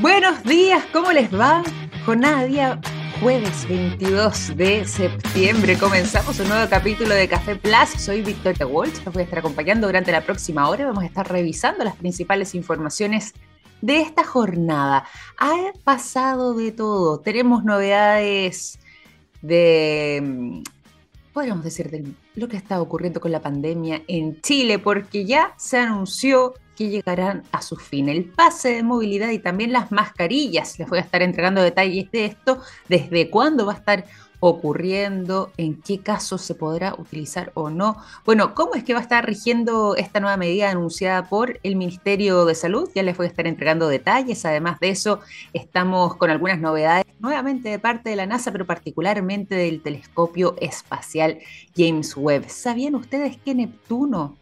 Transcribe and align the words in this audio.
Buenos 0.00 0.42
días, 0.44 0.82
¿cómo 0.94 1.12
les 1.12 1.30
va? 1.30 1.62
Jornada 2.06 2.44
día 2.46 2.80
jueves 3.20 3.68
22 3.68 4.56
de 4.56 4.86
septiembre. 4.86 5.76
Comenzamos 5.76 6.40
un 6.40 6.48
nuevo 6.48 6.70
capítulo 6.70 7.14
de 7.14 7.28
Café 7.28 7.56
Plus. 7.56 7.90
Soy 7.98 8.22
Victoria 8.22 8.66
Walsh, 8.66 9.04
los 9.04 9.12
voy 9.12 9.20
a 9.20 9.24
estar 9.24 9.40
acompañando 9.40 9.86
durante 9.86 10.10
la 10.10 10.22
próxima 10.22 10.70
hora. 10.70 10.86
Vamos 10.86 11.04
a 11.04 11.06
estar 11.06 11.30
revisando 11.30 11.84
las 11.84 11.96
principales 11.96 12.54
informaciones 12.54 13.34
de 13.82 14.00
esta 14.00 14.24
jornada. 14.24 15.04
Ha 15.36 15.72
pasado 15.84 16.54
de 16.54 16.72
todo. 16.72 17.20
Tenemos 17.20 17.62
novedades 17.62 18.78
de, 19.42 20.22
mm, 20.24 20.62
podríamos 21.34 21.62
decir, 21.62 21.90
de 21.90 22.06
lo 22.36 22.48
que 22.48 22.56
está 22.56 22.80
ocurriendo 22.80 23.20
con 23.20 23.32
la 23.32 23.42
pandemia 23.42 24.00
en 24.08 24.40
Chile, 24.40 24.78
porque 24.78 25.26
ya 25.26 25.52
se 25.58 25.76
anunció 25.76 26.54
que 26.80 26.88
llegarán 26.88 27.42
a 27.52 27.60
su 27.60 27.76
fin. 27.76 28.08
El 28.08 28.24
pase 28.24 28.70
de 28.70 28.82
movilidad 28.82 29.28
y 29.32 29.38
también 29.38 29.70
las 29.70 29.92
mascarillas. 29.92 30.78
Les 30.78 30.88
voy 30.88 30.96
a 30.96 31.02
estar 31.02 31.20
entregando 31.20 31.60
detalles 31.60 32.10
de 32.10 32.24
esto, 32.24 32.62
desde 32.88 33.28
cuándo 33.28 33.66
va 33.66 33.74
a 33.74 33.76
estar 33.76 34.06
ocurriendo, 34.42 35.52
en 35.58 35.78
qué 35.82 36.00
casos 36.00 36.40
se 36.40 36.54
podrá 36.54 36.94
utilizar 36.96 37.52
o 37.52 37.68
no. 37.68 37.98
Bueno, 38.24 38.54
¿cómo 38.54 38.76
es 38.76 38.82
que 38.82 38.94
va 38.94 39.00
a 39.00 39.02
estar 39.02 39.26
rigiendo 39.26 39.94
esta 39.94 40.20
nueva 40.20 40.38
medida 40.38 40.70
anunciada 40.70 41.28
por 41.28 41.60
el 41.62 41.76
Ministerio 41.76 42.46
de 42.46 42.54
Salud? 42.54 42.88
Ya 42.94 43.02
les 43.02 43.14
voy 43.14 43.26
a 43.26 43.28
estar 43.28 43.46
entregando 43.46 43.86
detalles. 43.86 44.46
Además 44.46 44.80
de 44.80 44.88
eso, 44.88 45.20
estamos 45.52 46.16
con 46.16 46.30
algunas 46.30 46.60
novedades 46.60 47.04
nuevamente 47.18 47.68
de 47.68 47.78
parte 47.78 48.08
de 48.08 48.16
la 48.16 48.24
NASA, 48.24 48.52
pero 48.52 48.64
particularmente 48.64 49.54
del 49.54 49.82
telescopio 49.82 50.56
espacial 50.62 51.40
James 51.76 52.16
Webb. 52.16 52.48
¿Sabían 52.48 52.94
ustedes 52.94 53.36
que 53.36 53.54
Neptuno 53.54 54.39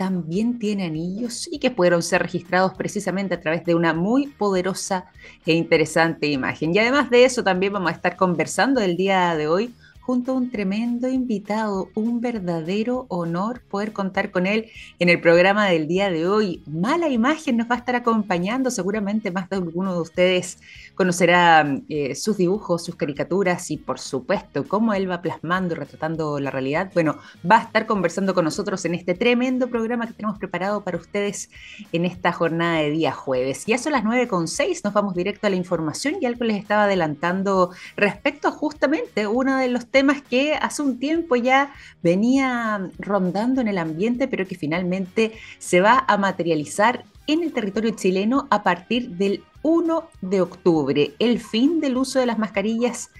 también 0.00 0.58
tiene 0.58 0.86
anillos 0.86 1.46
y 1.52 1.58
que 1.58 1.70
pudieron 1.70 2.02
ser 2.02 2.22
registrados 2.22 2.72
precisamente 2.72 3.34
a 3.34 3.40
través 3.42 3.66
de 3.66 3.74
una 3.74 3.92
muy 3.92 4.28
poderosa 4.28 5.04
e 5.44 5.52
interesante 5.52 6.26
imagen. 6.26 6.74
Y 6.74 6.78
además 6.78 7.10
de 7.10 7.26
eso, 7.26 7.44
también 7.44 7.74
vamos 7.74 7.90
a 7.90 7.96
estar 7.96 8.16
conversando 8.16 8.80
el 8.80 8.96
día 8.96 9.36
de 9.36 9.46
hoy 9.46 9.74
junto 10.00 10.32
a 10.32 10.36
un 10.36 10.50
tremendo 10.50 11.06
invitado, 11.06 11.90
un 11.94 12.22
verdadero 12.22 13.04
honor 13.10 13.60
poder 13.68 13.92
contar 13.92 14.30
con 14.30 14.46
él 14.46 14.70
en 14.98 15.10
el 15.10 15.20
programa 15.20 15.66
del 15.66 15.86
día 15.86 16.08
de 16.08 16.26
hoy. 16.26 16.62
Mala 16.66 17.10
imagen 17.10 17.58
nos 17.58 17.70
va 17.70 17.74
a 17.74 17.78
estar 17.78 17.94
acompañando, 17.94 18.70
seguramente 18.70 19.30
más 19.30 19.50
de 19.50 19.56
alguno 19.56 19.92
de 19.92 20.00
ustedes 20.00 20.56
conocerá 21.00 21.78
eh, 21.88 22.14
sus 22.14 22.36
dibujos, 22.36 22.84
sus 22.84 22.96
caricaturas 22.96 23.70
y 23.70 23.76
por 23.76 24.00
supuesto 24.00 24.66
cómo 24.66 24.92
él 24.92 25.08
va 25.08 25.22
plasmando 25.22 25.74
y 25.74 25.78
retratando 25.78 26.40
la 26.40 26.50
realidad. 26.50 26.90
Bueno, 26.92 27.18
va 27.48 27.58
a 27.58 27.62
estar 27.62 27.86
conversando 27.86 28.34
con 28.34 28.44
nosotros 28.44 28.84
en 28.84 28.94
este 28.94 29.14
tremendo 29.14 29.68
programa 29.68 30.06
que 30.06 30.14
tenemos 30.14 30.38
preparado 30.38 30.82
para 30.82 30.98
ustedes 30.98 31.50
en 31.92 32.04
esta 32.04 32.32
jornada 32.32 32.80
de 32.80 32.90
día 32.90 33.12
jueves. 33.12 33.64
Ya 33.66 33.78
son 33.78 33.92
las 33.92 34.04
9.6, 34.04 34.80
nos 34.82 34.92
vamos 34.92 35.14
directo 35.14 35.46
a 35.46 35.50
la 35.50 35.56
información 35.56 36.16
y 36.20 36.26
algo 36.26 36.44
les 36.44 36.58
estaba 36.58 36.84
adelantando 36.84 37.70
respecto 37.96 38.48
a 38.48 38.50
justamente 38.50 39.26
uno 39.26 39.56
de 39.56 39.68
los 39.68 39.86
temas 39.86 40.00
temas 40.00 40.22
que 40.22 40.54
hace 40.54 40.80
un 40.80 40.98
tiempo 40.98 41.36
ya 41.36 41.74
venía 42.02 42.88
rondando 42.98 43.60
en 43.60 43.68
el 43.68 43.76
ambiente, 43.76 44.28
pero 44.28 44.46
que 44.46 44.54
finalmente 44.54 45.32
se 45.58 45.82
va 45.82 46.06
a 46.08 46.16
materializar 46.16 47.04
en 47.26 47.42
el 47.42 47.52
territorio 47.52 47.90
chileno 47.90 48.48
a 48.50 48.62
partir 48.62 49.10
del 49.10 49.44
1 49.62 50.08
de 50.20 50.40
octubre, 50.40 51.12
el 51.18 51.40
fin 51.40 51.80
del 51.80 51.96
uso 51.96 52.18
de 52.18 52.26
las 52.26 52.38
mascarillas 52.38 53.10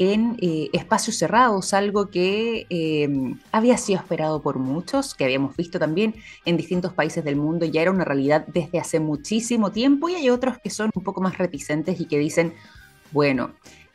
en 0.00 0.38
eh, 0.40 0.70
espacios 0.72 1.18
cerrados, 1.18 1.74
algo 1.74 2.08
que 2.08 2.66
em, 2.70 3.38
había 3.52 3.76
sido 3.76 3.98
esperado 3.98 4.40
por 4.40 4.58
muchos, 4.58 5.14
que 5.14 5.24
habíamos 5.24 5.54
visto 5.56 5.78
también 5.78 6.14
en 6.46 6.56
distintos 6.56 6.94
países 6.94 7.22
del 7.22 7.36
mundo, 7.36 7.66
ya 7.66 7.82
era 7.82 7.90
una 7.90 8.06
realidad 8.06 8.46
desde 8.46 8.78
hace 8.78 8.98
muchísimo 8.98 9.72
tiempo 9.72 10.08
y 10.08 10.14
hay 10.14 10.30
otros 10.30 10.58
que 10.58 10.70
son 10.70 10.90
un 10.94 11.04
poco 11.04 11.20
más 11.20 11.36
reticentes 11.36 12.00
y 12.00 12.06
que 12.06 12.18
dicen, 12.18 12.54
bueno, 13.12 13.50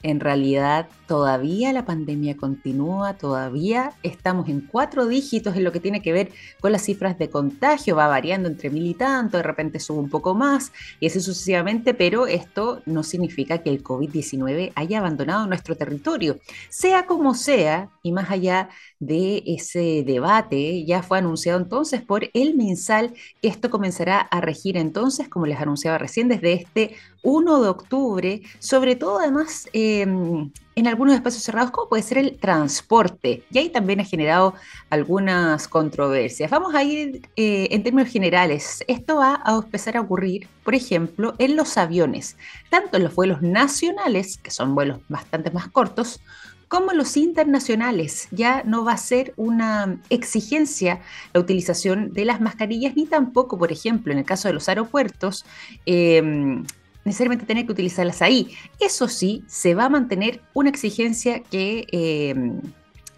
en 0.05 0.19
realidad 0.19 0.87
todavía 1.07 1.73
la 1.73 1.83
pandemia 1.83 2.37
continúa, 2.37 3.15
todavía 3.15 3.93
estamos 4.03 4.47
en 4.49 4.61
cuatro 4.61 5.07
dígitos 5.07 5.55
en 5.55 5.63
lo 5.63 5.71
que 5.71 5.79
tiene 5.79 6.03
que 6.03 6.13
ver 6.13 6.31
con 6.59 6.71
las 6.71 6.83
cifras 6.83 7.17
de 7.17 7.31
contagio, 7.31 7.95
va 7.95 8.07
variando 8.07 8.47
entre 8.47 8.69
mil 8.69 8.85
y 8.85 8.93
tanto, 8.93 9.37
de 9.37 9.43
repente 9.43 9.79
sube 9.79 9.97
un 9.97 10.11
poco 10.11 10.35
más 10.35 10.71
y 10.99 11.07
así 11.07 11.19
sucesivamente, 11.21 11.95
pero 11.95 12.27
esto 12.27 12.83
no 12.85 13.01
significa 13.01 13.57
que 13.57 13.71
el 13.71 13.83
COVID-19 13.83 14.73
haya 14.75 14.99
abandonado 14.99 15.47
nuestro 15.47 15.75
territorio. 15.75 16.37
Sea 16.69 17.07
como 17.07 17.33
sea, 17.33 17.89
y 18.05 18.11
más 18.11 18.29
allá 18.29 18.69
de 18.99 19.41
ese 19.47 20.03
debate, 20.05 20.85
ya 20.85 21.01
fue 21.01 21.17
anunciado 21.17 21.59
entonces 21.59 22.03
por 22.03 22.29
el 22.35 22.55
mensal 22.55 23.15
que 23.41 23.47
esto 23.47 23.71
comenzará 23.71 24.19
a 24.19 24.41
regir 24.41 24.77
entonces, 24.77 25.27
como 25.27 25.47
les 25.47 25.59
anunciaba 25.59 25.97
recién, 25.97 26.27
desde 26.27 26.53
este 26.53 26.95
1 27.23 27.63
de 27.63 27.69
octubre, 27.69 28.41
sobre 28.59 28.95
todo 28.95 29.19
además 29.19 29.67
em, 29.73 30.51
en 30.75 30.87
algunos 30.87 31.15
espacios 31.15 31.41
cerrados, 31.41 31.71
como 31.71 31.89
puede 31.89 32.03
ser 32.03 32.19
el 32.19 32.37
transporte. 32.37 33.43
Y 33.49 33.57
ahí 33.57 33.69
también 33.69 34.01
ha 34.01 34.05
generado 34.05 34.53
algunas 34.91 35.67
controversias. 35.67 36.51
Vamos 36.51 36.75
a 36.75 36.83
ir 36.83 37.27
eh, 37.35 37.69
en 37.71 37.81
términos 37.81 38.11
generales. 38.11 38.83
Esto 38.87 39.15
va 39.15 39.41
a 39.43 39.55
empezar 39.55 39.97
a 39.97 40.01
ocurrir, 40.01 40.47
por 40.63 40.75
ejemplo, 40.75 41.33
en 41.39 41.55
los 41.55 41.77
aviones, 41.77 42.37
tanto 42.69 42.97
en 42.97 43.03
los 43.03 43.15
vuelos 43.15 43.41
nacionales, 43.41 44.37
que 44.37 44.51
son 44.51 44.75
vuelos 44.75 44.99
bastante 45.09 45.49
más 45.49 45.69
cortos, 45.69 46.21
como 46.67 46.91
los 46.93 47.17
internacionales. 47.17 48.27
Ya 48.31 48.63
no 48.63 48.83
va 48.83 48.93
a 48.93 48.97
ser 48.97 49.33
una 49.37 49.99
exigencia 50.09 51.01
la 51.33 51.39
utilización 51.39 52.13
de 52.13 52.25
las 52.25 52.41
mascarillas, 52.41 52.95
ni 52.95 53.05
tampoco, 53.05 53.57
por 53.57 53.71
ejemplo, 53.71 54.11
en 54.11 54.19
el 54.19 54.25
caso 54.25 54.47
de 54.47 54.53
los 54.53 54.67
aeropuertos, 54.69 55.45
em, 55.85 56.63
necesariamente 57.03 57.45
tener 57.45 57.65
que 57.65 57.71
utilizarlas 57.71 58.21
ahí. 58.21 58.51
Eso 58.79 59.07
sí, 59.07 59.43
se 59.47 59.75
va 59.75 59.85
a 59.85 59.89
mantener 59.89 60.41
una 60.53 60.69
exigencia 60.69 61.41
que 61.43 61.87
em, 61.91 62.61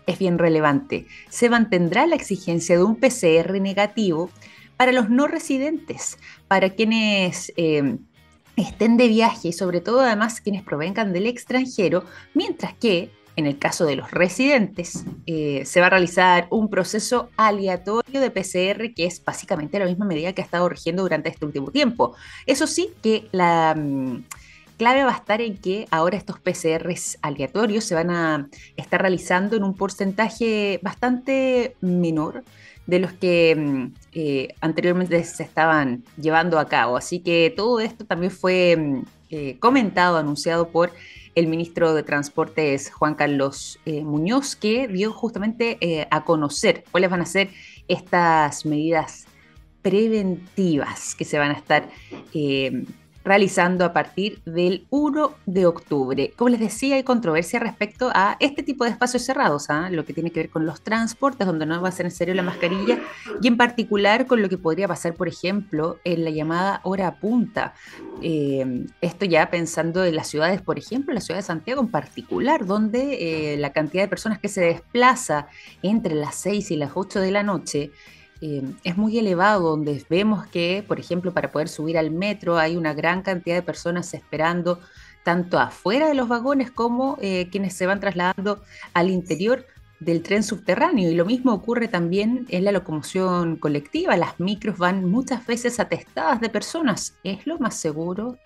es 0.05 0.19
bien 0.19 0.37
relevante. 0.37 1.05
Se 1.29 1.49
mantendrá 1.49 2.07
la 2.07 2.15
exigencia 2.15 2.77
de 2.77 2.83
un 2.83 2.95
PCR 2.95 3.59
negativo 3.59 4.29
para 4.77 4.91
los 4.91 5.09
no 5.09 5.27
residentes, 5.27 6.17
para 6.47 6.69
quienes 6.69 7.51
em, 7.57 7.99
estén 8.55 8.97
de 8.97 9.07
viaje 9.07 9.49
y 9.49 9.53
sobre 9.53 9.81
todo 9.81 10.01
además 10.01 10.41
quienes 10.41 10.63
provengan 10.63 11.13
del 11.13 11.27
extranjero, 11.27 12.05
mientras 12.33 12.73
que 12.73 13.11
en 13.37 13.45
el 13.45 13.59
caso 13.59 13.85
de 13.85 13.95
los 13.95 14.09
residentes, 14.09 15.05
eh, 15.27 15.61
se 15.63 15.79
va 15.79 15.85
a 15.87 15.89
realizar 15.91 16.47
un 16.49 16.69
proceso 16.69 17.29
aleatorio 17.37 18.19
de 18.19 18.31
PCR, 18.31 18.95
que 18.95 19.05
es 19.05 19.23
básicamente 19.23 19.77
la 19.77 19.85
misma 19.85 20.05
medida 20.05 20.33
que 20.33 20.41
ha 20.41 20.45
estado 20.45 20.67
rigiendo 20.67 21.03
durante 21.03 21.29
este 21.29 21.45
último 21.45 21.69
tiempo. 21.69 22.15
Eso 22.47 22.65
sí, 22.65 22.89
que 23.03 23.27
la 23.31 23.75
mm, 23.77 24.23
clave 24.77 25.03
va 25.03 25.11
a 25.11 25.17
estar 25.17 25.39
en 25.41 25.55
que 25.55 25.87
ahora 25.91 26.17
estos 26.17 26.39
PCRs 26.39 27.19
aleatorios 27.21 27.83
se 27.83 27.93
van 27.93 28.09
a 28.09 28.49
estar 28.75 28.99
realizando 28.99 29.55
en 29.55 29.63
un 29.63 29.75
porcentaje 29.75 30.79
bastante 30.81 31.75
menor 31.79 32.43
de 32.87 32.99
los 32.99 33.13
que 33.13 33.55
mm, 33.55 33.93
eh, 34.13 34.55
anteriormente 34.61 35.23
se 35.23 35.43
estaban 35.43 36.03
llevando 36.19 36.57
a 36.57 36.67
cabo. 36.67 36.97
Así 36.97 37.19
que 37.19 37.53
todo 37.55 37.81
esto 37.81 38.03
también 38.03 38.31
fue 38.31 38.75
mm, 38.75 39.05
eh, 39.29 39.57
comentado, 39.59 40.17
anunciado 40.17 40.69
por 40.69 40.91
el 41.37 41.45
ministro 41.45 41.93
de 41.93 42.01
Transportes 42.01 42.91
Juan 42.91 43.13
Carlos 43.13 43.79
eh, 43.85 44.03
Muñoz, 44.03 44.55
que 44.55 44.87
dio 44.87 45.11
justamente 45.11 45.77
eh, 45.81 46.07
a 46.09 46.25
conocer 46.25 46.83
cuáles 46.89 47.11
van 47.11 47.21
a 47.21 47.27
ser 47.27 47.51
estas 47.87 48.65
medidas 48.65 49.27
preventivas 49.83 51.13
que 51.13 51.25
se 51.25 51.37
van 51.37 51.51
a 51.51 51.53
estar 51.53 51.89
eh, 52.33 52.85
realizando 53.27 53.83
a 53.83 53.91
partir 53.91 54.41
del 54.45 54.87
1 54.89 55.35
de 55.45 55.65
octubre. 55.65 56.33
Como 56.35 56.49
les 56.49 56.59
decía, 56.59 56.95
hay 56.95 57.03
controversia 57.03 57.59
respecto 57.59 58.09
a 58.13 58.37
este 58.39 58.63
tipo 58.63 58.85
de 58.85 58.91
espacios 58.91 59.23
cerrados, 59.23 59.69
¿ah? 59.69 59.89
lo 59.89 60.05
que 60.05 60.13
tiene 60.13 60.31
que 60.31 60.39
ver 60.39 60.49
con 60.49 60.65
los 60.65 60.81
transportes, 60.81 61.45
donde 61.45 61.65
no 61.65 61.81
va 61.81 61.89
a 61.89 61.91
ser 61.91 62.05
necesario 62.05 62.33
la 62.33 62.43
mascarilla, 62.43 62.99
y 63.41 63.47
en 63.47 63.57
particular 63.57 64.27
con 64.27 64.41
lo 64.41 64.47
que 64.47 64.57
podría 64.57 64.87
pasar, 64.87 65.13
por 65.13 65.27
ejemplo, 65.27 65.99
en 66.05 66.23
la 66.23 66.29
llamada 66.29 66.79
hora 66.83 67.19
punta. 67.19 67.73
Eh, 68.21 68.85
esto 69.01 69.25
ya 69.25 69.49
pensando 69.49 70.05
en 70.05 70.15
las 70.15 70.27
ciudades, 70.27 70.61
por 70.61 70.79
ejemplo, 70.79 71.13
la 71.13 71.21
ciudad 71.21 71.39
de 71.39 71.43
Santiago 71.43 71.81
en 71.81 71.89
particular, 71.89 72.65
donde 72.65 73.53
eh, 73.53 73.57
la 73.57 73.73
cantidad 73.73 74.03
de 74.03 74.07
personas 74.07 74.39
que 74.39 74.47
se 74.47 74.61
desplaza 74.61 75.47
entre 75.81 76.15
las 76.15 76.35
6 76.35 76.71
y 76.71 76.77
las 76.77 76.91
8 76.95 77.19
de 77.19 77.31
la 77.31 77.43
noche, 77.43 77.91
eh, 78.41 78.63
es 78.83 78.97
muy 78.97 79.17
elevado, 79.17 79.69
donde 79.69 80.03
vemos 80.09 80.45
que, 80.47 80.83
por 80.87 80.99
ejemplo, 80.99 81.33
para 81.33 81.51
poder 81.51 81.69
subir 81.69 81.97
al 81.97 82.11
metro 82.11 82.57
hay 82.57 82.75
una 82.77 82.93
gran 82.93 83.21
cantidad 83.21 83.55
de 83.55 83.61
personas 83.61 84.13
esperando 84.13 84.79
tanto 85.23 85.59
afuera 85.59 86.07
de 86.07 86.13
los 86.13 86.27
vagones 86.27 86.71
como 86.71 87.17
eh, 87.21 87.49
quienes 87.51 87.73
se 87.73 87.85
van 87.85 87.99
trasladando 87.99 88.61
al 88.93 89.09
interior 89.09 89.65
del 89.99 90.21
tren 90.21 90.43
subterráneo. 90.43 91.11
Y 91.11 91.15
lo 91.15 91.25
mismo 91.25 91.53
ocurre 91.53 91.87
también 91.87 92.45
en 92.49 92.63
la 92.63 92.71
locomoción 92.71 93.57
colectiva. 93.57 94.15
Las 94.15 94.39
micros 94.39 94.77
van 94.77 95.03
muchas 95.09 95.45
veces 95.45 95.79
atestadas 95.79 96.39
de 96.39 96.49
personas. 96.49 97.15
Es 97.23 97.45
lo 97.45 97.59
más 97.59 97.75
seguro 97.75 98.37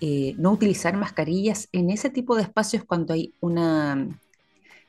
eh, 0.00 0.34
no 0.38 0.52
utilizar 0.52 0.96
mascarillas 0.96 1.68
en 1.72 1.90
ese 1.90 2.10
tipo 2.10 2.36
de 2.36 2.42
espacios 2.42 2.84
cuando 2.84 3.14
hay 3.14 3.32
una 3.40 4.06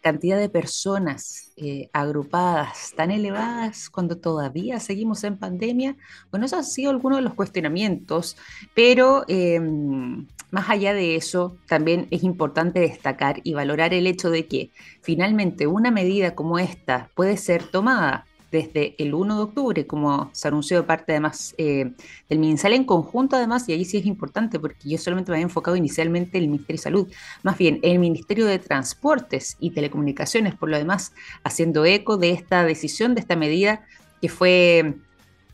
cantidad 0.05 0.37
de 0.37 0.49
personas 0.49 1.51
eh, 1.57 1.89
agrupadas 1.91 2.93
tan 2.95 3.09
elevadas 3.09 3.89
cuando 3.89 4.19
todavía 4.19 4.79
seguimos 4.79 5.23
en 5.23 5.35
pandemia? 5.35 5.97
Bueno, 6.29 6.45
eso 6.45 6.57
ha 6.57 6.63
sido 6.63 6.91
alguno 6.91 7.15
de 7.15 7.23
los 7.23 7.33
cuestionamientos, 7.33 8.37
pero 8.75 9.25
em, 9.27 10.27
más 10.51 10.69
allá 10.69 10.93
de 10.93 11.15
eso, 11.15 11.57
también 11.67 12.05
es 12.11 12.21
importante 12.21 12.81
destacar 12.81 13.41
y 13.43 13.55
valorar 13.55 13.95
el 13.95 14.05
hecho 14.05 14.29
de 14.29 14.45
que 14.45 14.69
finalmente 15.01 15.65
una 15.65 15.89
medida 15.89 16.35
como 16.35 16.59
esta 16.59 17.09
puede 17.15 17.35
ser 17.35 17.63
tomada 17.63 18.27
desde 18.55 18.95
el 18.97 19.13
1 19.13 19.35
de 19.35 19.43
octubre, 19.43 19.87
como 19.87 20.29
se 20.33 20.47
anunció 20.47 20.77
de 20.77 20.83
parte 20.83 21.11
además 21.11 21.53
eh, 21.57 21.91
del 22.29 22.39
MinSal 22.39 22.73
en 22.73 22.85
conjunto 22.85 23.35
además, 23.35 23.67
y 23.67 23.73
ahí 23.73 23.83
sí 23.83 23.97
es 23.97 24.05
importante 24.05 24.59
porque 24.59 24.89
yo 24.89 24.97
solamente 24.97 25.31
me 25.31 25.37
había 25.37 25.43
enfocado 25.43 25.75
inicialmente 25.75 26.37
en 26.37 26.45
el 26.45 26.49
Ministerio 26.49 26.77
de 26.77 26.83
Salud, 26.83 27.07
más 27.43 27.57
bien 27.57 27.79
el 27.83 27.99
Ministerio 27.99 28.45
de 28.45 28.59
Transportes 28.59 29.57
y 29.59 29.71
Telecomunicaciones, 29.71 30.55
por 30.55 30.69
lo 30.69 30.77
demás, 30.77 31.13
haciendo 31.43 31.85
eco 31.85 32.17
de 32.17 32.31
esta 32.31 32.63
decisión, 32.63 33.13
de 33.13 33.21
esta 33.21 33.35
medida 33.35 33.85
que 34.21 34.29
fue 34.29 34.95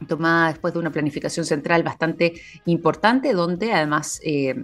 tomada 0.07 0.49
después 0.49 0.73
de 0.73 0.79
una 0.79 0.91
planificación 0.91 1.45
central 1.45 1.83
bastante 1.83 2.33
importante, 2.65 3.33
donde 3.33 3.73
además 3.73 4.19
eh, 4.23 4.63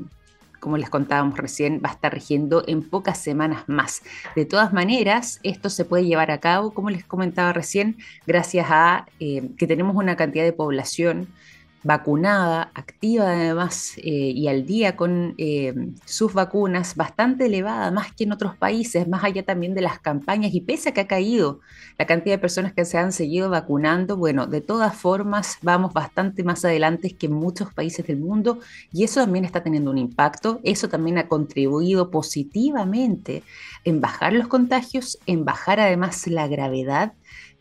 como 0.59 0.77
les 0.77 0.89
contábamos 0.89 1.37
recién, 1.37 1.81
va 1.83 1.89
a 1.89 1.93
estar 1.93 2.13
rigiendo 2.13 2.63
en 2.67 2.87
pocas 2.87 3.17
semanas 3.17 3.63
más. 3.67 4.01
De 4.35 4.45
todas 4.45 4.73
maneras, 4.73 5.39
esto 5.43 5.69
se 5.69 5.85
puede 5.85 6.05
llevar 6.05 6.31
a 6.31 6.39
cabo, 6.39 6.73
como 6.73 6.89
les 6.89 7.03
comentaba 7.05 7.53
recién, 7.53 7.97
gracias 8.25 8.67
a 8.69 9.05
eh, 9.19 9.49
que 9.57 9.67
tenemos 9.67 9.95
una 9.95 10.15
cantidad 10.15 10.43
de 10.43 10.53
población 10.53 11.27
vacunada, 11.83 12.71
activa 12.73 13.31
además 13.31 13.93
eh, 13.97 14.31
y 14.35 14.47
al 14.47 14.65
día 14.65 14.95
con 14.95 15.35
eh, 15.37 15.73
sus 16.05 16.33
vacunas, 16.33 16.95
bastante 16.95 17.45
elevada, 17.45 17.91
más 17.91 18.11
que 18.13 18.25
en 18.25 18.31
otros 18.31 18.55
países, 18.55 19.07
más 19.07 19.23
allá 19.23 19.43
también 19.43 19.73
de 19.73 19.81
las 19.81 19.99
campañas 19.99 20.53
y 20.53 20.61
pese 20.61 20.89
a 20.89 20.93
que 20.93 21.01
ha 21.01 21.07
caído 21.07 21.59
la 21.97 22.05
cantidad 22.05 22.35
de 22.35 22.39
personas 22.39 22.73
que 22.73 22.85
se 22.85 22.97
han 22.97 23.11
seguido 23.11 23.49
vacunando, 23.49 24.17
bueno, 24.17 24.47
de 24.47 24.61
todas 24.61 24.95
formas 24.95 25.57
vamos 25.61 25.93
bastante 25.93 26.43
más 26.43 26.65
adelante 26.65 27.11
que 27.11 27.27
en 27.27 27.33
muchos 27.33 27.73
países 27.73 28.05
del 28.05 28.19
mundo 28.19 28.59
y 28.91 29.03
eso 29.03 29.21
también 29.21 29.45
está 29.45 29.63
teniendo 29.63 29.91
un 29.91 29.97
impacto, 29.97 30.59
eso 30.63 30.89
también 30.89 31.17
ha 31.17 31.27
contribuido 31.27 32.11
positivamente 32.11 33.43
en 33.83 34.01
bajar 34.01 34.33
los 34.33 34.47
contagios, 34.47 35.17
en 35.25 35.45
bajar 35.45 35.79
además 35.79 36.27
la 36.27 36.47
gravedad 36.47 37.13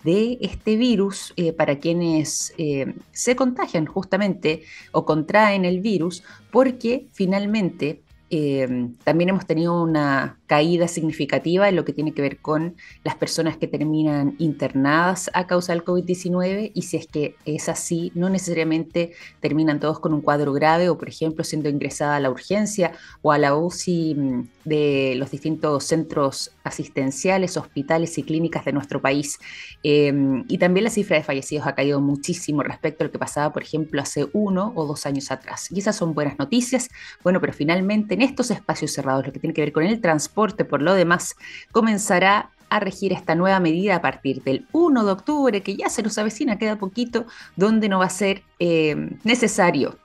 de 0.06 0.38
este 0.40 0.76
virus 0.76 1.34
eh, 1.36 1.52
para 1.52 1.80
quienes 1.80 2.54
eh, 2.58 2.94
se 3.10 3.34
contagian 3.34 3.86
justamente 3.86 4.62
o 4.92 5.04
contraen 5.04 5.64
el 5.64 5.80
virus, 5.80 6.22
porque 6.52 7.08
finalmente 7.12 8.02
eh, 8.30 8.88
también 9.02 9.30
hemos 9.30 9.46
tenido 9.46 9.82
una 9.82 10.38
caída 10.46 10.88
significativa 10.88 11.68
en 11.68 11.76
lo 11.76 11.84
que 11.84 11.92
tiene 11.92 12.12
que 12.12 12.22
ver 12.22 12.38
con 12.38 12.76
las 13.04 13.16
personas 13.16 13.56
que 13.56 13.66
terminan 13.66 14.36
internadas 14.38 15.30
a 15.34 15.46
causa 15.46 15.72
del 15.72 15.84
COVID-19 15.84 16.72
y 16.74 16.82
si 16.82 16.96
es 16.96 17.06
que 17.06 17.36
es 17.44 17.68
así, 17.68 18.12
no 18.14 18.28
necesariamente 18.30 19.12
terminan 19.40 19.80
todos 19.80 20.00
con 20.00 20.14
un 20.14 20.20
cuadro 20.20 20.52
grave 20.52 20.88
o, 20.88 20.98
por 20.98 21.08
ejemplo, 21.08 21.44
siendo 21.44 21.68
ingresada 21.68 22.16
a 22.16 22.20
la 22.20 22.30
urgencia 22.30 22.92
o 23.22 23.32
a 23.32 23.38
la 23.38 23.56
UCI 23.56 24.14
mm, 24.14 24.48
de 24.64 25.14
los 25.16 25.30
distintos 25.30 25.84
centros 25.84 26.52
asistenciales, 26.64 27.56
hospitales 27.56 28.18
y 28.18 28.22
clínicas 28.22 28.64
de 28.64 28.72
nuestro 28.72 29.00
país. 29.00 29.38
Em, 29.82 30.44
y 30.48 30.58
también 30.58 30.84
la 30.84 30.90
cifra 30.90 31.16
de 31.16 31.22
fallecidos 31.22 31.66
ha 31.66 31.74
caído 31.74 32.00
muchísimo 32.00 32.62
respecto 32.62 33.04
a 33.04 33.06
lo 33.06 33.12
que 33.12 33.18
pasaba, 33.18 33.52
por 33.52 33.62
ejemplo, 33.62 34.00
hace 34.00 34.26
uno 34.32 34.72
o 34.74 34.86
dos 34.86 35.06
años 35.06 35.30
atrás. 35.30 35.70
Y 35.70 35.78
esas 35.78 35.96
son 35.96 36.14
buenas 36.14 36.38
noticias. 36.38 36.88
Bueno, 37.22 37.40
pero 37.40 37.52
finalmente 37.52 38.14
en 38.14 38.22
estos 38.22 38.50
espacios 38.50 38.92
cerrados, 38.92 39.26
lo 39.26 39.32
que 39.32 39.40
tiene 39.40 39.54
que 39.54 39.62
ver 39.62 39.72
con 39.72 39.84
el 39.84 40.00
transporte, 40.00 40.35
por 40.36 40.82
lo 40.82 40.94
demás, 40.94 41.34
comenzará 41.72 42.50
a 42.68 42.80
regir 42.80 43.12
esta 43.12 43.34
nueva 43.34 43.60
medida 43.60 43.96
a 43.96 44.02
partir 44.02 44.42
del 44.42 44.66
1 44.72 45.04
de 45.04 45.12
octubre, 45.12 45.62
que 45.62 45.76
ya 45.76 45.88
se 45.88 46.02
nos 46.02 46.18
avecina, 46.18 46.58
queda 46.58 46.76
poquito, 46.76 47.26
donde 47.56 47.88
no 47.88 47.98
va 48.00 48.06
a 48.06 48.10
ser 48.10 48.42
em, 48.58 49.18
necesario 49.24 49.98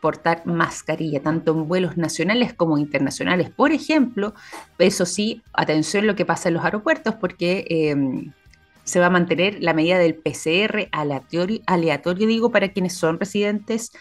portar 0.00 0.44
mascarilla, 0.46 1.22
tanto 1.22 1.52
en 1.52 1.68
vuelos 1.68 1.96
nacionales 1.96 2.52
como 2.54 2.76
internacionales. 2.76 3.50
Por 3.50 3.70
ejemplo, 3.70 4.34
eso 4.78 5.06
sí, 5.06 5.42
atención 5.52 6.06
lo 6.06 6.16
que 6.16 6.26
pasa 6.26 6.48
en 6.48 6.54
los 6.54 6.64
aeropuertos, 6.64 7.14
porque 7.14 7.64
em, 7.68 8.32
se 8.84 8.98
va 8.98 9.06
a 9.06 9.10
mantener 9.10 9.58
la 9.60 9.74
medida 9.74 9.98
del 9.98 10.16
PCR 10.16 10.88
aleatorio, 10.90 11.60
aleatorio 11.66 12.26
digo, 12.26 12.50
para 12.50 12.72
quienes 12.72 12.94
son 12.94 13.20
residentes 13.20 13.92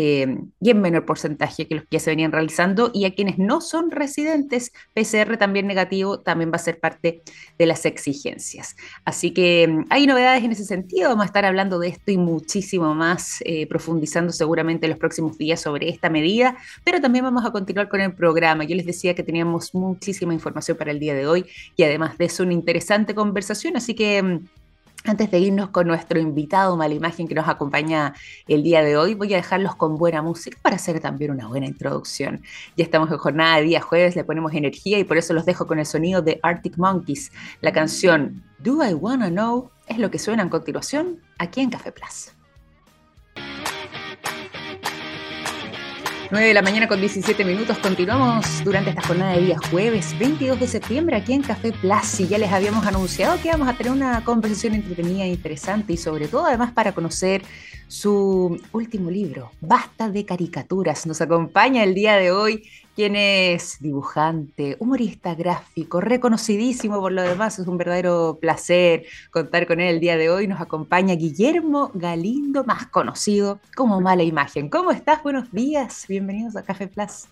eh, 0.00 0.38
y 0.60 0.70
en 0.70 0.80
menor 0.80 1.04
porcentaje 1.04 1.66
que 1.66 1.74
los 1.74 1.82
que 1.82 1.96
ya 1.96 1.98
se 1.98 2.10
venían 2.10 2.30
realizando, 2.30 2.92
y 2.94 3.04
a 3.04 3.16
quienes 3.16 3.36
no 3.36 3.60
son 3.60 3.90
residentes, 3.90 4.70
PCR 4.94 5.36
también 5.38 5.66
negativo, 5.66 6.20
también 6.20 6.52
va 6.52 6.54
a 6.54 6.60
ser 6.60 6.78
parte 6.78 7.22
de 7.58 7.66
las 7.66 7.84
exigencias. 7.84 8.76
Así 9.04 9.32
que 9.32 9.66
mm, 9.66 9.86
hay 9.90 10.06
novedades 10.06 10.44
en 10.44 10.52
ese 10.52 10.64
sentido, 10.64 11.08
vamos 11.08 11.24
a 11.24 11.26
estar 11.26 11.44
hablando 11.44 11.80
de 11.80 11.88
esto 11.88 12.12
y 12.12 12.16
muchísimo 12.16 12.94
más, 12.94 13.42
eh, 13.44 13.66
profundizando 13.66 14.32
seguramente 14.32 14.86
en 14.86 14.90
los 14.90 15.00
próximos 15.00 15.36
días 15.36 15.60
sobre 15.60 15.88
esta 15.88 16.08
medida, 16.08 16.56
pero 16.84 17.00
también 17.00 17.24
vamos 17.24 17.44
a 17.44 17.50
continuar 17.50 17.88
con 17.88 18.00
el 18.00 18.14
programa. 18.14 18.62
Yo 18.62 18.76
les 18.76 18.86
decía 18.86 19.16
que 19.16 19.24
teníamos 19.24 19.74
muchísima 19.74 20.32
información 20.32 20.76
para 20.76 20.92
el 20.92 21.00
día 21.00 21.14
de 21.14 21.26
hoy 21.26 21.44
y 21.74 21.82
además 21.82 22.16
de 22.18 22.26
eso 22.26 22.44
una 22.44 22.52
interesante 22.52 23.16
conversación, 23.16 23.76
así 23.76 23.96
que 23.96 24.22
mm, 24.22 24.46
antes 25.04 25.30
de 25.30 25.38
irnos 25.38 25.70
con 25.70 25.86
nuestro 25.86 26.18
invitado 26.18 26.76
Mala 26.76 26.94
Imagen 26.94 27.28
que 27.28 27.34
nos 27.34 27.48
acompaña 27.48 28.14
el 28.46 28.62
día 28.62 28.82
de 28.82 28.96
hoy, 28.96 29.14
voy 29.14 29.32
a 29.34 29.36
dejarlos 29.36 29.74
con 29.76 29.96
buena 29.96 30.22
música 30.22 30.58
para 30.60 30.76
hacer 30.76 31.00
también 31.00 31.30
una 31.30 31.48
buena 31.48 31.66
introducción. 31.66 32.42
Ya 32.76 32.84
estamos 32.84 33.10
en 33.10 33.18
jornada 33.18 33.56
de 33.56 33.62
día 33.62 33.80
jueves, 33.80 34.16
le 34.16 34.24
ponemos 34.24 34.52
energía 34.54 34.98
y 34.98 35.04
por 35.04 35.16
eso 35.16 35.32
los 35.32 35.46
dejo 35.46 35.66
con 35.66 35.78
el 35.78 35.86
sonido 35.86 36.22
de 36.22 36.40
Arctic 36.42 36.76
Monkeys. 36.76 37.32
La 37.60 37.72
canción 37.72 38.44
Do 38.58 38.84
I 38.84 38.94
Wanna 38.94 39.30
Know 39.30 39.70
es 39.86 39.98
lo 39.98 40.10
que 40.10 40.18
suena 40.18 40.42
a 40.42 40.50
continuación 40.50 41.20
aquí 41.38 41.60
en 41.60 41.70
Café 41.70 41.92
Plus. 41.92 42.37
9 46.30 46.46
de 46.46 46.52
la 46.52 46.60
mañana 46.60 46.86
con 46.88 47.00
17 47.00 47.42
minutos. 47.42 47.78
Continuamos 47.78 48.62
durante 48.62 48.90
esta 48.90 49.00
jornada 49.00 49.32
de 49.32 49.40
día 49.40 49.56
jueves 49.70 50.14
22 50.18 50.60
de 50.60 50.66
septiembre 50.66 51.16
aquí 51.16 51.32
en 51.32 51.40
Café. 51.40 51.72
Y 52.18 52.26
ya 52.26 52.36
les 52.36 52.52
habíamos 52.52 52.86
anunciado 52.86 53.40
que 53.40 53.50
vamos 53.50 53.66
a 53.66 53.72
tener 53.72 53.92
una 53.92 54.22
conversación 54.24 54.74
entretenida 54.74 55.24
interesante 55.24 55.94
y 55.94 55.96
sobre 55.96 56.28
todo 56.28 56.44
además 56.44 56.72
para 56.72 56.92
conocer 56.92 57.42
su 57.88 58.60
último 58.72 59.10
libro, 59.10 59.50
Basta 59.60 60.10
de 60.10 60.24
caricaturas. 60.24 61.06
Nos 61.06 61.20
acompaña 61.20 61.82
el 61.82 61.94
día 61.94 62.16
de 62.16 62.30
hoy 62.30 62.68
quien 62.94 63.16
es 63.16 63.78
dibujante, 63.80 64.76
humorista 64.78 65.34
gráfico, 65.34 66.00
reconocidísimo 66.00 67.00
por 67.00 67.12
lo 67.12 67.22
demás. 67.22 67.58
Es 67.58 67.66
un 67.66 67.78
verdadero 67.78 68.38
placer 68.40 69.06
contar 69.30 69.66
con 69.66 69.80
él 69.80 69.94
el 69.94 70.00
día 70.00 70.16
de 70.16 70.30
hoy. 70.30 70.46
Nos 70.48 70.60
acompaña 70.60 71.14
Guillermo 71.14 71.90
Galindo, 71.94 72.64
más 72.64 72.88
conocido 72.88 73.60
como 73.74 74.00
Mala 74.00 74.22
Imagen. 74.22 74.68
¿Cómo 74.68 74.90
estás? 74.90 75.22
Buenos 75.22 75.50
días. 75.52 76.06
Bienvenidos 76.08 76.56
a 76.56 76.62
Café 76.62 76.88
Plus. 76.88 77.26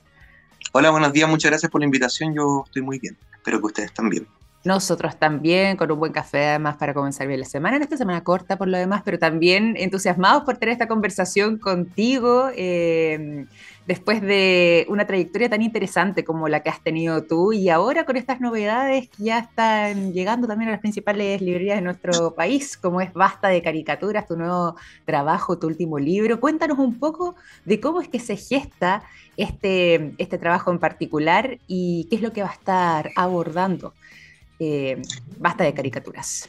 Hola, 0.72 0.90
buenos 0.90 1.12
días. 1.12 1.28
Muchas 1.28 1.50
gracias 1.50 1.70
por 1.70 1.80
la 1.80 1.86
invitación. 1.86 2.34
Yo 2.34 2.62
estoy 2.64 2.82
muy 2.82 2.98
bien. 2.98 3.16
Espero 3.34 3.58
que 3.60 3.66
ustedes 3.66 3.92
también. 3.92 4.26
Nosotros 4.66 5.16
también, 5.16 5.76
con 5.76 5.92
un 5.92 6.00
buen 6.00 6.10
café 6.10 6.48
además 6.48 6.76
para 6.76 6.92
comenzar 6.92 7.28
bien 7.28 7.38
la 7.38 7.46
semana, 7.46 7.76
en 7.76 7.84
esta 7.84 7.96
semana 7.96 8.24
corta 8.24 8.58
por 8.58 8.66
lo 8.66 8.76
demás, 8.76 9.02
pero 9.04 9.16
también 9.16 9.76
entusiasmados 9.78 10.42
por 10.42 10.56
tener 10.56 10.72
esta 10.72 10.88
conversación 10.88 11.56
contigo 11.58 12.50
eh, 12.56 13.46
después 13.86 14.20
de 14.20 14.84
una 14.88 15.06
trayectoria 15.06 15.48
tan 15.48 15.62
interesante 15.62 16.24
como 16.24 16.48
la 16.48 16.64
que 16.64 16.70
has 16.70 16.82
tenido 16.82 17.22
tú 17.22 17.52
y 17.52 17.68
ahora 17.68 18.04
con 18.06 18.16
estas 18.16 18.40
novedades 18.40 19.08
que 19.08 19.22
ya 19.22 19.38
están 19.38 20.12
llegando 20.12 20.48
también 20.48 20.70
a 20.70 20.72
las 20.72 20.80
principales 20.80 21.40
librerías 21.40 21.76
de 21.76 21.82
nuestro 21.82 22.34
país, 22.34 22.76
como 22.76 23.00
es 23.00 23.12
Basta 23.12 23.46
de 23.46 23.62
Caricaturas, 23.62 24.26
tu 24.26 24.36
nuevo 24.36 24.74
trabajo, 25.04 25.60
tu 25.60 25.68
último 25.68 26.00
libro. 26.00 26.40
Cuéntanos 26.40 26.80
un 26.80 26.98
poco 26.98 27.36
de 27.64 27.78
cómo 27.78 28.00
es 28.00 28.08
que 28.08 28.18
se 28.18 28.36
gesta 28.36 29.04
este, 29.36 30.12
este 30.18 30.38
trabajo 30.38 30.72
en 30.72 30.80
particular 30.80 31.58
y 31.68 32.08
qué 32.10 32.16
es 32.16 32.22
lo 32.22 32.32
que 32.32 32.42
va 32.42 32.50
a 32.50 32.54
estar 32.54 33.12
abordando 33.14 33.94
eh, 34.58 35.00
basta 35.38 35.64
de 35.64 35.74
caricaturas. 35.74 36.48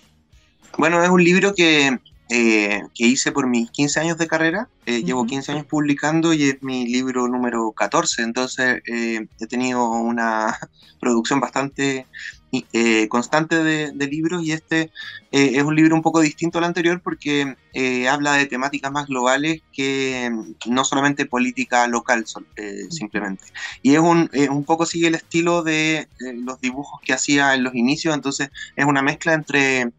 Bueno, 0.78 1.04
es 1.04 1.10
un 1.10 1.24
libro 1.24 1.54
que, 1.54 2.00
eh, 2.30 2.82
que 2.94 3.06
hice 3.06 3.32
por 3.32 3.48
mis 3.48 3.72
15 3.72 4.00
años 4.00 4.18
de 4.18 4.28
carrera. 4.28 4.70
Eh, 4.86 5.04
llevo 5.04 5.26
15 5.26 5.54
años 5.54 5.66
publicando 5.66 6.34
y 6.34 6.50
es 6.50 6.64
mi 6.64 6.88
libro 6.88 7.28
número 7.28 7.72
14, 7.72 8.24
entonces 8.24 8.82
he 8.86 9.48
tenido 9.48 9.90
una 9.92 10.58
producción 11.00 11.40
bastante 11.40 12.06
eh, 12.51 13.10
constante 13.10 13.62
de, 13.62 14.08
libros 14.08 14.42
y 14.42 14.54
este 14.54 14.89
eh, 15.34 15.51
es 15.56 15.63
un 15.63 15.75
libro 15.75 15.96
un 15.96 16.01
poco 16.01 16.22
distinto 16.22 16.60
al 16.60 16.63
anterior 16.63 17.01
porque 17.01 17.58
eh, 17.74 18.08
habla 18.08 18.34
de 18.34 18.46
temáticas 18.46 18.89
más 18.89 19.08
globales 19.08 19.62
que 19.74 20.32
no 20.66 20.86
solamente 20.86 21.25
política 21.25 21.88
local 21.88 22.25
simplemente. 22.89 23.44
Y 23.82 23.96
es 23.96 24.00
un, 24.00 24.30
un 24.50 24.63
poco 24.63 24.86
sigue 24.86 25.08
el 25.08 25.16
estilo 25.16 25.62
de 25.62 26.08
los 26.20 26.62
dibujos 26.62 27.01
que 27.01 27.13
hacía 27.13 27.54
en 27.54 27.63
los 27.63 27.75
inicios, 27.75 28.16
entonces 28.16 28.50
es 28.77 28.86
una 28.86 29.01
mezcla 29.01 29.34
entre 29.34 29.92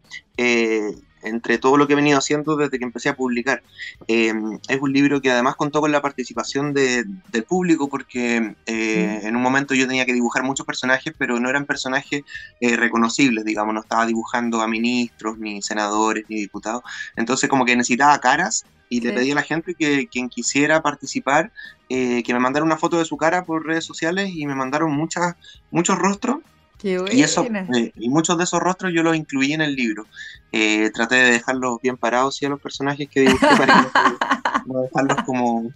entre 1.23 1.57
todo 1.57 1.77
lo 1.77 1.87
que 1.87 1.93
he 1.93 1.95
venido 1.95 2.17
haciendo 2.17 2.55
desde 2.55 2.77
que 2.77 2.85
empecé 2.85 3.09
a 3.09 3.15
publicar. 3.15 3.61
es 4.07 4.33
un 4.81 4.93
libro 4.93 5.21
que 5.21 5.31
además 5.31 5.55
contó 5.55 5.81
con 5.81 5.91
la 5.91 6.01
participación 6.01 6.73
del 6.73 7.43
público 7.47 7.87
porque 7.87 8.55
en 8.65 9.35
un 9.35 9.41
momento 9.41 9.73
yo 9.73 9.87
tenía 9.87 10.05
que 10.05 10.13
dibujar 10.13 10.43
muchos 10.43 10.65
personajes, 10.65 11.13
pero 11.17 11.39
no 11.39 11.49
eran 11.49 11.65
personajes 11.65 12.23
reconocibles, 12.61 13.45
digamos, 13.45 13.73
no 13.73 13.81
estaba 13.81 14.05
dibujando 14.05 14.61
a 14.61 14.67
ministros, 14.67 15.37
ni 15.37 15.61
senadores, 15.61 16.25
ni 16.29 16.37
diputados. 16.37 16.83
Entonces 17.15 17.49
como 17.49 17.65
que 17.65 17.75
necesitaba 17.75 18.19
caras 18.19 18.65
y 18.91 19.01
le 19.01 19.13
pedí 19.13 19.31
a 19.31 19.35
la 19.35 19.43
gente 19.43 19.75
que 19.75 20.07
quien 20.07 20.29
quisiera 20.29 20.81
participar, 20.81 21.51
que 21.87 22.23
me 22.27 22.39
mandara 22.39 22.65
una 22.65 22.77
foto 22.77 22.97
de 22.97 23.05
su 23.05 23.17
cara 23.17 23.45
por 23.45 23.65
redes 23.65 23.85
sociales 23.85 24.31
y 24.33 24.45
me 24.47 24.55
mandaron 24.55 24.91
muchas, 24.91 25.35
muchos 25.71 25.97
rostros 25.97 26.37
y, 26.83 27.21
eso, 27.21 27.45
eh, 27.45 27.91
y 27.95 28.09
muchos 28.09 28.37
de 28.37 28.45
esos 28.45 28.59
rostros 28.59 28.93
yo 28.93 29.03
los 29.03 29.15
incluí 29.15 29.53
en 29.53 29.61
el 29.61 29.75
libro. 29.75 30.05
Eh, 30.51 30.89
traté 30.93 31.15
de 31.15 31.31
dejarlos 31.31 31.79
bien 31.81 31.97
parados 31.97 32.41
y 32.41 32.45
a 32.45 32.49
los 32.49 32.61
personajes 32.61 33.09
que 33.09 33.21
dibujé 33.21 33.47
para 33.57 33.89
no 34.65 34.81
dejarlos 34.81 35.23
como, 35.25 35.73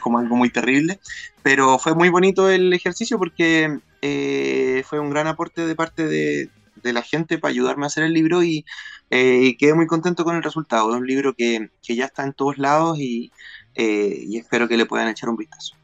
como 0.00 0.18
algo 0.18 0.36
muy 0.36 0.50
terrible. 0.50 1.00
Pero 1.42 1.78
fue 1.78 1.94
muy 1.94 2.08
bonito 2.08 2.48
el 2.50 2.72
ejercicio 2.72 3.18
porque 3.18 3.78
eh, 4.00 4.82
fue 4.86 5.00
un 5.00 5.10
gran 5.10 5.26
aporte 5.26 5.66
de 5.66 5.74
parte 5.74 6.06
de, 6.06 6.48
de, 6.76 6.92
la 6.92 7.02
gente 7.02 7.38
para 7.38 7.50
ayudarme 7.50 7.84
a 7.84 7.88
hacer 7.88 8.04
el 8.04 8.14
libro 8.14 8.42
y, 8.42 8.64
quedé 9.10 9.74
muy 9.74 9.86
contento 9.86 10.24
con 10.24 10.36
el 10.36 10.42
resultado. 10.42 10.94
Es 10.94 11.00
un 11.00 11.06
libro 11.06 11.34
que, 11.34 11.68
que 11.82 11.94
ya 11.94 12.06
está 12.06 12.24
en 12.24 12.32
todos 12.32 12.56
lados 12.56 12.98
y, 12.98 13.30
y 13.76 14.38
espero 14.38 14.66
que 14.66 14.78
le 14.78 14.86
puedan 14.86 15.08
echar 15.08 15.28
un 15.28 15.36
vistazo. 15.36 15.74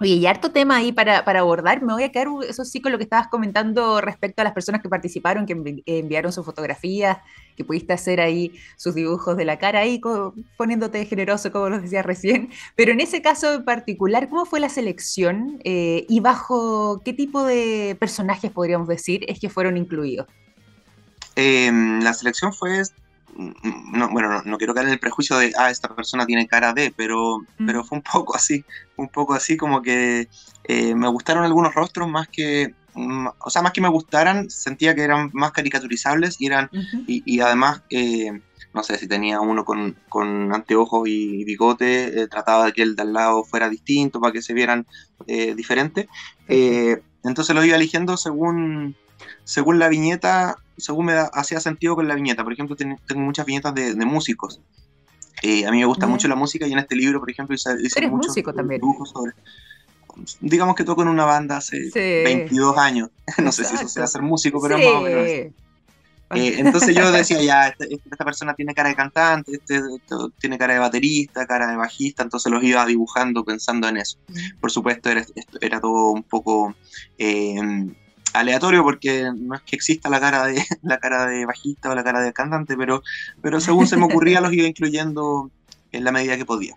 Oye, 0.00 0.14
y 0.14 0.26
harto 0.26 0.52
tema 0.52 0.76
ahí 0.76 0.92
para, 0.92 1.18
abordar. 1.18 1.82
Me 1.82 1.92
voy 1.92 2.04
a 2.04 2.12
quedar, 2.12 2.28
eso 2.48 2.64
sí, 2.64 2.80
con 2.80 2.92
lo 2.92 2.98
que 2.98 3.04
estabas 3.04 3.26
comentando 3.26 4.00
respecto 4.00 4.42
a 4.42 4.44
las 4.44 4.52
personas 4.52 4.80
que 4.80 4.88
participaron, 4.88 5.44
que 5.44 5.82
enviaron 5.86 6.32
sus 6.32 6.44
fotografías, 6.44 7.18
que 7.56 7.64
pudiste 7.64 7.92
hacer 7.92 8.20
ahí 8.20 8.52
sus 8.76 8.94
dibujos 8.94 9.36
de 9.36 9.44
la 9.44 9.58
cara 9.58 9.80
ahí, 9.80 10.00
poniéndote 10.56 11.04
generoso, 11.04 11.50
como 11.50 11.68
nos 11.68 11.82
decías 11.82 12.06
recién. 12.06 12.50
Pero 12.76 12.92
en 12.92 13.00
ese 13.00 13.22
caso 13.22 13.54
en 13.54 13.64
particular, 13.64 14.28
¿cómo 14.28 14.46
fue 14.46 14.60
la 14.60 14.68
selección 14.68 15.58
eh, 15.64 16.06
y 16.08 16.20
bajo 16.20 17.02
qué 17.04 17.12
tipo 17.12 17.42
de 17.42 17.96
personajes, 17.98 18.52
podríamos 18.52 18.86
decir, 18.86 19.24
es 19.26 19.40
que 19.40 19.48
fueron 19.48 19.76
incluidos? 19.76 20.28
Em, 21.34 22.00
la 22.02 22.14
selección 22.14 22.52
fue 22.52 22.80
no, 23.38 24.10
bueno, 24.10 24.42
no, 24.44 24.58
quiero 24.58 24.74
caer 24.74 24.88
en 24.88 24.94
el 24.94 24.98
prejuicio 24.98 25.38
de, 25.38 25.52
ah, 25.56 25.70
esta 25.70 25.94
persona 25.94 26.26
tiene 26.26 26.48
cara 26.48 26.72
de, 26.72 26.92
pero, 26.94 27.38
mm. 27.58 27.66
pero 27.66 27.84
fue 27.84 27.98
un 27.98 28.02
poco 28.02 28.34
así, 28.34 28.64
un 28.96 29.08
poco 29.08 29.34
así 29.34 29.56
como 29.56 29.80
que 29.80 30.28
eh, 30.64 30.94
me 30.94 31.08
gustaron 31.08 31.44
algunos 31.44 31.72
rostros 31.74 32.08
más 32.08 32.26
que, 32.28 32.74
mm, 32.94 33.28
o 33.38 33.50
sea, 33.50 33.62
más 33.62 33.72
que 33.72 33.80
me 33.80 33.88
gustaran, 33.88 34.50
sentía 34.50 34.94
que 34.94 35.02
eran 35.02 35.30
más 35.32 35.52
caricaturizables 35.52 36.40
y 36.40 36.46
eran, 36.46 36.68
y, 37.06 37.40
además, 37.40 37.82
eh, 37.90 38.40
no 38.74 38.82
sé, 38.82 38.98
si 38.98 39.06
tenía 39.06 39.40
uno 39.40 39.64
con, 39.64 39.96
con 40.08 40.52
anteojos 40.52 41.06
y 41.06 41.44
bigote, 41.44 42.22
eh, 42.22 42.26
trataba 42.26 42.66
de 42.66 42.72
que 42.72 42.82
el 42.82 42.96
de 42.96 43.02
al 43.02 43.12
lado 43.12 43.44
fuera 43.44 43.68
distinto 43.68 44.20
para 44.20 44.32
que 44.32 44.42
se 44.42 44.52
vieran 44.52 44.86
diferentes. 45.26 46.06
entonces 46.48 47.54
lo 47.54 47.64
iba 47.64 47.76
eligiendo 47.76 48.16
según, 48.16 48.96
según 49.44 49.78
la 49.78 49.88
viñeta 49.88 50.56
según 50.78 51.06
me 51.06 51.14
hacía 51.32 51.60
sentido 51.60 51.94
con 51.94 52.08
la 52.08 52.14
viñeta. 52.14 52.44
Por 52.44 52.52
ejemplo, 52.52 52.76
tengo 52.76 53.20
muchas 53.20 53.46
viñetas 53.46 53.74
de, 53.74 53.94
músicos. 54.06 54.60
Eh, 55.42 55.66
a 55.66 55.70
mí 55.70 55.78
me 55.78 55.84
gusta 55.84 56.06
mucho 56.06 56.26
la 56.26 56.34
música 56.34 56.66
y 56.66 56.72
en 56.72 56.78
este 56.78 56.96
libro, 56.96 57.20
por 57.20 57.30
ejemplo, 57.30 57.54
hice, 57.54 57.70
hice 57.80 58.08
muchos 58.08 58.28
músico 58.28 58.52
también. 58.52 58.80
sobre... 59.04 59.32
Digamos 60.40 60.74
que 60.74 60.82
toco 60.82 61.02
en 61.02 61.08
una 61.08 61.24
banda 61.24 61.58
hace 61.58 61.90
22 61.94 62.76
años. 62.76 63.10
no 63.38 63.52
sé 63.52 63.64
si 63.64 63.74
eso 63.74 63.88
sea 63.88 64.06
ser 64.06 64.22
músico, 64.22 64.60
pero 64.60 64.78
más 64.78 64.86
o 64.86 65.00
menos. 65.02 65.52
Eh, 66.34 66.56
entonces 66.58 66.94
yo 66.94 67.10
decía, 67.10 67.40
ya, 67.40 67.68
este, 67.68 67.84
este, 67.84 68.10
esta, 68.10 68.24
persona 68.24 68.54
tiene 68.54 68.74
cara 68.74 68.90
de 68.90 68.94
cantante, 68.94 69.52
este, 69.52 69.76
este, 69.76 70.14
tiene 70.38 70.58
cara 70.58 70.74
de 70.74 70.80
baterista, 70.80 71.46
cara 71.46 71.68
de 71.68 71.76
bajista, 71.76 72.22
entonces 72.22 72.52
los 72.52 72.62
iba 72.62 72.84
dibujando 72.84 73.44
pensando 73.44 73.88
en 73.88 73.96
eso. 73.96 74.18
Por 74.60 74.70
supuesto, 74.70 75.08
era, 75.08 75.24
era 75.60 75.80
todo 75.80 76.10
un 76.10 76.22
poco 76.22 76.74
eh, 77.16 77.58
aleatorio 78.32 78.82
porque 78.82 79.30
no 79.36 79.54
es 79.54 79.62
que 79.62 79.76
exista 79.76 80.08
la 80.08 80.20
cara 80.20 80.46
de 80.46 80.62
la 80.82 80.98
cara 80.98 81.26
de 81.26 81.46
bajista 81.46 81.90
o 81.90 81.94
la 81.94 82.04
cara 82.04 82.20
de 82.20 82.32
cantante, 82.32 82.76
pero, 82.76 83.02
pero 83.42 83.60
según 83.60 83.86
se 83.86 83.96
me 83.96 84.04
ocurría 84.04 84.40
los 84.40 84.52
iba 84.52 84.66
incluyendo 84.66 85.50
en 85.92 86.04
la 86.04 86.12
medida 86.12 86.36
que 86.36 86.44
podía. 86.44 86.74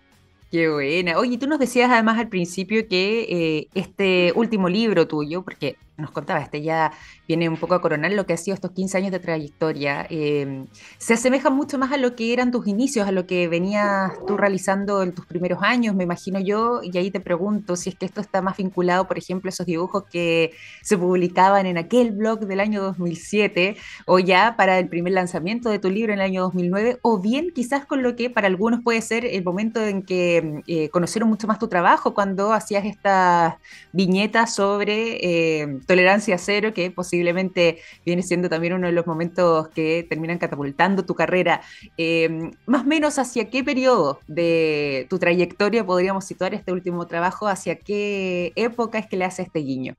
Qué 0.50 0.68
buena. 0.68 1.18
Oye, 1.18 1.38
tú 1.38 1.46
nos 1.46 1.58
decías 1.58 1.90
además 1.90 2.18
al 2.18 2.28
principio 2.28 2.86
que 2.86 3.26
eh, 3.30 3.68
este 3.74 4.32
último 4.36 4.68
libro 4.68 5.08
tuyo, 5.08 5.42
porque 5.42 5.76
nos 6.02 6.10
contaba, 6.10 6.40
este 6.40 6.62
ya 6.62 6.92
viene 7.26 7.48
un 7.48 7.56
poco 7.56 7.74
a 7.74 7.80
coronar 7.80 8.12
lo 8.12 8.26
que 8.26 8.34
ha 8.34 8.36
sido 8.36 8.54
estos 8.54 8.72
15 8.72 8.98
años 8.98 9.12
de 9.12 9.20
trayectoria, 9.20 10.06
em, 10.10 10.66
se 10.98 11.14
asemeja 11.14 11.50
mucho 11.50 11.78
más 11.78 11.92
a 11.92 11.96
lo 11.96 12.14
que 12.14 12.32
eran 12.32 12.50
tus 12.50 12.66
inicios, 12.66 13.06
a 13.06 13.12
lo 13.12 13.26
que 13.26 13.48
venías 13.48 14.12
tú 14.26 14.36
realizando 14.36 15.02
en 15.02 15.14
tus 15.14 15.26
primeros 15.26 15.62
años, 15.62 15.94
me 15.94 16.04
imagino 16.04 16.40
yo, 16.40 16.80
y 16.82 16.96
ahí 16.98 17.10
te 17.10 17.20
pregunto 17.20 17.76
si 17.76 17.90
es 17.90 17.96
que 17.96 18.06
esto 18.06 18.20
está 18.20 18.42
más 18.42 18.56
vinculado, 18.56 19.06
por 19.08 19.18
ejemplo, 19.18 19.48
a 19.48 19.50
esos 19.50 19.66
dibujos 19.66 20.04
que 20.10 20.52
se 20.82 20.98
publicaban 20.98 21.66
en 21.66 21.78
aquel 21.78 22.12
blog 22.12 22.40
del 22.40 22.60
año 22.60 22.82
2007, 22.82 23.76
o 24.06 24.18
ya 24.18 24.56
para 24.56 24.78
el 24.78 24.88
primer 24.88 25.12
lanzamiento 25.12 25.70
de 25.70 25.78
tu 25.78 25.90
libro 25.90 26.12
en 26.12 26.18
el 26.18 26.24
año 26.24 26.42
2009, 26.42 26.98
o 27.02 27.20
bien 27.20 27.52
quizás 27.54 27.86
con 27.86 28.02
lo 28.02 28.16
que 28.16 28.30
para 28.30 28.48
algunos 28.48 28.82
puede 28.82 29.00
ser 29.00 29.24
el 29.24 29.44
momento 29.44 29.84
en 29.84 30.02
que 30.02 30.62
eh, 30.66 30.88
conocieron 30.90 31.28
mucho 31.28 31.46
más 31.46 31.58
tu 31.58 31.68
trabajo, 31.68 32.14
cuando 32.14 32.52
hacías 32.52 32.84
estas 32.84 33.54
viñetas 33.92 34.54
sobre 34.54 35.62
eh, 35.62 35.78
tolerancia 35.92 36.38
cero, 36.38 36.72
que 36.72 36.90
posiblemente 36.90 37.82
viene 38.06 38.22
siendo 38.22 38.48
también 38.48 38.72
uno 38.72 38.86
de 38.86 38.94
los 38.94 39.06
momentos 39.06 39.68
que 39.68 40.06
terminan 40.08 40.38
catapultando 40.38 41.04
tu 41.04 41.14
carrera. 41.14 41.60
Eh, 41.98 42.50
más 42.64 42.82
o 42.82 42.86
menos, 42.86 43.18
¿hacia 43.18 43.50
qué 43.50 43.62
periodo 43.62 44.18
de 44.26 45.06
tu 45.10 45.18
trayectoria 45.18 45.84
podríamos 45.84 46.24
situar 46.24 46.54
este 46.54 46.72
último 46.72 47.06
trabajo? 47.06 47.46
¿Hacia 47.46 47.78
qué 47.78 48.52
época 48.56 48.98
es 48.98 49.06
que 49.06 49.18
le 49.18 49.26
hace 49.26 49.42
este 49.42 49.58
guiño? 49.58 49.96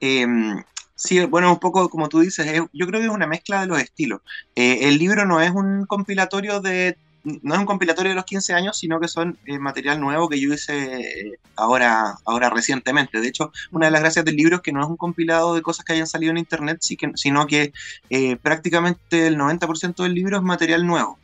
Em, 0.00 0.60
sí, 0.96 1.24
bueno, 1.26 1.52
un 1.52 1.60
poco 1.60 1.88
como 1.88 2.08
tú 2.08 2.18
dices, 2.18 2.44
yo 2.72 2.86
creo 2.88 3.00
que 3.00 3.06
es 3.06 3.12
una 3.12 3.28
mezcla 3.28 3.60
de 3.60 3.68
los 3.68 3.80
estilos. 3.80 4.22
Eh, 4.56 4.88
el 4.88 4.98
libro 4.98 5.24
no 5.24 5.40
es 5.40 5.52
un 5.52 5.86
compilatorio 5.86 6.60
de 6.60 6.96
no 7.24 7.54
es 7.54 7.60
un 7.60 7.66
compilatorio 7.66 8.10
de 8.10 8.16
los 8.16 8.24
15 8.24 8.54
años, 8.54 8.78
sino 8.78 9.00
que 9.00 9.08
son 9.08 9.38
eh, 9.46 9.58
material 9.58 10.00
nuevo 10.00 10.28
que 10.28 10.40
yo 10.40 10.52
hice 10.52 11.00
eh, 11.00 11.38
ahora, 11.56 12.14
ahora 12.24 12.50
recientemente. 12.50 13.20
De 13.20 13.28
hecho, 13.28 13.52
una 13.70 13.86
de 13.86 13.92
las 13.92 14.00
gracias 14.00 14.24
del 14.24 14.36
libro 14.36 14.56
es 14.56 14.62
que 14.62 14.72
no 14.72 14.80
es 14.82 14.86
un 14.86 14.96
compilado 14.96 15.54
de 15.54 15.62
cosas 15.62 15.84
que 15.84 15.92
hayan 15.92 16.06
salido 16.06 16.30
en 16.30 16.38
internet, 16.38 16.80
sino 17.14 17.46
que 17.46 17.72
eh, 18.08 18.36
prácticamente 18.36 19.26
el 19.26 19.36
90% 19.36 20.02
del 20.02 20.14
libro 20.14 20.36
es 20.36 20.42
material 20.42 20.86
nuevo, 20.86 21.18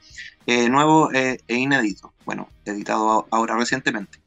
nuevo 0.47 1.11
e 1.13 1.39
inédito. 1.49 2.13
Bueno, 2.25 2.49
editado 2.65 3.27
ahora 3.31 3.57
recientemente. 3.57 4.19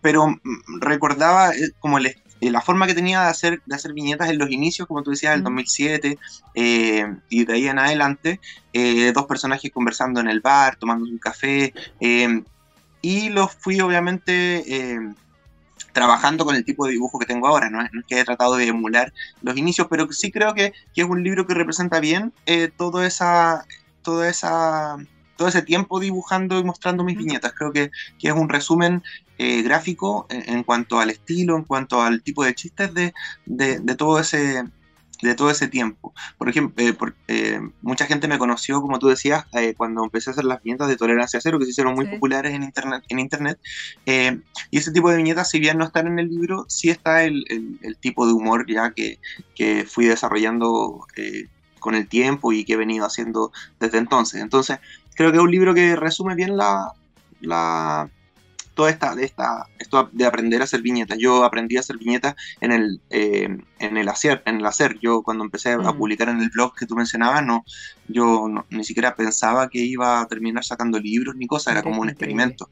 pero 0.00 0.28
mm, 0.28 0.80
recordaba 0.80 1.52
como 1.80 1.98
el, 1.98 2.16
eh, 2.42 2.50
la 2.50 2.60
forma 2.60 2.88
que 2.88 2.94
tenía 2.94 3.20
de 3.22 3.28
hacer, 3.28 3.62
de 3.64 3.76
hacer 3.76 3.92
viñetas 3.92 4.28
en 4.28 4.36
los 4.36 4.50
inicios, 4.50 4.88
como 4.88 5.04
tú 5.04 5.12
decías, 5.12 5.36
el 5.36 5.44
2007 5.44 6.18
eh, 6.56 7.16
y 7.28 7.44
de 7.44 7.52
ahí 7.52 7.68
en 7.68 7.78
adelante, 7.78 8.40
eh, 8.72 9.12
dos 9.12 9.26
personajes 9.26 9.70
conversando 9.70 10.18
en 10.18 10.26
el 10.26 10.40
bar, 10.40 10.74
tomando 10.74 11.04
un 11.04 11.18
café, 11.18 11.72
y 13.00 13.28
los 13.28 13.54
fui 13.54 13.80
obviamente 13.80 15.14
trabajando 15.92 16.44
con 16.44 16.56
el 16.56 16.64
tipo 16.64 16.86
de 16.86 16.92
dibujo 16.92 17.20
que 17.20 17.26
tengo 17.26 17.46
ahora, 17.46 17.70
no 17.70 17.80
es, 17.80 17.90
que 18.08 18.18
he 18.18 18.24
tratado 18.24 18.56
de 18.56 18.66
emular 18.66 19.12
los 19.42 19.56
inicios, 19.56 19.86
pero 19.88 20.10
sí 20.10 20.32
creo 20.32 20.52
que, 20.52 20.72
que 20.92 21.02
es 21.02 21.08
un 21.08 21.22
libro 21.22 21.46
que 21.46 21.54
representa 21.54 22.00
bien 22.00 22.32
todo 22.76 23.04
esa, 23.04 23.66
toda 24.02 24.28
esa 24.28 24.96
todo 25.42 25.48
ese 25.48 25.62
tiempo 25.62 25.98
dibujando 25.98 26.60
y 26.60 26.62
mostrando 26.62 27.02
mis 27.02 27.18
viñetas. 27.18 27.52
Creo 27.52 27.72
que, 27.72 27.90
que 28.16 28.28
es 28.28 28.32
un 28.32 28.48
resumen 28.48 29.02
eh, 29.38 29.62
gráfico 29.62 30.28
en, 30.30 30.62
cuanto 30.62 31.00
al 31.00 31.10
estilo, 31.10 31.56
en 31.56 31.64
cuanto 31.64 32.00
al 32.00 32.22
tipo 32.22 32.44
de 32.44 32.54
chistes 32.54 32.94
de, 32.94 33.12
de, 33.44 33.94
todo 33.96 34.20
ese 34.20 34.62
de 35.20 35.34
todo 35.34 35.50
ese 35.50 35.66
tiempo. 35.66 36.14
Por 36.38 36.48
ejemplo, 36.48 36.84
eh, 36.84 36.96
eh, 37.26 37.60
mucha 37.80 38.06
gente 38.06 38.28
me 38.28 38.38
conoció, 38.38 38.80
como 38.80 39.00
tú 39.00 39.08
decías, 39.08 39.46
cuando 39.76 40.04
empecé 40.04 40.30
a 40.30 40.32
hacer 40.32 40.44
las 40.44 40.62
viñetas 40.62 40.86
de 40.86 40.96
tolerancia 40.96 41.40
cero, 41.42 41.58
que 41.58 41.64
se 41.64 41.72
hicieron 41.72 41.94
muy 41.94 42.06
populares 42.06 42.54
en 42.54 42.62
internet. 42.62 43.02
En 43.08 43.18
internet 43.18 43.58
y 44.06 44.78
ese 44.78 44.92
tipo 44.92 45.10
de 45.10 45.16
viñetas, 45.16 45.50
si 45.50 45.58
bien 45.58 45.76
no 45.76 45.86
están 45.86 46.06
en 46.06 46.20
el 46.20 46.28
libro, 46.28 46.66
sí 46.68 46.88
está 46.88 47.24
el, 47.24 47.44
el, 47.82 47.96
tipo 47.96 48.28
de 48.28 48.32
humor 48.32 48.64
ya 48.68 48.92
que, 48.92 49.18
que 49.56 49.84
fui 49.86 50.06
desarrollando 50.06 51.04
con 51.82 51.94
el 51.94 52.08
tiempo 52.08 52.52
y 52.52 52.64
que 52.64 52.74
he 52.74 52.76
venido 52.76 53.04
haciendo 53.04 53.52
desde 53.78 53.98
entonces. 53.98 54.40
Entonces, 54.40 54.78
creo 55.14 55.30
que 55.30 55.36
es 55.36 55.42
un 55.42 55.50
libro 55.50 55.74
que 55.74 55.96
resume 55.96 56.34
bien 56.34 56.56
la, 56.56 56.92
la 57.40 58.08
toda 58.74 58.90
esta, 58.90 59.14
esta, 59.20 59.66
esto 59.78 60.08
de 60.12 60.26
aprender 60.26 60.60
a 60.60 60.64
hacer 60.64 60.82
viñetas. 60.82 61.18
Yo 61.18 61.44
aprendí 61.44 61.76
a 61.76 61.80
hacer 61.80 61.98
viñetas 61.98 62.34
en 62.60 62.72
el, 62.72 63.00
eh, 63.10 63.48
en 63.78 63.96
el 63.96 64.08
hacer, 64.08 64.42
en 64.46 64.56
el 64.56 64.66
hacer. 64.66 64.98
Yo 65.00 65.22
cuando 65.22 65.44
empecé 65.44 65.72
a 65.72 65.78
mm. 65.78 65.98
publicar 65.98 66.28
en 66.28 66.40
el 66.40 66.50
blog 66.50 66.74
que 66.74 66.86
tú 66.86 66.94
mencionabas, 66.94 67.44
no, 67.44 67.64
yo 68.08 68.48
ni 68.70 68.84
siquiera 68.84 69.14
pensaba 69.14 69.68
que 69.68 69.78
iba 69.78 70.20
a 70.20 70.26
terminar 70.26 70.64
sacando 70.64 70.98
libros 70.98 71.36
ni 71.36 71.46
cosas, 71.46 71.72
era 71.72 71.82
como 71.82 72.00
un 72.00 72.08
experimento. 72.08 72.70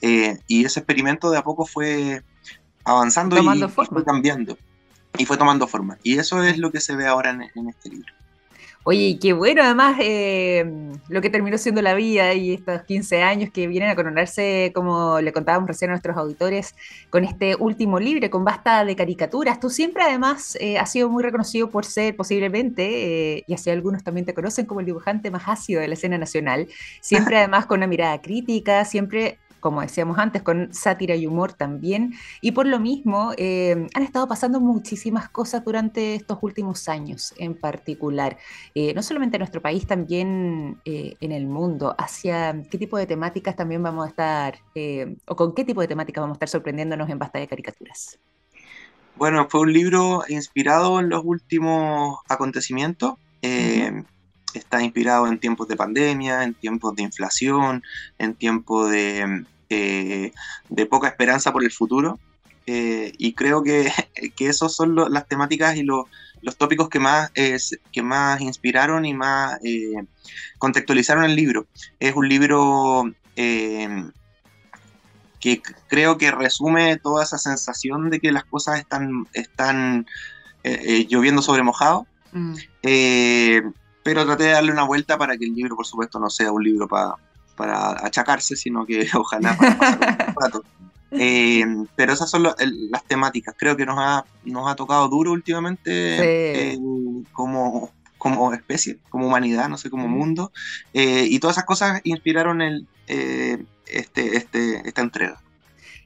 Eh, 0.00 0.38
y 0.46 0.64
ese 0.64 0.80
experimento 0.80 1.30
de 1.30 1.38
a 1.38 1.42
poco 1.42 1.64
fue 1.64 2.22
avanzando 2.84 3.38
y, 3.38 3.68
fue 3.68 4.04
cambiando. 4.04 4.58
Y 5.18 5.24
fue 5.24 5.36
tomando 5.36 5.66
forma. 5.66 5.98
Y 6.02 6.18
eso 6.18 6.42
es 6.42 6.58
lo 6.58 6.70
que 6.70 6.80
se 6.80 6.94
ve 6.94 7.06
ahora 7.06 7.30
en 7.30 7.68
este 7.68 7.88
libro. 7.88 8.12
Oye, 8.88 9.18
qué 9.20 9.32
bueno, 9.32 9.64
además, 9.64 9.96
eh, 10.00 10.64
lo 11.08 11.20
que 11.20 11.28
terminó 11.28 11.58
siendo 11.58 11.82
la 11.82 11.94
vida 11.94 12.34
y 12.34 12.54
estos 12.54 12.84
15 12.84 13.20
años 13.20 13.50
que 13.50 13.66
vienen 13.66 13.90
a 13.90 13.96
coronarse, 13.96 14.70
como 14.76 15.20
le 15.20 15.32
contábamos 15.32 15.66
recién 15.66 15.90
a 15.90 15.94
nuestros 15.94 16.16
auditores, 16.16 16.76
con 17.10 17.24
este 17.24 17.56
último 17.56 17.98
libro, 17.98 18.30
con 18.30 18.44
basta 18.44 18.84
de 18.84 18.94
caricaturas. 18.94 19.58
Tú 19.58 19.70
siempre, 19.70 20.04
además, 20.04 20.56
eh, 20.60 20.78
has 20.78 20.92
sido 20.92 21.10
muy 21.10 21.24
reconocido 21.24 21.68
por 21.68 21.84
ser 21.84 22.14
posiblemente, 22.14 23.38
eh, 23.38 23.44
y 23.48 23.54
así 23.54 23.70
algunos 23.70 24.04
también 24.04 24.24
te 24.24 24.34
conocen 24.34 24.66
como 24.66 24.78
el 24.78 24.86
dibujante 24.86 25.32
más 25.32 25.48
ácido 25.48 25.80
de 25.80 25.88
la 25.88 25.94
escena 25.94 26.16
nacional, 26.16 26.68
siempre 27.00 27.38
además 27.38 27.66
con 27.66 27.78
una 27.80 27.88
mirada 27.88 28.22
crítica, 28.22 28.84
siempre 28.84 29.40
como 29.60 29.80
decíamos 29.80 30.18
antes, 30.18 30.42
con 30.42 30.72
sátira 30.72 31.14
y 31.16 31.26
humor 31.26 31.52
también. 31.52 32.14
Y 32.40 32.52
por 32.52 32.66
lo 32.66 32.78
mismo, 32.78 33.32
eh, 33.36 33.86
han 33.94 34.02
estado 34.02 34.28
pasando 34.28 34.60
muchísimas 34.60 35.28
cosas 35.28 35.64
durante 35.64 36.14
estos 36.14 36.38
últimos 36.42 36.88
años 36.88 37.34
en 37.38 37.54
particular, 37.58 38.38
eh, 38.74 38.94
no 38.94 39.02
solamente 39.02 39.36
en 39.36 39.40
nuestro 39.40 39.62
país, 39.62 39.86
también 39.86 40.80
eh, 40.84 41.14
en 41.20 41.32
el 41.32 41.46
mundo. 41.46 41.94
¿Hacia 41.98 42.62
qué 42.70 42.78
tipo 42.78 42.98
de 42.98 43.06
temáticas 43.06 43.56
también 43.56 43.82
vamos 43.82 44.06
a 44.06 44.08
estar, 44.08 44.58
o 45.26 45.36
con 45.36 45.54
qué 45.54 45.64
tipo 45.64 45.80
de 45.80 45.88
temáticas 45.88 46.22
vamos 46.22 46.34
a 46.34 46.38
estar 46.38 46.48
sorprendiéndonos 46.48 47.08
en 47.08 47.18
Basta 47.18 47.38
de 47.38 47.48
Caricaturas? 47.48 48.18
Bueno, 49.16 49.46
fue 49.48 49.60
un 49.60 49.72
libro 49.72 50.24
inspirado 50.28 51.00
en 51.00 51.08
los 51.08 51.22
últimos 51.24 52.18
acontecimientos 52.28 53.14
está 54.56 54.82
inspirado 54.82 55.26
en 55.26 55.38
tiempos 55.38 55.68
de 55.68 55.76
pandemia, 55.76 56.42
en 56.42 56.54
tiempos 56.54 56.94
de 56.96 57.02
inflación, 57.02 57.82
en 58.18 58.34
tiempos 58.34 58.90
de, 58.90 59.44
eh, 59.68 60.32
de 60.68 60.86
poca 60.86 61.08
esperanza 61.08 61.52
por 61.52 61.64
el 61.64 61.72
futuro. 61.72 62.18
Eh, 62.66 63.12
y 63.18 63.34
creo 63.34 63.62
que, 63.62 63.90
que 64.36 64.48
esos 64.48 64.74
son 64.74 64.94
las 64.94 65.28
temáticas 65.28 65.76
y 65.76 65.82
los 65.82 66.06
tópicos 66.56 66.88
que 66.88 66.98
más, 67.00 67.30
que 67.32 68.02
más 68.02 68.40
inspiraron 68.40 69.04
y 69.04 69.14
más 69.14 69.58
eh, 69.64 70.04
contextualizaron 70.58 71.24
el 71.24 71.36
libro. 71.36 71.66
Es 72.00 72.14
un 72.14 72.28
libro 72.28 73.04
que 73.34 74.02
creo 75.88 76.16
que 76.16 76.30
resume 76.30 76.96
toda 76.96 77.22
esa 77.24 77.38
sensación 77.38 78.08
de 78.10 78.18
que 78.18 78.32
las 78.32 78.44
cosas 78.44 78.78
están, 78.78 79.26
están 79.32 80.06
lloviendo 81.08 81.42
sobre 81.42 81.62
mojado. 81.62 82.06
Mm. 82.32 82.54
Pero 84.06 84.24
traté 84.24 84.44
de 84.44 84.50
darle 84.50 84.70
una 84.70 84.84
vuelta 84.84 85.18
para 85.18 85.36
que 85.36 85.46
el 85.46 85.54
libro, 85.54 85.74
por 85.74 85.84
supuesto, 85.84 86.20
no 86.20 86.30
sea 86.30 86.52
un 86.52 86.62
libro 86.62 86.86
para 86.86 87.16
para 87.56 88.06
achacarse, 88.06 88.54
sino 88.54 88.86
que 88.86 89.08
ojalá 89.14 89.56
para 89.56 89.78
pasar 89.78 90.28
un 90.28 90.34
rato. 90.42 90.64
Eh, 91.18 91.64
pero 91.94 92.12
esas 92.12 92.28
son 92.28 92.42
las 92.42 93.04
temáticas. 93.06 93.54
Creo 93.56 93.76
que 93.76 93.86
nos 93.86 93.96
ha, 93.96 94.26
nos 94.44 94.68
ha 94.68 94.74
tocado 94.74 95.08
duro 95.08 95.30
últimamente 95.32 96.72
eh, 96.72 96.78
como, 97.32 97.92
como 98.18 98.52
especie, 98.52 98.98
como 99.08 99.28
humanidad, 99.28 99.68
no 99.68 99.78
sé, 99.78 99.88
como 99.88 100.08
mundo. 100.08 100.52
Eh, 100.92 101.26
y 101.30 101.38
todas 101.38 101.56
esas 101.56 101.64
cosas 101.64 102.00
inspiraron 102.02 102.60
el, 102.60 102.86
este, 103.06 104.36
este, 104.36 104.86
esta 104.86 105.00
entrega. 105.00 105.40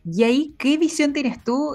¿Y 0.04 0.22
ahí 0.22 0.54
qué 0.58 0.76
visión 0.76 1.14
tienes 1.14 1.42
tú 1.42 1.74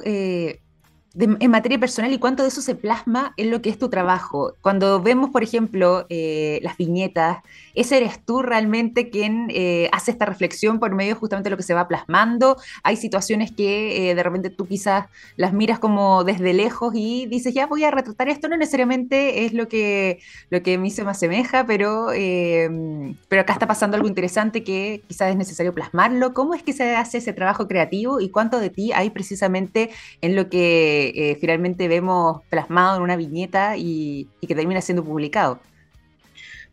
en 1.18 1.52
materia 1.52 1.80
personal 1.80 2.12
y 2.12 2.18
cuánto 2.18 2.44
de 2.44 2.50
eso 2.50 2.62
se 2.62 2.76
plasma 2.76 3.34
en 3.38 3.50
lo 3.50 3.62
que 3.62 3.70
es 3.70 3.80
tu 3.80 3.90
trabajo. 3.90 4.54
Cuando 4.62 5.02
vemos, 5.02 5.30
por 5.30 5.44
ejemplo, 5.44 6.06
eh, 6.10 6.60
las 6.62 6.76
viñetas, 6.78 7.38
ese 7.74 7.98
eres 7.98 8.24
tú 8.24 8.42
realmente 8.42 9.10
quien 9.10 9.48
eh, 9.50 9.90
hace 9.94 10.12
esta 10.12 10.26
reflexión 10.26 10.80
por 10.80 10.94
medio 10.94 11.16
justamente 11.16 11.48
de 11.48 11.52
lo 11.52 11.58
que 11.58 11.64
se 11.64 11.74
va 11.74 11.88
plasmando. 11.88 12.58
Hay 12.84 12.98
situaciones 12.98 13.52
que 13.52 14.10
eh, 14.10 14.16
de 14.16 14.24
repente 14.24 14.50
tú 14.50 14.68
quizás 14.68 15.06
las 15.38 15.54
miras 15.54 15.80
como 15.80 16.24
desde 16.26 16.54
lejos 16.54 16.94
y 16.96 17.28
dices, 17.28 17.54
ya 17.54 17.66
voy 17.66 17.86
a 17.86 17.92
retratar 17.92 18.28
esto, 18.28 18.50
no 18.50 18.58
necesariamente 18.58 19.46
es 19.46 19.54
lo 19.54 19.70
que, 19.70 20.20
lo 20.50 20.62
que 20.64 20.74
a 20.74 20.78
mí 20.78 20.92
se 20.92 21.06
me 21.06 21.12
asemeja, 21.12 21.66
pero, 21.66 22.08
pero 22.10 23.42
acá 23.42 23.54
está 23.54 23.68
pasando 23.68 23.96
algo 23.96 24.08
interesante 24.10 24.64
que 24.64 25.02
quizás 25.08 25.30
es 25.30 25.38
necesario 25.38 25.74
plasmarlo. 25.74 26.34
¿Cómo 26.34 26.54
es 26.54 26.64
que 26.64 26.74
se 26.74 26.96
hace 26.96 27.20
ese 27.20 27.32
trabajo 27.32 27.68
creativo 27.68 28.20
y 28.20 28.30
cuánto 28.30 28.60
de 28.60 28.70
ti 28.70 28.92
hay 28.92 29.10
precisamente 29.12 29.92
en 30.22 30.36
lo 30.36 30.50
que 30.50 31.05
eh, 31.14 31.38
finalmente 31.40 31.88
vemos 31.88 32.42
plasmado 32.50 32.98
en 32.98 33.04
una 33.04 33.16
viñeta 33.16 33.78
y, 33.78 34.28
que 34.48 34.56
termina 34.56 34.82
siendo 34.82 35.04
publicado? 35.04 35.60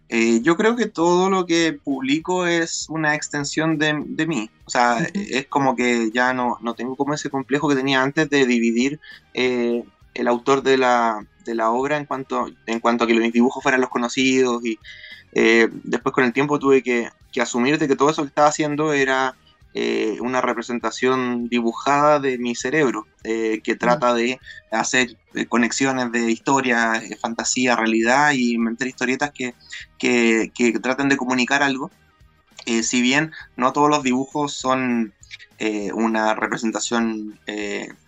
Eh, 0.08 0.40
yo 0.42 0.56
creo 0.56 0.76
que 0.76 0.86
todo 0.86 1.30
lo 1.30 1.46
que 1.46 1.72
publico 1.72 2.46
es 2.46 2.86
una 2.88 3.14
extensión 3.14 3.78
de, 3.78 4.26
mí. 4.26 4.50
O 4.66 4.70
sea, 4.70 4.98
es 5.14 5.46
como 5.46 5.74
que 5.74 6.10
ya 6.12 6.34
no, 6.34 6.58
no, 6.60 6.74
tengo 6.74 6.96
como 6.96 7.14
ese 7.14 7.30
complejo 7.30 7.68
que 7.68 7.76
tenía 7.76 8.02
antes 8.02 8.28
de 8.28 8.46
dividir 8.46 9.00
eh, 9.32 9.84
el 10.14 10.28
autor 10.28 10.62
de 10.62 10.76
la, 10.76 11.26
de 11.46 11.54
la, 11.54 11.70
obra 11.70 11.96
en 11.96 12.04
cuanto, 12.04 12.50
en 12.66 12.80
cuanto 12.80 13.04
a 13.04 13.06
que 13.06 13.14
mis 13.14 13.32
dibujos 13.32 13.62
fueran 13.62 13.80
los 13.80 13.90
conocidos. 13.90 14.62
Y 14.64 14.78
después 15.32 16.12
con 16.12 16.24
el 16.24 16.34
tiempo 16.34 16.58
tuve 16.58 16.82
que, 16.82 17.08
que 17.32 17.40
asumir 17.40 17.78
de 17.78 17.88
que 17.88 17.96
todo 17.96 18.10
eso 18.10 18.22
que 18.22 18.28
estaba 18.28 18.48
haciendo 18.48 18.92
era 18.92 19.34
eh, 19.74 20.18
una 20.20 20.42
representación 20.42 21.48
dibujada 21.48 22.20
de 22.20 22.36
mi 22.36 22.54
cerebro, 22.54 23.06
eh, 23.24 23.60
que 23.64 23.74
trata 23.74 24.12
de 24.12 24.38
hacer 24.70 25.16
eh, 25.32 25.46
conexiones 25.46 26.12
de 26.12 26.30
historia, 26.30 27.02
fantasía, 27.20 27.74
realidad 27.74 28.32
y 28.32 28.52
inventar 28.52 28.88
historietas 28.88 29.30
que, 29.30 29.54
que, 29.98 30.52
que 30.54 30.72
traten 30.78 31.08
de 31.08 31.16
comunicar 31.16 31.62
algo. 31.62 31.90
si 32.66 33.00
bien 33.00 33.32
no 33.56 33.72
todos 33.72 33.88
los 33.88 34.02
dibujos 34.02 34.52
son 34.54 35.14
una 35.94 36.34
representación 36.34 37.38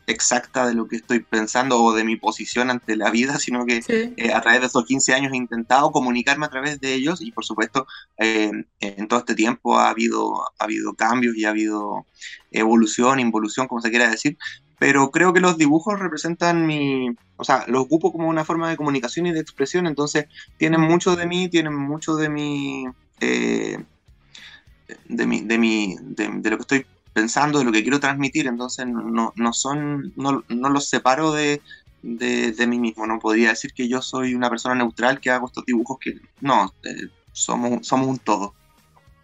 exacta 0.07 0.67
de 0.67 0.75
lo 0.75 0.87
que 0.87 0.97
estoy 0.97 1.21
pensando 1.21 1.83
o 1.83 1.95
de 1.95 2.05
mi 2.05 2.17
posición 2.17 2.71
ante 2.71 2.97
la 2.97 3.11
vida, 3.11 3.39
sino 3.39 3.65
que 3.67 3.83
eh, 3.89 4.33
a 4.33 4.41
través 4.41 4.61
de 4.61 4.67
estos 4.67 4.85
15 4.85 5.15
años 5.15 5.33
he 5.33 5.37
intentado 5.37 5.91
comunicarme 5.93 6.47
a 6.47 6.51
través 6.51 6.81
de 6.81 6.95
ellos 6.95 7.21
y 7.21 7.33
por 7.33 7.45
supuesto 7.45 7.87
eh, 8.19 8.51
en 8.81 9.09
todo 9.09 9.21
este 9.21 9.35
tiempo 9.35 9.79
ha 9.79 9.89
habido, 9.89 10.43
ha 10.43 10.65
habido 10.65 10.95
cambios 10.95 11.37
y 11.37 11.45
ha 11.45 11.51
habido 11.51 12.07
evolución, 12.51 13.21
involución, 13.21 13.67
como 13.67 13.81
se 13.81 13.91
quiera 13.91 14.11
decir, 14.11 14.37
pero 14.79 15.11
creo 15.11 15.33
que 15.33 15.41
los 15.41 15.57
dibujos 15.57 15.99
representan 15.99 16.67
mi, 16.67 17.11
o 17.37 17.45
sea, 17.45 17.65
los 17.69 17.83
ocupo 17.83 18.13
como 18.13 18.29
una 18.29 18.45
forma 18.45 18.69
de 18.69 18.77
comunicación 18.77 19.27
y 19.27 19.33
de 19.33 19.41
expresión, 19.41 19.87
entonces 19.87 20.27
tienen 20.57 20.81
mucho 20.81 21.17
de 21.17 21.27
mí, 21.27 21.49
tienen 21.49 21.75
mucho 21.75 22.17
de 22.17 22.29
mi... 22.29 22.85
Eh, 23.21 23.79
de, 25.09 25.27
mi, 25.27 25.41
de, 25.41 25.57
mi 25.57 25.97
de, 26.03 26.29
de, 26.29 26.51
lo 26.51 26.59
que 26.59 26.61
estoy 26.61 26.87
pensando 27.15 27.61
de 27.61 27.65
lo 27.65 27.73
que 27.73 27.83
quiero 27.83 28.01
transmitir, 28.01 28.47
entonces 28.47 28.87
no, 28.87 29.33
no 29.35 29.53
son, 29.53 30.13
no, 30.17 30.45
no 30.49 30.69
los 30.69 30.89
separo 30.89 31.33
de, 31.33 31.63
de, 32.03 32.67
mí 32.67 32.79
mismo, 32.79 33.07
no 33.07 33.19
podría 33.19 33.51
decir 33.51 33.73
que 33.73 33.89
yo 33.89 34.03
soy 34.03 34.35
una 34.35 34.51
persona 34.51 34.75
neutral 34.75 35.21
que 35.21 35.31
hago 35.31 35.47
estos 35.47 35.65
dibujos 35.65 35.99
que 36.01 36.21
no, 36.41 36.75
eh, 36.83 37.09
somos, 37.33 37.87
somos 37.87 38.09
un 38.09 38.19
todo. 38.19 38.55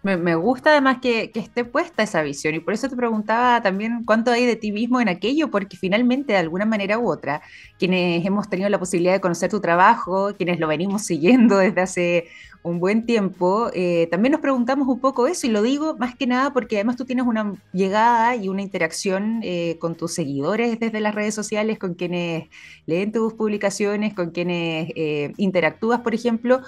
Me, 0.03 0.35
gusta 0.35 0.71
además 0.71 0.99
que, 1.03 1.31
que, 1.31 1.41
esté 1.41 1.65
puesta 1.65 2.03
esa 2.03 2.23
visión. 2.23 2.55
Y 2.55 2.61
por 2.61 2.73
eso 2.73 2.89
te 2.89 2.97
preguntaba 2.97 3.63
también 3.63 4.05
cuánto 4.05 4.31
hay 4.31 4.47
de 4.47 4.57
ti 4.57 4.73
mismo 4.73 4.99
en 5.01 5.09
aquello, 5.09 5.51
porque 5.51 5.77
finalmente 5.77 6.33
de 6.33 6.39
alguna 6.39 6.65
manera 6.65 6.99
u 6.99 7.11
otra, 7.11 7.43
quienes 7.79 8.25
hemos 8.25 8.49
tenido 8.49 8.71
la 8.71 8.79
posibilidad 8.79 9.13
de 9.13 9.21
conocer 9.21 9.51
tu 9.51 9.61
trabajo, 9.61 10.35
quienes 10.37 10.59
lo 10.59 10.69
venimos 10.69 11.03
siguiendo 11.03 11.59
desde 11.59 11.81
hace 11.83 12.29
un 12.63 12.79
buen 12.79 13.07
tiempo, 13.07 13.71
eh, 13.73 14.07
también 14.11 14.33
nos 14.33 14.41
preguntamos 14.43 14.87
un 14.87 15.01
poco 15.01 15.27
eso, 15.27 15.47
y 15.47 15.51
lo 15.51 15.63
digo 15.63 15.97
más 15.97 16.15
que 16.15 16.27
nada 16.27 16.53
porque 16.53 16.77
además 16.77 16.97
tú 16.97 17.07
tienes 17.07 17.25
una 17.27 17.55
llegada 17.73 18.37
y 18.37 18.49
una 18.49 18.61
interacción 18.61 19.41
eh, 19.43 19.79
con 19.79 19.95
tus 19.95 20.15
seguidores 20.15 20.79
desde 20.79 21.01
las 21.01 21.15
redes 21.15 21.35
sociales, 21.35 21.79
con 21.79 21.95
quienes 21.95 22.49
leen 22.85 23.13
tus 23.13 23.33
publicaciones, 23.33 24.13
con 24.15 24.31
quienes 24.31 24.91
eh, 24.95 25.33
interactúas, 25.39 26.01
por 26.01 26.15
ejemplo, 26.15 26.61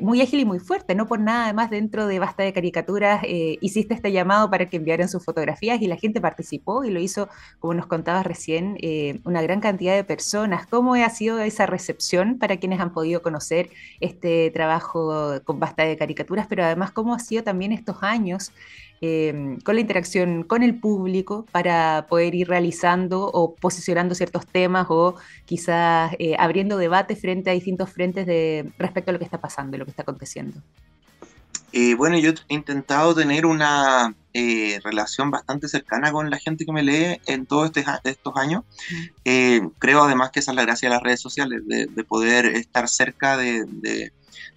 muy 0.00 0.20
ágil 0.20 0.40
y 0.40 0.44
muy 0.44 0.60
fuerte, 0.60 0.94
no 0.94 1.06
por 1.06 1.20
nada, 1.20 1.44
además 1.44 1.70
dentro 1.70 2.06
de 2.06 2.18
Basta 2.18 2.42
de 2.44 2.52
Caricaturas 2.64 3.22
hiciste 3.60 3.94
este 3.94 4.10
llamado 4.10 4.50
para 4.50 4.68
que 4.68 4.78
enviaran 4.78 5.08
sus 5.08 5.24
fotografías 5.24 5.82
y 5.82 5.86
la 5.86 5.96
gente 5.96 6.20
participó 6.20 6.84
y 6.84 6.90
lo 6.90 7.00
hizo, 7.00 7.28
como 7.58 7.74
nos 7.74 7.86
contabas 7.86 8.26
recién, 8.26 8.78
una 9.24 9.42
gran 9.42 9.60
cantidad 9.60 9.94
de 9.94 10.04
personas. 10.04 10.66
¿Cómo 10.66 10.94
ha 10.94 11.10
sido 11.10 11.40
esa 11.40 11.66
recepción 11.66 12.38
para 12.38 12.56
quienes 12.56 12.80
han 12.80 12.92
podido 12.92 13.22
conocer 13.22 13.70
este 14.00 14.50
trabajo? 14.50 14.94
con 15.44 15.60
basta 15.60 15.84
de 15.84 15.96
caricaturas, 15.96 16.46
pero 16.48 16.64
además 16.64 16.90
cómo 16.90 17.14
ha 17.14 17.18
sido 17.18 17.42
también 17.42 17.72
estos 17.72 18.02
años 18.02 18.52
em, 19.00 19.58
con 19.60 19.74
la 19.74 19.80
interacción 19.80 20.44
con 20.44 20.62
el 20.62 20.78
público 20.78 21.46
para 21.52 22.06
poder 22.08 22.34
ir 22.34 22.48
realizando 22.48 23.26
o 23.26 23.54
posicionando 23.54 24.14
ciertos 24.14 24.46
temas 24.46 24.86
o 24.88 25.16
quizás 25.44 26.14
eh, 26.18 26.36
abriendo 26.38 26.76
debate 26.76 27.16
frente 27.16 27.50
a 27.50 27.52
distintos 27.52 27.90
frentes 27.90 28.26
de, 28.26 28.72
respecto 28.78 29.10
a 29.10 29.12
lo 29.12 29.18
que 29.18 29.24
está 29.24 29.40
pasando 29.40 29.76
y 29.76 29.78
lo 29.78 29.84
que 29.84 29.90
está 29.90 30.02
aconteciendo. 30.02 30.60
Eh, 31.76 31.94
bueno, 31.96 32.16
yo 32.18 32.30
he 32.30 32.54
intentado 32.54 33.14
tener 33.16 33.46
una 33.46 34.14
eh, 34.32 34.78
relación 34.84 35.30
bastante 35.32 35.66
cercana 35.66 36.12
con 36.12 36.30
la 36.30 36.38
gente 36.38 36.64
que 36.64 36.72
me 36.72 36.84
lee 36.84 37.20
en 37.26 37.46
todos 37.46 37.66
este, 37.66 37.84
estos 38.04 38.36
años. 38.36 38.62
creo 39.78 40.04
además 40.04 40.30
que 40.30 40.38
esa 40.40 40.52
es 40.52 40.56
la 40.56 40.62
gracia 40.62 40.88
de 40.88 40.94
las 40.94 41.02
redes 41.02 41.20
sociales, 41.20 41.62
de, 41.66 42.04
poder 42.04 42.46
estar 42.46 42.88
cerca 42.88 43.36
de, 43.36 43.66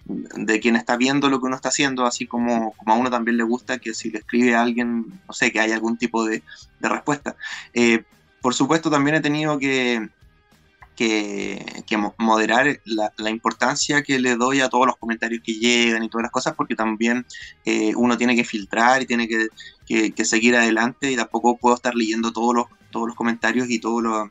de 0.08 0.60
quien 0.60 0.76
está 0.76 0.96
viendo 0.96 1.28
lo 1.28 1.40
que 1.40 1.46
uno 1.46 1.56
está 1.56 1.68
haciendo, 1.68 2.06
así 2.06 2.26
como, 2.26 2.72
como, 2.72 2.94
a 2.94 2.96
uno 2.96 3.10
también 3.10 3.36
le 3.36 3.42
gusta 3.44 3.78
que 3.78 3.94
si 3.94 4.10
le 4.10 4.18
escribe 4.18 4.54
a 4.54 4.62
alguien, 4.62 5.06
no 5.26 5.34
sé, 5.34 5.52
que 5.52 5.60
haya 5.60 5.74
algún 5.74 5.98
tipo 5.98 6.24
de, 6.24 6.42
respuesta. 6.80 7.36
Eh, 7.74 8.04
por 8.40 8.54
supuesto, 8.54 8.90
también 8.90 9.16
he 9.16 9.20
tenido 9.20 9.58
que, 9.58 10.08
que, 10.98 11.96
moderar 12.18 12.80
la, 12.84 13.30
importancia 13.30 14.02
que 14.02 14.18
le 14.18 14.34
doy 14.34 14.60
a 14.60 14.68
todos 14.68 14.84
los 14.84 14.96
comentarios 14.96 15.42
que 15.44 15.54
llegan 15.54 16.02
y 16.02 16.08
todas 16.08 16.24
las 16.24 16.32
cosas, 16.32 16.54
porque 16.56 16.74
también 16.74 17.24
eh, 17.64 17.92
uno 17.94 18.18
tiene 18.18 18.34
que 18.34 18.42
filtrar 18.42 19.02
y 19.02 19.06
tiene 19.06 19.28
que, 19.28 20.24
seguir 20.24 20.56
adelante 20.56 21.12
y 21.12 21.16
tampoco 21.16 21.56
puedo 21.56 21.76
estar 21.76 21.94
leyendo 21.94 22.32
todos 22.32 22.52
los, 22.52 22.66
todos 22.90 23.06
los 23.06 23.16
comentarios 23.16 23.70
y 23.70 23.78
todos 23.78 24.28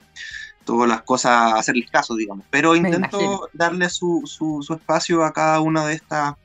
todas 0.66 0.90
las 0.90 1.04
cosas, 1.04 1.54
hacerles 1.54 1.90
caso, 1.90 2.14
digamos. 2.16 2.46
Pero 2.50 2.76
intento 2.76 3.48
darle 3.54 3.90
su, 3.90 4.24
su, 4.26 4.62
espacio 4.74 5.24
a 5.24 5.32
cada 5.32 5.62
una 5.62 5.88
de 5.88 5.94
estas 5.94 6.36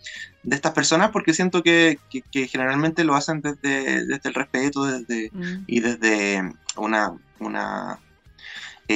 de 0.44 0.54
estas 0.54 0.72
personas 0.72 1.10
porque 1.10 1.34
siento 1.34 1.64
que, 1.64 1.98
generalmente 2.30 3.02
lo 3.02 3.16
hacen 3.16 3.40
desde, 3.40 4.06
desde 4.06 4.28
el 4.28 4.34
respeto 4.34 4.84
desde, 4.84 5.30
mm. 5.32 5.64
y 5.66 5.80
desde 5.80 6.52
una, 6.76 7.12
una 7.40 7.98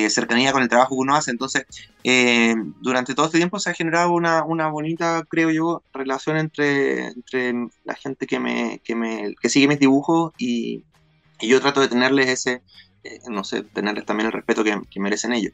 eh, 0.04 0.10
cercanía 0.10 0.52
con 0.52 0.62
el 0.62 0.68
trabajo 0.68 0.94
que 0.94 1.00
uno 1.00 1.14
hace. 1.14 1.30
Entonces, 1.30 1.66
eh, 2.04 2.54
durante 2.80 3.14
todo 3.14 3.26
este 3.26 3.38
tiempo 3.38 3.58
se 3.58 3.70
ha 3.70 3.74
generado 3.74 4.12
una, 4.12 4.44
una 4.44 4.68
bonita, 4.68 5.24
creo 5.28 5.50
yo, 5.50 5.82
relación 5.92 6.36
entre, 6.36 7.08
entre 7.08 7.54
la 7.84 7.94
gente 7.94 8.26
que, 8.26 8.38
me, 8.38 8.80
que, 8.84 8.94
me, 8.94 9.34
que 9.40 9.48
sigue 9.48 9.68
mis 9.68 9.80
dibujos 9.80 10.32
y, 10.38 10.84
yo 11.40 11.60
trato 11.60 11.80
de 11.80 11.88
tenerles 11.88 12.28
ese, 12.28 12.62
eh, 13.04 13.20
no 13.28 13.44
sé, 13.44 13.62
tenerles 13.62 14.06
también 14.06 14.26
el 14.28 14.32
respeto 14.32 14.64
que, 14.64 14.80
que 14.90 15.00
merecen 15.00 15.34
ellos. 15.34 15.52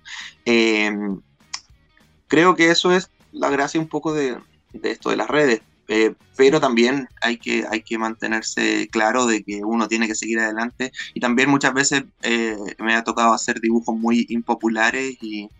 creo 2.28 2.54
que 2.54 2.70
eso 2.70 2.92
es 2.92 3.10
la 3.32 3.50
gracia 3.50 3.80
un 3.80 3.88
poco 3.88 4.12
de, 4.12 4.38
de 4.72 4.90
esto 4.90 5.10
de 5.10 5.16
las 5.16 5.28
redes. 5.28 5.60
Eh, 5.94 6.14
pero 6.36 6.58
también 6.58 7.06
hay 7.20 7.36
que, 7.36 7.66
hay 7.70 7.82
que 7.82 7.98
mantenerse 7.98 8.88
claro 8.90 9.26
de 9.26 9.44
que 9.44 9.62
uno 9.62 9.88
tiene 9.88 10.06
que 10.06 10.14
seguir 10.14 10.38
adelante 10.38 10.90
y 11.12 11.20
también 11.20 11.50
muchas 11.50 11.74
veces 11.74 12.04
eh, 12.22 12.56
me 12.78 12.94
ha 12.94 13.04
tocado 13.04 13.34
hacer 13.34 13.60
dibujos 13.60 13.94
muy 13.94 14.24
impopulares 14.30 15.18
y, 15.20 15.50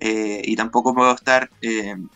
eh, 0.00 0.40
y 0.42 0.56
tampoco 0.56 0.94
puedo 0.94 1.14
estar 1.14 1.50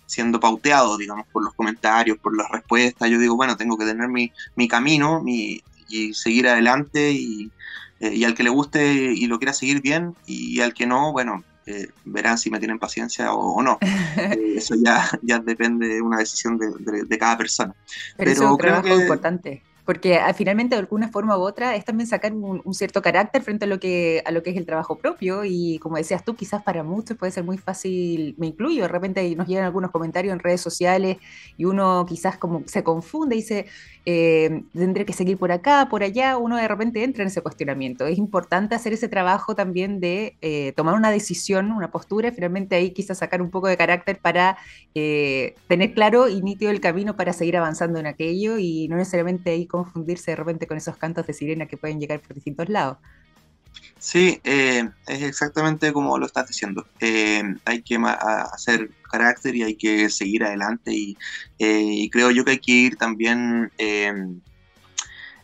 siendo 0.06 0.40
pauteado, 0.40 0.96
digamos, 0.96 1.26
por 1.30 1.44
los 1.44 1.52
comentarios, 1.52 2.16
por 2.16 2.34
las 2.34 2.50
respuestas. 2.50 3.10
Yo 3.10 3.18
digo, 3.18 3.36
bueno, 3.36 3.58
tengo 3.58 3.76
que 3.76 3.84
tener 3.84 4.08
mi, 4.08 4.32
mi 4.56 4.66
camino 4.66 5.22
mi, 5.22 5.62
y 5.90 6.14
seguir 6.14 6.48
adelante 6.48 7.12
y, 7.12 7.52
y 8.00 8.24
al 8.24 8.34
que 8.34 8.44
le 8.44 8.50
guste 8.50 9.12
y 9.12 9.26
lo 9.26 9.38
quiera 9.38 9.52
seguir 9.52 9.82
bien 9.82 10.14
y 10.26 10.60
al 10.60 10.72
que 10.72 10.86
no, 10.86 11.12
bueno, 11.12 11.44
eh, 11.68 11.88
verán 12.06 12.38
si 12.38 12.50
me 12.50 12.58
tienen 12.58 12.78
paciencia 12.78 13.32
o, 13.34 13.62
no. 13.62 13.78
Eh, 14.18 14.54
eso 14.56 14.74
ya, 14.74 15.08
ya 15.22 15.38
depende 15.38 15.86
de 15.86 16.02
una 16.02 16.18
decisión 16.18 16.58
de, 16.58 17.18
cada 17.18 17.36
persona. 17.38 17.74
Pero, 18.16 18.30
es 18.30 18.38
un 18.40 18.58
trabajo 18.58 18.88
importante 18.88 19.62
porque 19.88 20.16
ah, 20.16 20.34
finalmente 20.34 20.74
de 20.74 20.80
alguna 20.80 21.08
forma 21.08 21.38
u 21.38 21.40
otra 21.40 21.74
es 21.74 21.82
también 21.82 22.06
sacar 22.06 22.34
un, 22.34 22.74
cierto 22.74 23.00
carácter 23.00 23.40
frente 23.40 23.64
a 23.64 23.68
lo, 23.68 23.80
que, 23.80 24.22
a 24.26 24.30
lo 24.32 24.42
que 24.42 24.50
es 24.50 24.56
el 24.58 24.66
trabajo 24.66 24.98
propio 24.98 25.46
y 25.46 25.78
como 25.78 25.96
decías 25.96 26.22
tú, 26.26 26.36
quizás 26.36 26.62
para 26.62 26.82
muchos 26.82 27.16
puede 27.16 27.32
ser 27.32 27.42
muy 27.42 27.56
fácil, 27.56 28.34
me 28.36 28.48
incluyo, 28.48 28.82
de 28.82 28.88
repente 28.88 29.34
nos 29.34 29.48
llegan 29.48 29.64
algunos 29.64 29.90
comentarios 29.90 30.34
en 30.34 30.40
redes 30.40 30.60
sociales 30.60 31.16
y 31.56 31.64
uno 31.64 32.04
quizás 32.06 32.36
como 32.36 32.64
se 32.66 32.84
confunde 32.84 33.36
y 33.36 33.38
dice, 33.38 33.64
eh, 34.04 34.62
tendré 34.74 35.06
que 35.06 35.12
seguir 35.12 35.38
por 35.38 35.52
acá, 35.52 35.88
por 35.90 36.02
allá, 36.02 36.36
uno 36.36 36.56
de 36.56 36.68
repente 36.68 37.02
entra 37.02 37.22
en 37.22 37.28
ese 37.28 37.40
cuestionamiento. 37.40 38.06
Es 38.06 38.18
importante 38.18 38.74
hacer 38.74 38.92
ese 38.92 39.08
trabajo 39.08 39.54
también 39.54 40.00
de 40.00 40.36
eh, 40.40 40.72
tomar 40.76 40.94
una 40.94 41.10
decisión, 41.10 41.72
una 41.72 41.90
postura 41.90 42.28
y 42.28 42.32
finalmente 42.32 42.74
ahí 42.76 42.90
quizás 42.90 43.18
sacar 43.18 43.42
un 43.42 43.50
poco 43.50 43.68
de 43.68 43.76
carácter 43.76 44.18
para 44.18 44.58
eh, 44.94 45.54
tener 45.66 45.92
claro 45.92 46.28
y 46.28 46.42
nítido 46.42 46.70
el 46.70 46.80
camino 46.80 47.16
para 47.16 47.32
seguir 47.32 47.56
avanzando 47.56 47.98
en 47.98 48.06
aquello 48.06 48.58
y 48.58 48.88
no 48.88 48.96
necesariamente 48.96 49.50
ahí 49.50 49.66
confundirse 49.84 50.32
de 50.32 50.36
repente 50.36 50.66
con 50.66 50.76
esos 50.76 50.96
cantos 50.96 51.26
de 51.26 51.32
sirena 51.32 51.66
que 51.66 51.76
pueden 51.76 52.00
llegar 52.00 52.20
por 52.20 52.34
distintos 52.34 52.68
lados. 52.68 52.98
Sí, 53.98 54.40
eh, 54.44 54.88
es 55.06 55.22
exactamente 55.22 55.92
como 55.92 56.18
lo 56.18 56.26
estás 56.26 56.46
diciendo. 56.46 56.86
Eh, 57.00 57.42
hay 57.64 57.82
que 57.82 57.98
hacer 58.52 58.90
carácter 59.10 59.56
y 59.56 59.64
hay 59.64 59.74
que 59.74 60.08
seguir 60.08 60.44
adelante 60.44 60.92
y, 60.92 61.16
eh, 61.58 62.08
creo 62.12 62.30
yo 62.30 62.44
que 62.44 62.52
hay 62.52 62.58
que 62.58 62.72
ir 62.72 62.96
también 62.96 63.72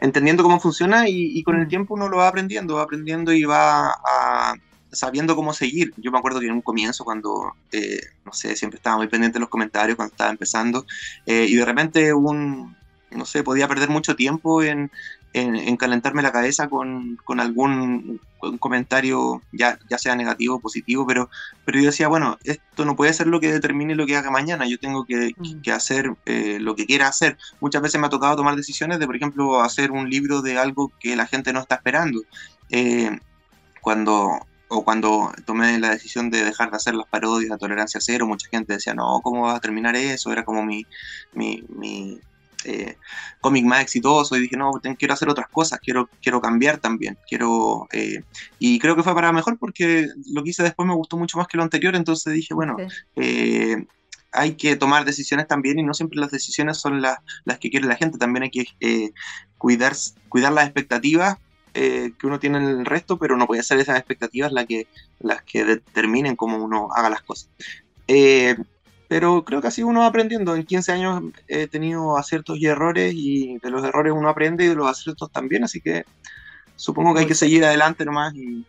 entendiendo 0.00 0.42
cómo 0.42 0.60
funciona 0.60 1.08
y, 1.08 1.42
con 1.42 1.56
el 1.56 1.66
mm. 1.66 1.68
tiempo 1.68 1.94
uno 1.94 2.08
lo 2.08 2.18
va 2.18 2.28
aprendiendo, 2.28 2.76
va 2.76 2.82
aprendiendo 2.82 3.32
y 3.32 3.44
va 3.44 3.94
sabiendo 4.92 5.34
cómo 5.34 5.52
seguir. 5.52 5.92
Yo 5.96 6.12
me 6.12 6.18
acuerdo 6.18 6.38
que 6.38 6.46
en 6.46 6.52
un 6.52 6.62
comienzo 6.62 7.04
cuando, 7.04 7.56
no 8.24 8.32
sé, 8.32 8.54
siempre 8.54 8.76
estaba 8.76 8.96
muy 8.98 9.08
pendiente 9.08 9.34
de 9.36 9.40
los 9.40 9.48
comentarios 9.48 9.96
cuando 9.96 10.12
estaba 10.12 10.30
empezando 10.30 10.86
y 11.26 11.56
de 11.56 11.64
repente 11.64 12.14
un, 12.14 12.76
no 13.16 13.24
sé, 13.24 13.42
podía 13.42 13.68
perder 13.68 13.88
mucho 13.88 14.16
tiempo 14.16 14.62
en, 14.62 14.90
calentarme 15.78 16.22
la 16.22 16.30
cabeza 16.30 16.68
con, 16.68 17.18
algún 17.38 18.20
comentario, 18.60 19.42
ya, 19.52 19.78
ya 19.88 19.98
sea 19.98 20.14
negativo 20.14 20.56
o 20.56 20.60
positivo, 20.60 21.06
pero, 21.06 21.28
pero 21.64 21.78
yo 21.78 21.86
decía, 21.86 22.08
bueno, 22.08 22.38
esto 22.44 22.84
no 22.84 22.94
puede 22.94 23.12
ser 23.12 23.26
lo 23.26 23.40
que 23.40 23.52
determine 23.52 23.94
lo 23.94 24.06
que 24.06 24.16
haga 24.16 24.30
mañana, 24.30 24.66
yo 24.66 24.78
tengo 24.78 25.04
que, 25.04 25.32
mm. 25.36 25.70
hacer 25.70 26.14
eh, 26.26 26.58
lo 26.60 26.76
que 26.76 26.86
quiera 26.86 27.08
hacer. 27.08 27.36
Muchas 27.60 27.82
veces 27.82 28.00
me 28.00 28.06
ha 28.06 28.10
tocado 28.10 28.36
tomar 28.36 28.54
decisiones 28.54 28.98
de, 28.98 29.06
por 29.06 29.16
ejemplo, 29.16 29.60
hacer 29.60 29.90
un 29.90 30.08
libro 30.08 30.40
de 30.42 30.58
algo 30.58 30.92
que 31.00 31.16
la 31.16 31.26
gente 31.26 31.52
no 31.52 31.60
está 31.60 31.76
esperando. 31.76 32.22
Eh, 32.70 33.18
cuando 33.80 34.40
o 34.68 34.84
cuando 34.84 35.32
tomé 35.44 35.78
la 35.78 35.90
decisión 35.90 36.30
de 36.30 36.44
dejar 36.44 36.70
de 36.70 36.76
hacer 36.76 36.94
las 36.94 37.06
parodias 37.06 37.52
a 37.52 37.58
Tolerancia 37.58 38.00
Cero, 38.00 38.26
mucha 38.26 38.48
gente 38.48 38.74
decía, 38.74 38.94
no, 38.94 39.20
¿cómo 39.22 39.42
vas 39.42 39.56
a 39.56 39.60
terminar 39.60 39.94
eso? 39.96 40.32
Era 40.32 40.44
como 40.44 40.64
mi, 40.64 40.86
mi, 41.32 42.20
eh, 42.64 42.96
cómic 43.40 43.64
más 43.64 43.82
exitoso 43.82 44.36
y 44.36 44.40
dije, 44.40 44.56
no, 44.56 44.72
quiero 44.98 45.14
hacer 45.14 45.28
otras 45.28 45.48
cosas, 45.48 45.80
quiero, 45.80 46.08
quiero 46.22 46.40
cambiar 46.40 46.78
también, 46.78 47.18
quiero... 47.28 47.86
Eh, 47.92 48.22
y 48.58 48.78
creo 48.78 48.96
que 48.96 49.02
fue 49.02 49.14
para 49.14 49.32
mejor 49.32 49.58
porque 49.58 50.08
lo 50.32 50.42
que 50.42 50.50
hice 50.50 50.62
después 50.62 50.86
me 50.86 50.94
gustó 50.94 51.16
mucho 51.16 51.38
más 51.38 51.46
que 51.46 51.56
lo 51.56 51.62
anterior, 51.62 51.94
entonces 51.94 52.32
dije, 52.32 52.54
bueno, 52.54 52.76
eh, 53.16 53.86
hay 54.32 54.54
que 54.54 54.76
tomar 54.76 55.04
decisiones 55.04 55.46
también 55.46 55.78
y 55.78 55.82
no 55.82 55.94
siempre 55.94 56.18
las 56.18 56.30
decisiones 56.30 56.78
son 56.78 57.00
las, 57.00 57.18
las 57.44 57.58
que 57.58 57.70
quiere 57.70 57.86
la 57.86 57.96
gente, 57.96 58.18
también 58.18 58.44
hay 58.44 58.50
que 58.50 58.66
eh, 58.80 59.12
cuidar, 59.58 59.94
cuidar 60.28 60.52
las 60.52 60.64
expectativas 60.64 61.38
que 61.72 62.14
uno 62.22 62.38
tiene 62.38 62.58
en 62.58 62.68
el 62.68 62.86
resto, 62.86 63.18
pero 63.18 63.36
no 63.36 63.48
puede 63.48 63.64
ser 63.64 63.80
esas 63.80 63.98
expectativas 63.98 64.52
las 64.52 64.66
que, 64.66 64.86
las 65.18 65.42
que 65.42 65.64
determinen 65.64 66.36
cómo 66.36 66.58
uno 66.58 66.90
haga 66.94 67.10
las 67.10 67.22
cosas. 67.22 67.50
Eh, 68.06 68.56
pero 69.08 69.44
creo 69.44 69.60
que 69.60 69.68
así 69.68 69.82
uno 69.82 70.00
va 70.00 70.06
aprendiendo. 70.06 70.54
En 70.56 70.64
15 70.64 70.92
años 70.92 71.22
he 71.48 71.66
tenido 71.66 72.16
aciertos 72.16 72.58
y 72.58 72.66
errores 72.66 73.12
y 73.14 73.58
de 73.58 73.70
los 73.70 73.84
errores 73.84 74.12
uno 74.14 74.28
aprende 74.28 74.64
y 74.64 74.68
de 74.68 74.74
los 74.74 74.88
aciertos 74.88 75.30
también, 75.30 75.64
así 75.64 75.80
que 75.80 76.04
supongo 76.76 77.14
que 77.14 77.20
hay 77.20 77.26
que 77.26 77.34
seguir 77.34 77.64
adelante 77.64 78.04
nomás 78.04 78.34
y, 78.34 78.64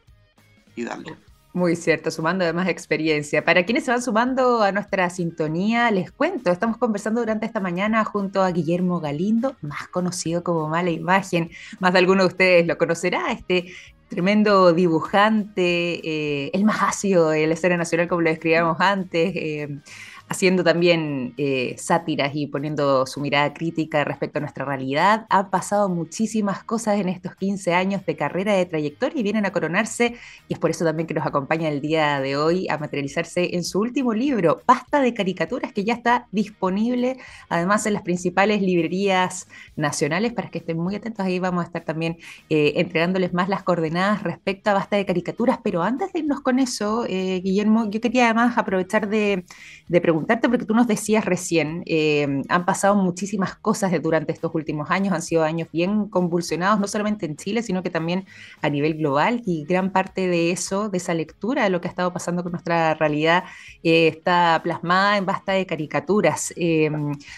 y 0.75 0.83
darle. 0.83 1.15
Muy 1.55 1.77
cierto, 1.77 2.11
sumando 2.11 2.43
además 2.43 2.67
experiencia. 2.67 3.45
Para 3.45 3.63
quienes 3.63 3.85
se 3.85 3.91
van 3.91 4.01
sumando 4.01 4.61
a 4.61 4.73
nuestra 4.73 5.09
sintonía, 5.09 5.89
les 5.89 6.11
cuento, 6.11 6.51
estamos 6.51 6.77
conversando 6.77 7.21
durante 7.21 7.45
esta 7.45 7.61
mañana 7.61 8.03
junto 8.03 8.43
a 8.43 8.51
Guillermo 8.51 8.99
Galindo, 8.99 9.55
más 9.61 9.87
conocido 9.87 10.43
como 10.43 10.67
Mala 10.67 10.89
Imagen. 10.89 11.49
Más 11.79 11.93
de 11.93 11.99
alguno 11.99 12.23
de 12.23 12.27
ustedes 12.27 12.67
lo 12.67 12.77
conocerá, 12.77 13.31
este 13.31 13.71
tremendo 14.09 14.73
dibujante, 14.73 16.01
eh, 16.03 16.51
el 16.53 16.65
más 16.65 16.83
ácido 16.83 17.29
de 17.29 17.47
la 17.47 17.53
escena 17.53 17.77
nacional, 17.77 18.09
como 18.09 18.19
lo 18.19 18.31
describíamos 18.31 18.81
antes. 18.81 19.31
Eh, 19.33 19.79
haciendo 20.27 20.63
también 20.63 21.33
eh, 21.37 21.75
sátiras 21.77 22.31
y 22.33 22.47
poniendo 22.47 23.05
su 23.05 23.21
mirada 23.21 23.53
crítica 23.53 24.03
respecto 24.03 24.39
a 24.39 24.41
nuestra 24.41 24.65
realidad. 24.65 25.25
Han 25.29 25.49
pasado 25.51 25.87
muchísimas 25.87 26.63
cosas 26.63 26.99
en 26.99 27.09
estos 27.09 27.35
15 27.35 27.73
años 27.73 28.05
de 28.05 28.15
carrera, 28.15 28.53
de 28.53 28.65
trayectoria 28.65 29.19
y 29.19 29.23
vienen 29.23 29.45
a 29.45 29.51
coronarse 29.51 30.15
y 30.47 30.53
es 30.53 30.59
por 30.59 30.71
eso 30.71 30.83
también 30.83 31.05
que 31.05 31.13
nos 31.13 31.27
acompaña 31.27 31.69
el 31.69 31.79
día 31.79 32.19
de 32.21 32.37
hoy 32.37 32.67
a 32.69 32.77
materializarse 32.77 33.55
en 33.55 33.63
su 33.63 33.79
último 33.79 34.13
libro, 34.13 34.61
Pasta 34.65 34.99
de 34.99 35.13
Caricaturas, 35.13 35.71
que 35.71 35.83
ya 35.83 35.93
está 35.93 36.27
disponible 36.31 37.17
además 37.49 37.85
en 37.85 37.93
las 37.93 38.01
principales 38.01 38.61
librerías 38.61 39.47
nacionales 39.75 40.33
para 40.33 40.49
que 40.49 40.57
estén 40.57 40.79
muy 40.79 40.95
atentos. 40.95 41.25
Ahí 41.25 41.37
vamos 41.37 41.63
a 41.63 41.67
estar 41.67 41.83
también 41.83 42.17
eh, 42.49 42.73
entregándoles 42.77 43.33
más 43.33 43.47
las 43.47 43.63
coordenadas 43.63 44.23
respecto 44.23 44.71
a 44.71 44.73
Basta 44.73 44.95
de 44.97 45.05
Caricaturas, 45.05 45.59
pero 45.63 45.83
antes 45.83 46.11
de 46.13 46.19
irnos 46.19 46.41
con 46.41 46.57
eso, 46.57 47.05
eh, 47.07 47.41
Guillermo, 47.43 47.89
yo 47.91 48.01
quería 48.01 48.25
además 48.25 48.57
aprovechar 48.57 49.07
de, 49.07 49.45
de 49.87 50.01
preguntar 50.01 50.14
preguntarte, 50.15 50.47
porque 50.47 50.65
tú 50.65 50.73
nos 50.73 50.87
decías 50.87 51.25
recién, 51.25 51.83
eh, 51.85 52.41
han 52.47 52.65
pasado 52.65 52.95
muchísimas 52.95 53.55
cosas 53.55 53.91
durante 54.01 54.31
estos 54.31 54.55
últimos 54.55 54.89
años, 54.89 55.13
han 55.13 55.21
sido 55.21 55.43
años 55.43 55.67
bien 55.73 56.07
convulsionados, 56.07 56.79
no 56.79 56.87
solamente 56.87 57.25
en 57.25 57.35
Chile, 57.35 57.61
sino 57.61 57.83
que 57.83 57.89
también 57.89 58.25
a 58.61 58.69
nivel 58.69 58.95
global, 58.95 59.41
y 59.45 59.65
gran 59.65 59.91
parte 59.91 60.27
de 60.27 60.51
eso, 60.51 60.89
de 60.89 60.97
esa 60.97 61.13
lectura 61.13 61.65
de 61.65 61.69
lo 61.69 61.81
que 61.81 61.89
ha 61.89 61.91
estado 61.91 62.13
pasando 62.13 62.43
con 62.43 62.53
nuestra 62.53 62.93
realidad, 62.93 63.43
eh, 63.83 64.07
está 64.07 64.61
plasmada 64.63 65.17
en 65.17 65.25
basta 65.25 65.51
de 65.51 65.65
caricaturas. 65.65 66.53
Eh, 66.55 66.89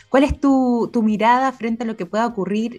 ¿Cuál 0.09 0.23
es 0.23 0.39
tu, 0.39 0.89
tu, 0.93 1.01
mirada 1.01 1.51
frente 1.51 1.83
a 1.83 1.87
lo 1.87 1.97
que 1.97 2.05
pueda 2.05 2.27
ocurrir? 2.27 2.77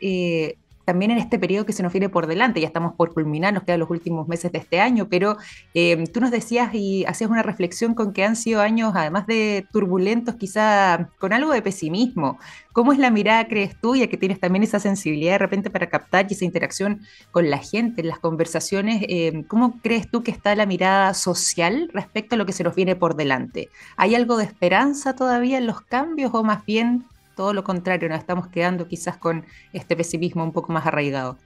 También 0.88 1.11
en 1.11 1.18
este 1.18 1.38
periodo 1.38 1.66
que 1.66 1.74
se 1.74 1.83
nos 1.83 1.92
viene 1.92 2.09
por 2.09 2.27
delante, 2.27 2.62
ya 2.62 2.66
estamos 2.66 2.94
por 2.94 3.12
culminar, 3.12 3.53
nos 3.53 3.64
quedan 3.64 3.81
los 3.81 3.90
últimos 3.90 4.27
meses 4.27 4.53
de 4.53 4.57
este 4.57 4.81
año, 4.81 5.07
pero 5.11 5.37
eh, 5.74 6.03
tú 6.14 6.18
nos 6.18 6.31
decías 6.31 6.70
y 6.72 7.05
hacías 7.05 7.29
una 7.29 7.42
reflexión 7.42 7.92
con 7.92 8.14
que 8.14 8.24
han 8.24 8.37
sido 8.37 8.62
años, 8.62 8.94
además 8.94 9.27
de 9.27 9.66
turbulentos, 9.70 10.37
quizá 10.37 11.11
con 11.18 11.35
algo 11.35 11.53
de 11.53 11.61
pesimismo. 11.61 12.38
¿Cómo 12.72 12.94
es 12.94 12.98
la 12.98 13.11
mirada, 13.11 13.48
crees 13.48 13.79
tú, 13.79 13.96
ya 13.96 14.07
que 14.07 14.16
tienes 14.16 14.40
también 14.40 14.62
esa 14.62 14.81
sensibilidad 14.81 15.33
de 15.33 15.38
repente 15.38 15.68
para 15.68 15.90
captar 15.90 16.24
y 16.31 16.33
esa 16.33 16.46
interacción 16.46 17.03
con 17.33 17.51
la 17.51 17.59
gente, 17.59 18.01
en 18.01 18.09
las 18.09 18.18
conversaciones? 18.18 19.05
Eh, 19.11 19.44
¿Cómo 19.46 19.83
crees 19.83 20.11
tú 20.11 20.22
que 20.22 20.31
está 20.31 20.55
la 20.55 20.64
mirada 20.64 21.12
social 21.12 21.90
respecto 21.92 22.35
a 22.35 22.38
lo 22.38 22.46
que 22.46 22.55
se 22.55 22.64
nos 22.64 22.74
viene 22.74 22.96
por 22.96 23.14
delante? 23.14 23.68
¿Hay 23.98 24.14
algo 24.14 24.38
de 24.38 24.44
esperanza 24.44 25.14
todavía 25.14 25.59
en 25.59 25.66
los 25.66 25.83
cambios 25.83 26.31
o 26.33 26.42
más 26.42 26.64
bien 26.64 27.05
todo 27.38 27.53
lo 27.53 27.62
contrario, 27.62 28.09
nos 28.09 28.18
estamos 28.18 28.48
quedando 28.48 28.88
quizás 28.88 29.16
con 29.16 29.46
este 29.72 29.94
pesimismo 29.94 30.42
un 30.42 30.53
poco 30.53 30.72
más 30.72 30.85
arraigado. 30.85 31.38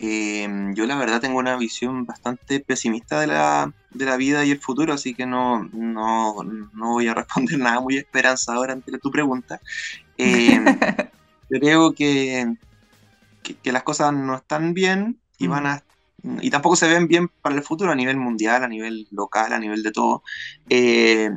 Em, 0.00 0.74
yo 0.74 0.84
la 0.84 0.96
verdad 0.96 1.20
tengo 1.20 1.38
una 1.38 1.56
visión 1.56 2.06
bastante 2.06 2.58
pesimista 2.58 3.20
de 3.20 3.28
la, 3.28 3.72
de 3.92 4.04
la 4.04 4.16
vida 4.16 4.44
y 4.44 4.50
el 4.50 4.58
futuro, 4.58 4.92
así 4.92 5.14
que 5.14 5.26
no, 5.26 5.62
no, 5.72 6.34
voy 6.74 7.06
a 7.06 7.14
responder 7.20 7.60
nada 7.60 7.78
muy 7.78 7.98
esperanzador 7.98 8.72
ante 8.72 8.98
tu 8.98 9.12
pregunta. 9.12 9.60
Em, 10.18 10.64
creo 11.48 11.92
que, 11.92 12.52
que, 13.62 13.70
las 13.70 13.84
cosas 13.84 14.12
no 14.12 14.34
están 14.34 14.74
bien 14.74 15.20
y 15.38 15.46
van 15.46 15.66
a 15.66 15.84
y 16.42 16.50
tampoco 16.50 16.74
se 16.74 16.88
ven 16.88 17.06
bien 17.06 17.28
para 17.28 17.54
el 17.54 17.62
futuro 17.62 17.92
a 17.92 17.94
nivel 17.94 18.16
mundial, 18.16 18.64
a 18.64 18.68
nivel 18.68 19.06
local, 19.12 19.52
a 19.52 19.58
nivel 19.60 19.84
de 19.84 19.92
todo. 19.92 20.24
Eh, 20.68 21.30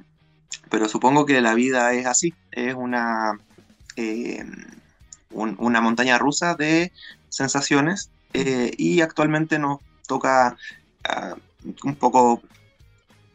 pero 0.70 0.88
supongo 0.88 1.26
que 1.26 1.42
la 1.42 1.54
vida 1.54 1.94
es 1.94 2.06
así, 2.06 2.34
es 2.52 2.74
una, 2.74 3.40
eh, 3.96 4.46
una 5.32 5.82
montaña 5.82 6.18
rusa 6.18 6.56
de 6.56 6.92
sensaciones 7.30 8.10
eh, 8.34 8.72
y 8.78 9.02
actualmente 9.02 9.60
nos 9.60 9.80
toca 10.08 10.56
ah, 11.04 11.36
un 11.84 11.96
poco 11.96 12.42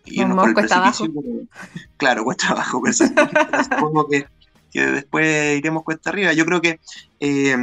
irnos 0.04 0.37
por 0.37 0.48
el 0.48 0.54
precipicio. 0.54 1.12
Claro, 1.96 2.24
cuesta 2.24 2.48
abajo, 2.48 2.81
pero 2.83 2.94
supongo 3.64 4.09
que, 4.09 4.26
que, 4.72 4.87
después 4.87 5.59
iremos 5.59 5.85
cuesta 5.85 6.11
arriba. 6.11 6.33
Yo 6.33 6.44
creo 6.44 6.61
que 6.61 6.81
eh, 7.20 7.57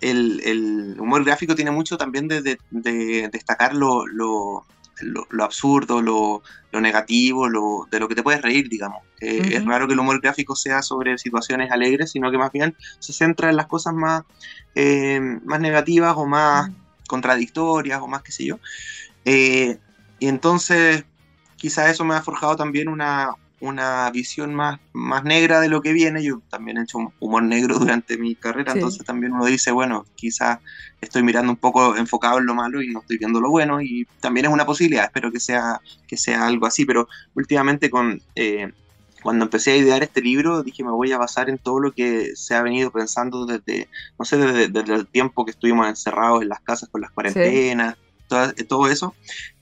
el, 0.00 0.40
el, 0.44 1.00
humor 1.00 1.24
gráfico 1.24 1.54
tiene 1.54 1.70
mucho 1.70 1.96
también 1.96 2.28
de, 2.28 2.58
de, 2.70 3.28
destacar 3.32 3.74
lo, 3.74 4.06
lo, 4.06 4.64
lo, 5.02 5.44
absurdo, 5.44 6.00
lo, 6.02 6.42
negativo, 6.80 7.48
lo, 7.48 7.86
de 7.90 8.00
lo 8.00 8.08
que 8.08 8.14
te 8.14 8.22
puedes 8.22 8.42
reír, 8.42 8.68
digamos. 8.68 9.02
Eh, 9.20 9.56
es 9.56 9.64
raro 9.64 9.86
que 9.86 9.94
el 9.94 10.00
humor 10.00 10.20
gráfico 10.20 10.56
sea 10.56 10.82
sobre 10.82 11.18
situaciones 11.18 11.70
alegres, 11.70 12.12
sino 12.12 12.30
que 12.30 12.38
más 12.38 12.52
bien 12.52 12.76
se 12.98 13.12
centra 13.12 13.50
en 13.50 13.56
las 13.56 13.66
cosas 13.66 13.94
más, 13.94 14.22
eh, 14.74 15.20
más 15.44 15.60
negativas 15.60 16.14
o 16.16 16.26
más 16.26 16.70
contradictorias 17.06 18.00
o 18.00 18.08
más 18.08 18.22
qué 18.22 18.32
sé 18.32 18.46
yo. 18.46 18.58
Eh, 19.24 19.78
y 20.18 20.28
entonces 20.28 21.04
quizá 21.56 21.90
eso 21.90 22.04
me 22.04 22.14
ha 22.14 22.22
forjado 22.22 22.56
también 22.56 22.88
una, 22.88 23.34
una 23.62 24.10
visión 24.10 24.54
más, 24.54 24.80
más 24.92 25.22
negra 25.22 25.60
de 25.60 25.68
lo 25.68 25.80
que 25.80 25.92
viene. 25.92 26.22
Yo 26.22 26.42
también 26.50 26.78
he 26.78 26.82
hecho 26.82 26.98
humor 27.20 27.44
negro 27.44 27.78
durante 27.78 28.18
mi 28.18 28.34
carrera, 28.34 28.72
entonces 28.72 29.04
también 29.04 29.32
uno 29.32 29.46
dice, 29.46 29.70
bueno, 29.70 30.04
quizás 30.16 30.58
estoy 31.00 31.22
mirando 31.22 31.52
un 31.52 31.56
poco 31.56 31.96
enfocado 31.96 32.38
en 32.38 32.46
lo 32.46 32.54
malo 32.54 32.82
y 32.82 32.88
no 32.88 33.00
estoy 33.00 33.18
viendo 33.18 33.40
lo 33.40 33.50
bueno, 33.50 33.80
y 33.80 34.06
también 34.20 34.46
es 34.46 34.52
una 34.52 34.66
posibilidad, 34.66 35.04
espero 35.04 35.30
que 35.32 35.40
sea, 35.40 35.80
que 36.06 36.16
sea 36.16 36.46
algo 36.46 36.66
así, 36.66 36.84
pero 36.84 37.08
últimamente 37.34 37.88
con... 37.88 38.20
Eh, 38.34 38.70
cuando 39.22 39.44
empecé 39.44 39.70
a 39.70 39.76
idear 39.76 40.02
este 40.02 40.20
libro, 40.20 40.64
dije 40.64 40.82
me 40.82 40.90
voy 40.90 41.12
a 41.12 41.16
basar 41.16 41.48
en 41.48 41.56
todo 41.56 41.78
lo 41.78 41.92
que 41.92 42.34
se 42.34 42.56
ha 42.56 42.62
venido 42.62 42.90
pensando 42.90 43.46
desde, 43.46 43.88
no 44.18 44.24
sé, 44.24 44.36
desde, 44.36 44.94
el 44.94 45.06
tiempo 45.06 45.44
que 45.44 45.52
estuvimos 45.52 45.86
encerrados 45.86 46.42
en 46.42 46.48
las 46.48 46.58
casas 46.58 46.88
con 46.88 47.02
las 47.02 47.12
cuarentenas, 47.12 47.96
todo, 48.66 48.88
eso. 48.88 49.14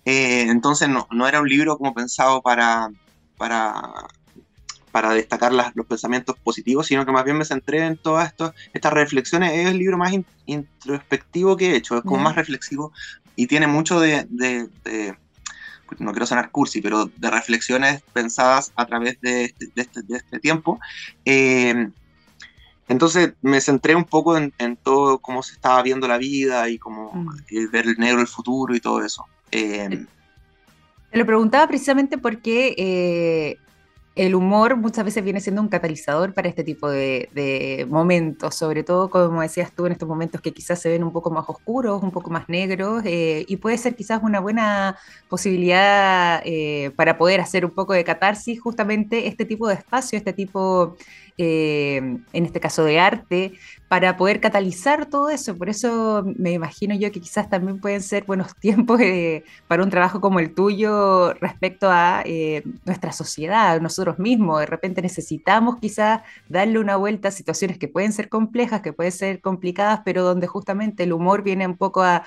Eh, 0.07 0.47
entonces 0.49 0.89
no, 0.89 1.07
no, 1.11 1.29
era 1.29 1.43
un 1.43 1.49
libro 1.51 1.77
como 1.77 1.93
pensado 1.93 2.41
para, 2.41 2.91
para, 3.41 3.83
para 4.93 5.15
destacar 5.15 5.51
los 5.51 5.87
pensamientos 5.87 6.37
positivos, 6.45 6.87
sino 6.87 7.07
que 7.07 7.13
más 7.13 7.25
bien 7.25 7.39
me 7.39 7.47
centré 7.47 7.87
en 7.87 7.97
todas 7.97 8.35
estas 8.75 8.93
reflexiones. 8.93 9.53
Es 9.55 9.69
el 9.69 9.79
libro 9.79 9.97
más 9.97 10.13
introspectivo 10.45 11.57
que 11.57 11.71
he 11.71 11.77
hecho, 11.77 11.97
es 11.97 12.03
como 12.03 12.19
más 12.19 12.37
reflexivo 12.37 12.93
y 13.37 13.47
tiene 13.47 13.67
mucho 13.67 13.99
de, 13.99 14.27
no 15.99 16.13
quiero 16.13 16.27
sonar 16.27 16.51
cursi, 16.51 16.83
pero 16.83 17.11
de 17.17 17.31
reflexiones 17.31 18.03
pensadas 18.13 18.73
a 18.77 18.85
través 18.85 19.19
de 19.23 19.45
este, 19.47 19.71
este, 19.75 20.01
este 20.11 20.39
tiempo. 20.39 20.79
Eh, 21.25 21.89
entonces 22.89 23.33
me 23.41 23.63
centré 23.63 23.95
un 23.95 24.05
poco 24.05 24.37
en, 24.37 24.53
todo 24.83 25.19
cómo 25.19 25.43
se 25.43 25.55
estaba 25.55 25.81
viendo 25.83 26.07
la 26.07 26.19
vida 26.19 26.69
y 26.69 26.77
cómo 26.77 27.11
mm. 27.15 27.71
ver 27.73 27.87
el 27.87 27.97
negro 27.97 28.21
el 28.21 28.27
futuro 28.27 28.75
y 28.75 28.81
todo 28.81 29.03
eso. 29.03 29.25
Eh, 29.51 30.07
te 31.11 31.19
lo 31.19 31.27
preguntaba 31.27 31.67
precisamente 31.67 32.19
porque 32.19 32.75
eh, 32.79 33.59
el 34.17 34.35
humor 34.35 34.77
muchas 34.77 35.05
veces 35.05 35.25
viene 35.25 35.41
siendo 35.41 35.63
un 35.63 35.69
catalizador 35.69 36.35
para 36.35 36.49
este 36.49 36.65
tipo 36.65 36.91
de, 36.91 37.87
momentos, 37.89 38.55
sobre 38.55 38.83
todo 38.83 39.09
como 39.09 39.41
decías 39.41 39.73
tú 39.73 39.87
en 39.87 39.93
estos 39.93 40.09
momentos 40.09 40.41
que 40.41 40.53
quizás 40.53 40.81
se 40.81 40.89
ven 40.89 41.05
un 41.05 41.13
poco 41.13 41.31
más 41.31 41.45
oscuros, 41.49 42.03
un 42.03 42.11
poco 42.11 42.31
más 42.31 42.49
negros, 42.49 43.03
eh, 43.07 43.45
y 43.49 43.57
puede 43.57 43.79
ser 43.79 43.95
quizás 43.95 44.21
una 44.23 44.41
buena 44.41 44.97
posibilidad 45.29 46.43
eh, 46.45 46.91
para 46.97 47.17
poder 47.19 47.41
hacer 47.41 47.65
un 47.65 47.71
poco 47.71 47.93
de 47.93 48.05
catarsis 48.05 48.61
justamente 48.61 49.27
este 49.27 49.45
tipo 49.45 49.69
de 49.69 49.75
espacio, 49.75 50.19
este 50.19 50.33
tipo 50.33 50.97
eh, 51.43 51.97
en 51.97 52.45
este 52.45 52.61
caso 52.61 52.85
de 52.85 53.01
arte, 53.01 53.55
para 53.89 54.19
poder 54.19 54.41
catalizar 54.41 55.07
todo 55.07 55.31
eso. 55.31 55.57
Por 55.57 55.71
eso 55.71 56.23
me 56.37 56.53
imagino 56.53 56.95
yo 56.95 57.11
que 57.11 57.21
quizás 57.21 57.49
también 57.49 57.81
pueden 57.81 58.03
ser 58.03 58.25
buenos 58.25 58.55
tiempos 58.61 59.01
eh, 59.01 59.43
para 59.67 59.83
un 59.83 59.89
trabajo 59.89 60.21
como 60.21 60.39
el 60.39 60.55
tuyo 60.55 61.33
respecto 61.35 61.89
a 61.91 62.23
eh, 62.27 62.63
nuestra 62.85 63.13
sociedad, 63.13 63.81
nosotros 63.81 64.19
mismos. 64.19 64.61
De 64.61 64.67
repente 64.67 65.01
necesitamos 65.01 65.79
quizás 65.81 66.21
darle 66.51 66.79
una 66.79 66.97
vuelta 66.97 67.29
a 67.29 67.31
situaciones 67.31 67.79
que 67.79 67.89
pueden 67.89 68.13
ser 68.13 68.29
complejas, 68.29 68.83
que 68.83 68.93
pueden 68.93 69.13
ser 69.13 69.41
complicadas, 69.41 70.03
pero 70.05 70.23
donde 70.23 70.47
justamente 70.47 71.05
el 71.05 71.13
humor 71.15 71.43
viene 71.43 71.67
un 71.67 71.79
poco 71.79 72.03
a, 72.03 72.27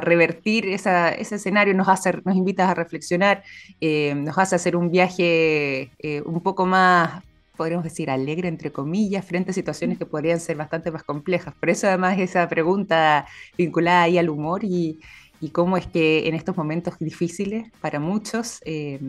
revertir 0.00 0.68
ese 0.68 1.20
escenario, 1.20 1.74
nos, 1.74 1.86
hace, 1.86 2.12
nos 2.24 2.34
invita 2.34 2.70
a 2.70 2.72
reflexionar, 2.72 3.42
nos 3.80 4.38
hace 4.38 4.54
hacer 4.56 4.74
un 4.74 4.90
viaje 4.90 5.90
un 6.24 6.40
poco 6.40 6.64
más 6.64 7.22
podríamos 7.56 7.84
decir, 7.84 8.10
alegre, 8.10 8.48
entre 8.48 8.72
comillas, 8.72 9.24
frente 9.24 9.50
a 9.50 9.54
situaciones 9.54 9.98
que 9.98 10.06
podrían 10.06 10.40
ser 10.40 10.56
bastante 10.56 10.90
más 10.90 11.02
complejas. 11.02 11.54
Por 11.54 11.70
eso 11.70 11.86
además 11.86 12.18
esa 12.18 12.48
pregunta 12.48 13.26
vinculada 13.56 14.02
ahí 14.02 14.18
al 14.18 14.30
humor 14.30 14.64
y, 14.64 15.00
cómo 15.52 15.76
es 15.76 15.86
que 15.86 16.28
en 16.28 16.34
estos 16.34 16.56
momentos 16.56 16.94
difíciles 17.00 17.68
para 17.80 17.98
muchos 17.98 18.60
eh, 18.64 19.00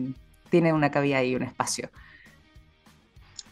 tiene 0.50 0.72
una 0.72 0.90
cabida 0.90 1.22
y 1.22 1.36
un 1.36 1.44
espacio. 1.44 1.90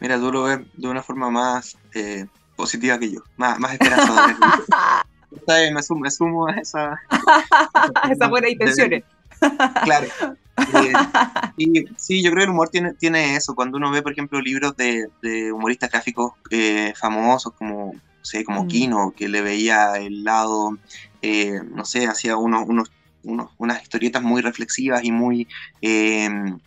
Mira, 0.01 0.19
tú 0.19 0.31
lo 0.33 0.43
ves 0.43 0.59
de 0.73 0.87
una 0.89 1.01
forma 1.01 1.29
más 1.29 1.77
eh, 1.93 2.25
positiva 2.57 2.99
que 2.99 3.11
yo, 3.11 3.21
más, 3.37 3.57
más 3.57 3.73
esperanzadora. 3.73 4.37
me, 5.73 5.81
sumo, 5.81 6.01
me 6.01 6.11
sumo 6.11 6.47
a 6.47 6.51
esa... 6.53 6.99
Esas 8.11 8.29
buenas 8.29 8.51
intenciones. 8.51 9.03
Claro, 9.83 10.07
y, 11.57 11.85
sí, 11.97 12.21
yo 12.21 12.31
creo 12.31 12.41
que 12.41 12.43
el 12.45 12.49
humor 12.49 12.69
tiene, 12.69 12.93
tiene 12.93 13.35
eso. 13.35 13.55
Cuando 13.55 13.77
uno 13.77 13.91
ve, 13.91 14.01
por 14.01 14.11
ejemplo, 14.11 14.41
libros 14.41 14.75
de, 14.77 15.07
humoristas 15.51 15.91
gráficos 15.91 16.33
eh, 16.51 16.93
famosos 16.95 17.53
como, 17.53 17.93
sé, 18.21 18.43
como 18.43 18.65
mm. 18.65 18.67
Kino, 18.67 19.13
que 19.15 19.27
le 19.27 19.41
veía 19.41 19.93
el 19.97 20.23
lado, 20.23 20.77
eh, 21.21 21.59
no 21.71 21.85
sé, 21.85 22.07
hacía 22.07 22.37
unos, 22.37 22.67
unos, 22.67 22.91
unas 23.57 23.81
historietas 23.81 24.21
muy 24.21 24.41
reflexivas 24.41 25.03
y 25.03 25.11
muy 25.11 25.47
em, 25.81 26.59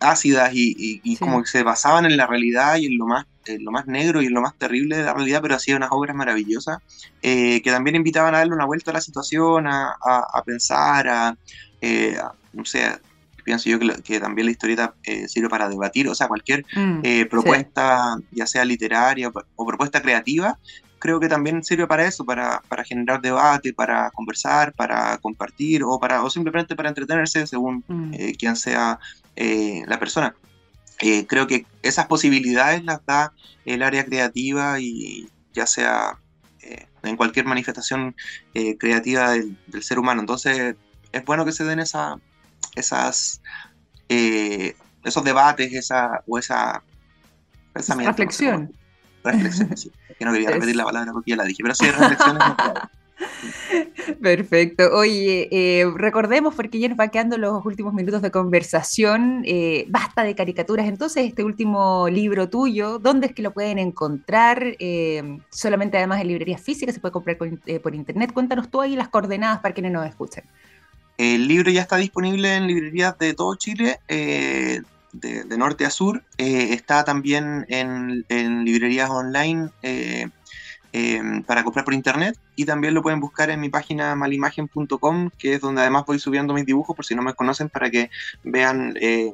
ácidas 0.00 0.50
y, 0.52 1.16
como 1.18 1.42
que 1.42 1.48
se 1.48 1.62
basaban 1.62 2.06
en 2.06 2.16
la 2.16 2.26
realidad 2.26 2.76
y 2.76 2.86
en 2.86 2.98
lo 2.98 3.06
más 3.06 3.26
lo 3.58 3.72
más 3.72 3.88
negro 3.88 4.22
y 4.22 4.26
en 4.26 4.34
lo 4.34 4.40
más 4.40 4.54
terrible 4.56 4.96
de 4.96 5.02
la 5.02 5.14
realidad, 5.14 5.42
pero 5.42 5.56
hacía 5.56 5.74
unas 5.74 5.90
obras 5.90 6.14
maravillosas 6.14 6.78
eh, 7.22 7.60
que 7.60 7.72
también 7.72 7.96
invitaban 7.96 8.36
a 8.36 8.38
darle 8.38 8.54
una 8.54 8.66
vuelta 8.66 8.92
a 8.92 8.94
la 8.94 9.00
situación, 9.00 9.66
a, 9.66 9.96
a 10.00 10.44
pensar, 10.44 11.08
a, 11.08 11.36
no 12.52 12.64
sé, 12.64 12.98
pienso 13.42 13.68
yo 13.68 13.78
que, 13.78 14.20
también 14.20 14.46
la 14.46 14.52
historieta 14.52 14.94
eh, 15.04 15.28
sirve 15.28 15.48
para 15.48 15.68
debatir, 15.68 16.08
o 16.08 16.14
sea, 16.14 16.28
cualquier 16.28 16.64
mm, 16.74 17.00
eh, 17.02 17.26
propuesta, 17.26 18.16
ya 18.30 18.46
sea 18.46 18.64
literaria 18.64 19.30
o, 19.56 19.66
propuesta 19.66 20.00
creativa, 20.00 20.58
creo 20.98 21.18
que 21.18 21.28
también 21.28 21.64
sirve 21.64 21.86
para 21.86 22.06
eso, 22.06 22.24
para, 22.24 22.62
generar 22.84 23.20
debate, 23.20 23.72
para 23.72 24.10
conversar, 24.10 24.72
para 24.72 25.18
compartir 25.18 25.82
o, 25.84 25.98
para, 25.98 26.22
o 26.22 26.30
simplemente 26.30 26.76
para 26.76 26.88
entretenerse 26.88 27.46
según 27.46 27.84
mm. 27.88 28.14
eh, 28.14 28.34
quien 28.38 28.56
sea 28.56 28.98
la 29.34 29.98
persona. 29.98 30.34
creo 31.26 31.46
que 31.46 31.66
esas 31.82 32.06
posibilidades 32.06 32.84
las 32.84 33.04
da 33.06 33.32
el 33.64 33.82
área 33.82 34.04
creativa 34.04 34.78
y 34.78 35.28
ya 35.52 35.66
sea 35.66 36.18
en 37.02 37.16
cualquier 37.16 37.46
manifestación 37.46 38.14
creativa 38.78 39.32
del, 39.32 39.56
del 39.66 39.82
ser 39.82 39.98
humano. 39.98 40.20
Entonces, 40.20 40.76
es 41.10 41.24
bueno 41.24 41.44
que 41.44 41.52
se 41.52 41.64
den 41.64 41.80
esa, 41.80 42.20
esas, 42.74 43.42
eh, 44.08 44.74
esos 45.04 45.24
debates 45.24 45.72
esa, 45.72 46.22
o 46.26 46.38
esa 46.38 46.82
reflexión. 47.74 48.72
reflexiones, 49.24 49.90
que 50.18 50.24
no 50.24 50.32
quería 50.32 50.50
repetir 50.52 50.76
la 50.76 50.84
palabra 50.84 51.12
porque 51.12 51.30
ya 51.30 51.36
la 51.36 51.44
dije, 51.44 51.62
pero 51.62 51.74
sí, 51.74 51.90
reflexiones. 51.90 52.42
Perfecto. 54.20 54.90
Oye, 54.92 55.48
eh, 55.50 55.84
recordemos, 55.96 56.54
porque 56.54 56.78
ya 56.78 56.88
nos 56.88 56.98
va 56.98 57.08
quedando 57.08 57.38
los 57.38 57.64
últimos 57.64 57.94
minutos 57.94 58.22
de 58.22 58.30
conversación, 58.30 59.42
eh, 59.46 59.86
basta 59.88 60.24
de 60.24 60.34
caricaturas. 60.34 60.86
Entonces, 60.86 61.26
este 61.26 61.44
último 61.44 62.08
libro 62.08 62.48
tuyo, 62.48 62.98
¿dónde 62.98 63.28
es 63.28 63.34
que 63.34 63.42
lo 63.42 63.52
pueden 63.52 63.78
encontrar? 63.78 64.76
Eh, 64.78 65.38
solamente 65.50 65.98
además 65.98 66.20
en 66.20 66.28
librerías 66.28 66.60
físicas, 66.60 66.94
se 66.94 67.00
puede 67.00 67.12
comprar 67.12 67.36
por 67.36 67.94
internet. 67.94 68.32
Cuéntanos 68.32 68.70
tú 68.70 68.80
ahí 68.80 68.96
las 68.96 69.08
coordenadas 69.08 69.60
para 69.60 69.74
quienes 69.74 69.92
nos 69.92 70.06
escuchen. 70.06 70.44
El 71.18 71.46
libro 71.48 71.70
ya 71.70 71.82
está 71.82 71.96
disponible 71.96 72.56
en 72.56 72.66
librerías 72.66 73.18
de 73.18 73.34
todo 73.34 73.54
Chile, 73.54 74.00
de, 74.08 74.84
norte 75.56 75.84
a 75.84 75.90
sur. 75.90 76.22
está 76.38 77.04
también 77.04 77.66
en, 77.68 78.24
librerías 78.64 79.10
online 79.10 79.70
Em, 80.94 81.42
para 81.42 81.64
comprar 81.64 81.86
por 81.86 81.94
internet. 81.94 82.38
Y 82.54 82.66
también 82.66 82.92
lo 82.92 83.02
pueden 83.02 83.18
buscar 83.18 83.48
en 83.48 83.60
mi 83.60 83.70
página 83.70 84.14
malimagen.com 84.14 85.30
que 85.38 85.54
es 85.54 85.60
donde 85.62 85.80
además 85.80 86.04
voy 86.06 86.18
subiendo 86.18 86.52
mis 86.52 86.66
dibujos 86.66 86.94
por 86.94 87.06
si 87.06 87.14
no 87.14 87.22
me 87.22 87.32
conocen 87.32 87.70
para 87.70 87.90
que 87.90 88.10
vean 88.44 88.94
eh, 89.00 89.32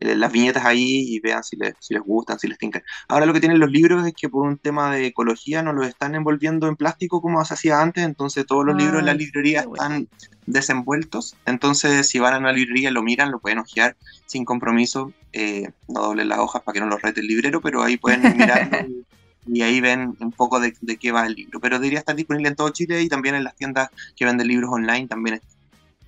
las 0.00 0.32
viñetas 0.32 0.64
ahí 0.64 1.14
y 1.14 1.20
vean 1.20 1.44
si 1.44 1.56
les, 1.56 1.74
si 1.78 1.94
les 1.94 2.02
gustan, 2.02 2.40
si 2.40 2.48
les 2.48 2.58
tincan. 2.58 2.82
Ahora 3.06 3.24
lo 3.24 3.32
que 3.32 3.38
tienen 3.38 3.60
los 3.60 3.70
libros 3.70 4.04
es 4.04 4.14
que 4.14 4.28
por 4.28 4.48
un 4.48 4.58
tema 4.58 4.92
de 4.92 5.06
ecología 5.06 5.62
no 5.62 5.72
los 5.72 5.86
están 5.86 6.16
envolviendo 6.16 6.66
en 6.66 6.74
plástico 6.74 7.22
como 7.22 7.44
se 7.44 7.54
hacía 7.54 7.80
antes, 7.80 8.04
entonces 8.04 8.44
todos 8.44 8.64
los 8.64 8.76
libros 8.76 8.98
en 8.98 9.06
la 9.06 9.14
librería 9.14 9.60
están 9.60 10.08
desenvueltos, 10.46 11.36
entonces 11.46 12.08
si 12.08 12.18
van 12.18 12.34
a 12.34 12.38
una 12.38 12.52
librería 12.52 12.90
lo 12.90 13.02
miran, 13.02 13.30
lo 13.30 13.38
pueden 13.38 13.58
ojear 13.58 13.96
sin 14.26 14.44
compromiso, 14.44 15.12
eh, 15.32 15.70
no 15.86 16.02
doblen 16.02 16.28
las 16.28 16.40
hojas 16.40 16.62
para 16.62 16.74
que 16.74 16.80
no 16.80 16.86
los 16.86 17.00
rete 17.00 17.20
el 17.20 17.28
librero, 17.28 17.60
pero 17.60 17.82
ahí 17.82 17.96
pueden 17.96 18.36
mirar 18.36 18.88
y 19.46 19.62
ahí 19.62 19.80
ven 19.80 20.16
un 20.20 20.32
poco 20.32 20.60
de, 20.60 20.74
de, 20.80 20.96
qué 20.96 21.12
va 21.12 21.26
el 21.26 21.34
libro. 21.34 21.60
Pero 21.60 21.78
debería 21.78 21.98
estar 22.00 22.16
disponible 22.16 22.48
en 22.48 22.56
todo 22.56 22.70
Chile 22.70 23.02
y 23.02 23.08
también 23.08 23.34
en 23.34 23.44
las 23.44 23.56
tiendas 23.56 23.90
que 24.16 24.24
venden 24.24 24.48
libros 24.48 24.70
online 24.72 25.06
también 25.08 25.36
está. 25.36 25.55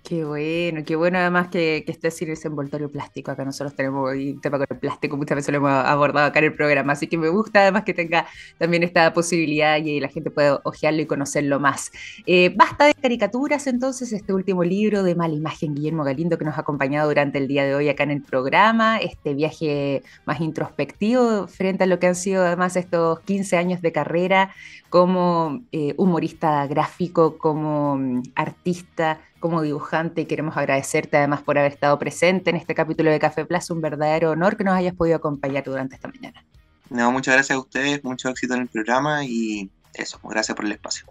Qué 0.03 0.25
bueno, 0.25 0.85
qué 0.87 0.97
bueno 0.97 1.19
además 1.19 1.49
que, 1.49 1.83
que 1.85 1.93
esté 1.93 2.11
sin 2.11 2.31
ese 2.31 2.49
envoltorio 2.49 2.91
plástico. 2.91 3.31
Acá 3.31 3.45
nosotros 3.45 3.75
tenemos 3.75 4.15
un 4.15 4.41
tema 4.41 4.57
con 4.57 4.67
el 4.71 4.79
plástico, 4.79 5.17
muchas 5.19 5.37
veces 5.37 5.53
lo 5.53 5.59
hemos 5.59 5.71
abordado 5.71 6.29
acá 6.29 6.39
en 6.39 6.47
el 6.47 6.55
programa, 6.55 6.95
así 6.95 7.09
que 7.09 7.19
me 7.19 7.29
gusta 7.29 7.61
además 7.61 7.85
que 7.85 7.93
tenga 7.93 8.27
también 8.57 8.83
esta 8.83 9.13
posibilidad 9.13 9.77
y 9.77 10.01
la 10.01 10.09
gente 10.09 10.31
pueda 10.31 10.61
ojearlo 10.65 11.03
y 11.03 11.07
conocerlo 11.07 11.61
más. 11.61 11.91
Eh, 12.27 12.55
basta 12.57 12.87
de 12.87 12.95
caricaturas 12.95 13.67
entonces, 13.67 14.13
este 14.13 14.33
último 14.33 14.65
libro 14.65 15.03
de 15.03 15.15
Mala 15.15 15.35
Imagen, 15.35 15.75
Guillermo 15.75 16.05
Galindo, 16.05 16.39
que 16.39 16.45
nos 16.45 16.57
ha 16.57 16.63
acompañado 16.63 17.09
durante 17.09 17.37
el 17.37 17.47
día 17.47 17.65
de 17.65 17.75
hoy 17.75 17.91
acá 17.91 18.05
en 18.05 18.13
el 18.13 18.23
programa, 18.23 18.99
este 18.99 19.35
viaje 19.35 20.03
más 20.25 20.41
introspectivo 20.41 21.49
frente 21.49 21.85
a 21.85 21.87
lo 21.87 21.99
que 21.99 22.07
han 22.07 22.15
sido 22.15 22.47
además 22.47 22.77
estos 22.77 23.21
15 23.21 23.57
años 23.59 23.83
de 23.83 23.93
carrera 23.93 24.55
como 24.89 25.61
eh, 25.73 25.95
humorista 25.99 26.67
gráfico, 26.67 27.37
como 27.37 27.97
mm, 27.97 28.23
artista 28.35 29.21
como 29.41 29.63
dibujante 29.63 30.23
y 30.23 30.27
queremos 30.27 30.57
agradecerte 30.57 31.17
además 31.17 31.43
por 31.43 31.59
haber 31.59 31.73
estado 31.73 31.99
presente 31.99 32.51
en 32.51 32.57
este 32.57 32.75
capítulo 32.75 33.11
de 33.11 33.19
Café 33.19 33.45
Plaza. 33.45 33.75
Un 33.75 33.81
verdadero 33.81 34.31
honor 34.31 34.57
que 34.57 34.65
nos 34.65 34.75
hayas 34.75 34.95
podido 34.95 35.17
acompañar 35.17 35.65
durante 35.65 35.95
esta 35.95 36.09
mañana. 36.09 36.45
No, 36.91 37.13
muchas 37.13 37.35
gracias 37.35 37.57
a 37.57 37.61
ustedes, 37.61 38.03
mucho 38.03 38.29
éxito 38.31 38.55
en 38.55 38.63
el 38.63 38.69
programa 38.69 39.25
y 39.25 39.71
eso, 39.95 40.19
gracias 40.25 40.57
por 40.57 40.65
el 40.65 40.73
espacio. 40.73 41.05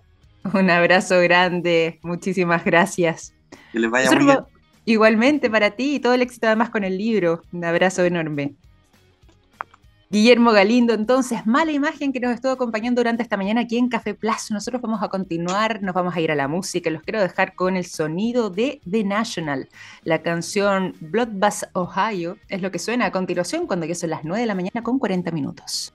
Un 0.54 0.70
abrazo 0.70 1.20
grande, 1.22 2.00
muchísimas 2.02 2.64
gracias. 2.64 3.34
Que 3.72 3.80
les 3.80 3.90
vaya 3.90 4.12
muy 4.12 4.26
bien. 4.26 4.40
Igualmente 4.86 5.50
para 5.50 5.72
ti 5.72 5.96
y 5.96 6.00
todo 6.00 6.14
el 6.14 6.22
éxito 6.22 6.48
además 6.48 6.70
con 6.70 6.86
el 6.86 6.98
libro. 6.98 7.44
Un 7.52 7.66
abrazo 7.66 8.06
enorme. 8.06 8.54
Guillermo 10.10 10.54
Galindo, 10.54 10.94
entonces, 10.94 11.46
mala 11.46 11.74
imagen 11.74 12.14
que 12.14 12.22
nos 12.22 12.34
estuvo 12.34 12.54
acompañando 12.54 13.02
durante 13.02 13.24
esta 13.24 13.36
mañana 13.36 13.62
aquí 13.62 13.78
en 13.78 13.90
Café 13.90 14.14
Plus. 14.14 14.52
Nosotros 14.52 14.82
vamos 14.82 15.04
a 15.04 15.10
continuar, 15.10 15.84
nos 15.84 15.94
vamos 15.94 16.16
a 16.16 16.22
ir 16.22 16.32
a 16.32 16.36
la 16.36 16.48
música. 16.48 16.90
Los 16.90 17.04
quiero 17.04 17.20
dejar 17.20 17.56
con 17.56 17.76
el 17.76 17.86
sonido 17.86 18.50
de 18.50 18.80
The 18.90 19.04
National. 19.04 19.68
La 20.06 20.22
canción 20.22 20.96
Bloodbath 21.02 21.70
Ohio 21.74 22.38
es 22.48 22.62
lo 22.62 22.72
que 22.72 22.80
suena 22.80 23.08
a 23.08 23.12
continuación 23.12 23.68
cuando 23.68 23.86
ya 23.86 23.96
son 23.96 24.12
las 24.12 24.24
9 24.24 24.40
de 24.40 24.48
la 24.48 24.56
mañana 24.56 24.82
con 24.82 24.98
40 24.98 25.30
minutos. 25.32 25.94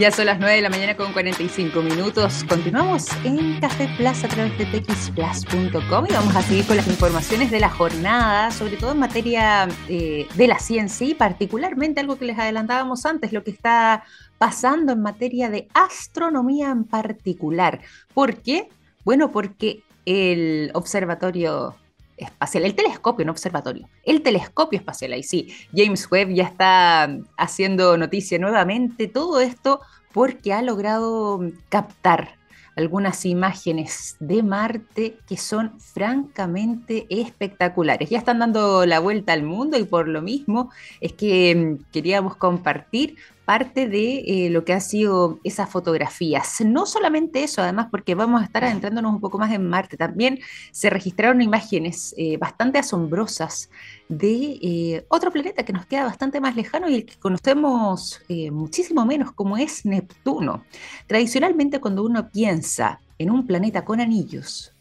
Ya 0.00 0.10
son 0.10 0.24
las 0.24 0.38
9 0.38 0.54
de 0.54 0.62
la 0.62 0.70
mañana 0.70 0.96
con 0.96 1.12
45 1.12 1.82
minutos. 1.82 2.42
Continuamos 2.48 3.08
en 3.22 3.60
Café 3.60 3.86
Plaza 3.98 4.28
a 4.28 4.30
través 4.30 4.56
de 4.56 4.64
texplus.com 4.64 6.06
y 6.08 6.12
vamos 6.14 6.34
a 6.34 6.40
seguir 6.40 6.66
con 6.66 6.78
las 6.78 6.86
informaciones 6.86 7.50
de 7.50 7.60
la 7.60 7.68
jornada, 7.68 8.50
sobre 8.50 8.78
todo 8.78 8.92
en 8.92 8.98
materia 8.98 9.68
eh, 9.90 10.26
de 10.34 10.46
la 10.46 10.58
ciencia 10.58 11.06
y 11.06 11.12
particularmente 11.12 12.00
algo 12.00 12.16
que 12.16 12.24
les 12.24 12.38
adelantábamos 12.38 13.04
antes, 13.04 13.34
lo 13.34 13.44
que 13.44 13.50
está 13.50 14.04
pasando 14.38 14.94
en 14.94 15.02
materia 15.02 15.50
de 15.50 15.68
astronomía 15.74 16.70
en 16.70 16.84
particular. 16.84 17.82
¿Por 18.14 18.36
qué? 18.36 18.70
Bueno, 19.04 19.30
porque 19.30 19.82
el 20.06 20.70
observatorio 20.72 21.76
espacial, 22.20 22.64
el 22.64 22.74
telescopio, 22.74 23.24
no 23.24 23.32
observatorio, 23.32 23.88
el 24.04 24.22
telescopio 24.22 24.78
espacial, 24.78 25.12
ahí 25.12 25.22
sí, 25.22 25.54
James 25.74 26.10
Webb 26.10 26.34
ya 26.34 26.44
está 26.44 27.16
haciendo 27.36 27.96
noticia 27.96 28.38
nuevamente, 28.38 29.08
todo 29.08 29.40
esto 29.40 29.80
porque 30.12 30.52
ha 30.52 30.62
logrado 30.62 31.40
captar 31.68 32.40
algunas 32.76 33.26
imágenes 33.26 34.16
de 34.20 34.42
Marte 34.42 35.18
que 35.26 35.36
son 35.36 35.78
francamente 35.80 37.06
espectaculares. 37.10 38.10
Ya 38.10 38.18
están 38.18 38.38
dando 38.38 38.86
la 38.86 39.00
vuelta 39.00 39.32
al 39.32 39.42
mundo 39.42 39.78
y 39.78 39.84
por 39.84 40.08
lo 40.08 40.22
mismo 40.22 40.70
es 41.00 41.12
que 41.12 41.54
mm, 41.54 41.92
queríamos 41.92 42.36
compartir 42.36 43.16
parte 43.50 43.88
de 43.88 44.18
eh, 44.18 44.48
lo 44.48 44.64
que 44.64 44.72
ha 44.72 44.78
sido 44.78 45.40
esas 45.42 45.68
fotografías. 45.68 46.60
No 46.60 46.86
solamente 46.86 47.42
eso, 47.42 47.60
además, 47.60 47.88
porque 47.90 48.14
vamos 48.14 48.42
a 48.42 48.44
estar 48.44 48.62
adentrándonos 48.62 49.12
un 49.12 49.20
poco 49.20 49.38
más 49.38 49.52
en 49.52 49.68
Marte, 49.68 49.96
también 49.96 50.38
se 50.70 50.88
registraron 50.88 51.42
imágenes 51.42 52.14
eh, 52.16 52.36
bastante 52.36 52.78
asombrosas 52.78 53.68
de 54.08 54.56
eh, 54.62 55.04
otro 55.08 55.32
planeta 55.32 55.64
que 55.64 55.72
nos 55.72 55.84
queda 55.86 56.04
bastante 56.04 56.40
más 56.40 56.54
lejano 56.54 56.88
y 56.88 56.94
el 56.94 57.04
que 57.04 57.16
conocemos 57.16 58.22
muchísimo 58.52 59.04
menos, 59.04 59.32
como 59.32 59.56
es 59.56 59.84
Neptuno. 59.84 60.62
Tradicionalmente, 61.08 61.80
cuando 61.80 62.04
uno 62.04 62.30
piensa 62.30 63.00
en 63.18 63.32
un 63.32 63.48
planeta 63.48 63.84
con 63.84 64.00
anillos, 64.00 64.72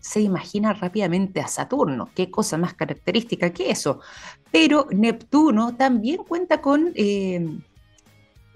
se 0.00 0.20
imagina 0.20 0.72
rápidamente 0.72 1.40
a 1.40 1.46
Saturno. 1.46 2.10
Qué 2.12 2.28
cosa 2.28 2.58
más 2.58 2.74
característica 2.74 3.50
que 3.50 3.70
eso. 3.70 4.00
Pero 4.50 4.88
Neptuno 4.90 5.76
también 5.76 6.24
cuenta 6.24 6.60
con 6.60 6.92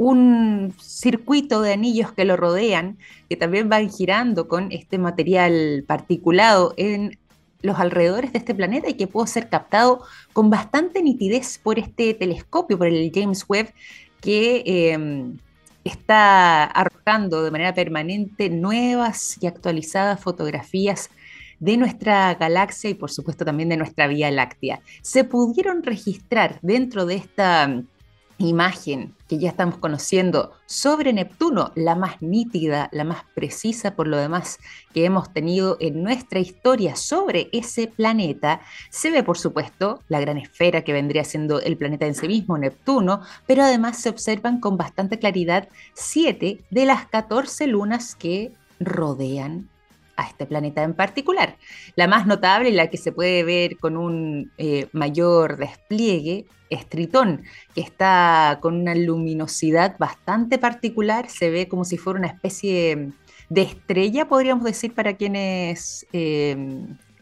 un 0.01 0.73
circuito 0.81 1.61
de 1.61 1.75
anillos 1.75 2.11
que 2.13 2.25
lo 2.25 2.39
rodean, 2.39 2.97
que 3.29 3.37
también 3.37 3.69
van 3.69 3.91
girando 3.91 4.49
con 4.49 4.73
este 4.73 4.97
material 4.97 5.85
particulado 5.87 6.73
en 6.79 7.19
los 7.61 7.79
alrededores 7.79 8.33
de 8.33 8.39
este 8.39 8.55
planeta 8.55 8.89
y 8.89 8.95
que 8.95 9.07
puede 9.07 9.29
ser 9.29 9.51
captado 9.51 10.01
con 10.33 10.49
bastante 10.49 11.03
nitidez 11.03 11.59
por 11.59 11.79
este 11.79 12.15
telescopio, 12.15 12.79
por 12.79 12.87
el 12.87 13.13
James 13.15 13.45
Webb, 13.47 13.75
que 14.23 14.63
em, 14.65 15.37
está 15.85 16.65
arrojando 16.65 17.43
de 17.43 17.51
manera 17.51 17.75
permanente 17.75 18.49
nuevas 18.49 19.37
y 19.39 19.47
actualizadas 19.47 20.19
fotografías 20.19 21.11
de 21.59 21.77
nuestra 21.77 22.33
galaxia 22.37 22.89
y 22.89 22.95
por 22.95 23.11
supuesto 23.11 23.45
también 23.45 23.69
de 23.69 23.77
nuestra 23.77 24.07
Vía 24.07 24.31
Láctea. 24.31 24.81
Se 25.03 25.25
pudieron 25.25 25.83
registrar 25.83 26.59
dentro 26.63 27.05
de 27.05 27.17
esta 27.17 27.83
imagen 28.47 29.15
que 29.29 29.39
ya 29.39 29.51
estamos 29.51 29.79
conociendo 29.79 30.53
sobre 30.67 31.13
Neptuno, 31.13 31.73
la 31.75 31.95
más 31.95 32.21
nítida, 32.21 32.89
la 32.93 33.05
más 33.05 33.25
precisa 33.35 33.95
por 33.95 34.09
lo 34.09 34.17
demás 34.17 34.59
que 34.93 35.05
hemos 35.05 35.33
tenido 35.33 35.77
en 35.81 36.03
nuestra 36.03 36.41
historia 36.41 36.97
sobre 36.97 37.49
ese 37.53 37.87
planeta, 37.87 38.61
se 38.91 39.11
ve 39.11 39.23
por 39.23 39.39
supuesto 39.39 40.03
la 40.09 40.21
gran 40.21 40.39
esfera 40.39 40.83
que 40.83 40.93
vendría 40.93 41.25
siendo 41.25 41.61
el 41.61 41.77
planeta 41.77 42.07
en 42.07 42.15
sí 42.15 42.29
mismo, 42.29 42.59
Neptuno, 42.59 43.21
pero 43.47 43.63
además 43.63 43.99
se 43.99 44.09
observan 44.09 44.61
con 44.61 44.77
bastante 44.77 45.19
claridad 45.19 45.69
siete 45.95 46.61
de 46.71 46.87
las 46.87 47.07
14 47.07 47.67
lunas 47.67 48.15
que 48.15 48.53
rodean 48.79 49.69
a 50.21 50.29
este 50.29 50.47
planeta 50.47 50.83
en 50.83 50.95
particular. 50.95 51.57
La 51.97 52.07
más 52.07 52.27
notable 52.27 52.69
y 52.69 52.73
la 52.73 52.89
que 52.89 52.99
se 52.99 53.13
puede 53.13 53.43
ver 53.43 53.79
con 53.79 53.97
un 53.97 54.53
eh, 54.59 54.89
mayor 54.93 55.57
despliegue 55.57 56.47
es 56.69 56.89
Tritón, 56.89 57.43
que 57.75 57.81
está 57.81 58.59
con 58.61 58.77
una 58.77 58.95
luminosidad 58.95 59.97
bastante 59.99 60.59
particular, 60.59 61.29
se 61.29 61.51
ve 61.51 61.69
como 61.69 61.85
si 61.85 61.97
fuera 61.97 62.19
una 62.19 62.29
especie 62.29 63.11
de 63.49 63.63
estrella, 63.63 64.29
podríamos 64.29 64.65
decir, 64.65 64.95
para 64.95 65.17
quienes 65.17 66.07
eh, 66.13 66.57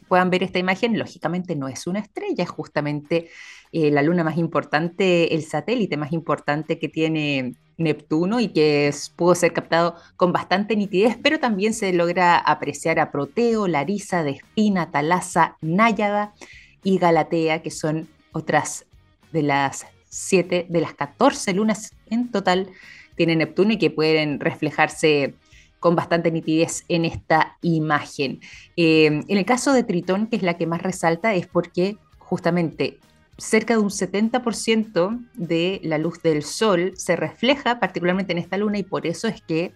puedan 0.08 0.30
ver 0.30 0.42
esta 0.42 0.58
imagen. 0.58 0.98
Lógicamente 0.98 1.54
no 1.54 1.68
es 1.68 1.86
una 1.86 2.00
estrella, 2.00 2.44
es 2.44 2.50
justamente 2.50 3.28
eh, 3.72 3.90
la 3.90 4.02
luna 4.02 4.24
más 4.24 4.38
importante, 4.38 5.34
el 5.34 5.44
satélite 5.44 5.96
más 5.96 6.12
importante 6.12 6.78
que 6.78 6.88
tiene 6.88 7.54
Neptuno 7.76 8.40
y 8.40 8.48
que 8.48 8.92
pudo 9.14 9.34
ser 9.34 9.52
captado 9.52 9.94
con 10.16 10.32
bastante 10.32 10.74
nitidez, 10.74 11.16
pero 11.22 11.38
también 11.38 11.74
se 11.74 11.92
logra 11.92 12.36
apreciar 12.38 12.98
a 12.98 13.12
Proteo, 13.12 13.68
Larisa, 13.68 14.24
Despina, 14.24 14.90
Talasa, 14.90 15.56
Náyada 15.60 16.34
y 16.82 16.98
Galatea, 16.98 17.62
que 17.62 17.70
son 17.70 18.08
otras 18.32 18.86
de 19.30 19.42
las 19.42 19.86
7 20.08 20.66
de 20.68 20.80
las 20.80 20.94
14 20.94 21.52
lunas 21.52 21.94
en 22.10 22.30
total 22.30 22.70
tiene 23.18 23.36
Neptuno 23.36 23.72
y 23.72 23.78
que 23.78 23.90
pueden 23.90 24.40
reflejarse 24.40 25.34
con 25.80 25.96
bastante 25.96 26.30
nitidez 26.30 26.84
en 26.88 27.04
esta 27.04 27.56
imagen. 27.62 28.40
Eh, 28.76 29.06
en 29.06 29.38
el 29.38 29.44
caso 29.44 29.72
de 29.72 29.84
Tritón, 29.84 30.26
que 30.26 30.36
es 30.36 30.42
la 30.42 30.54
que 30.54 30.66
más 30.66 30.82
resalta, 30.82 31.34
es 31.34 31.46
porque 31.46 31.96
justamente 32.18 32.98
cerca 33.38 33.74
de 33.74 33.80
un 33.80 33.90
70% 33.90 35.26
de 35.34 35.80
la 35.84 35.98
luz 35.98 36.20
del 36.22 36.42
Sol 36.42 36.92
se 36.96 37.16
refleja 37.16 37.78
particularmente 37.78 38.32
en 38.32 38.38
esta 38.38 38.56
luna 38.56 38.78
y 38.78 38.82
por 38.82 39.06
eso 39.06 39.28
es 39.28 39.40
que 39.42 39.72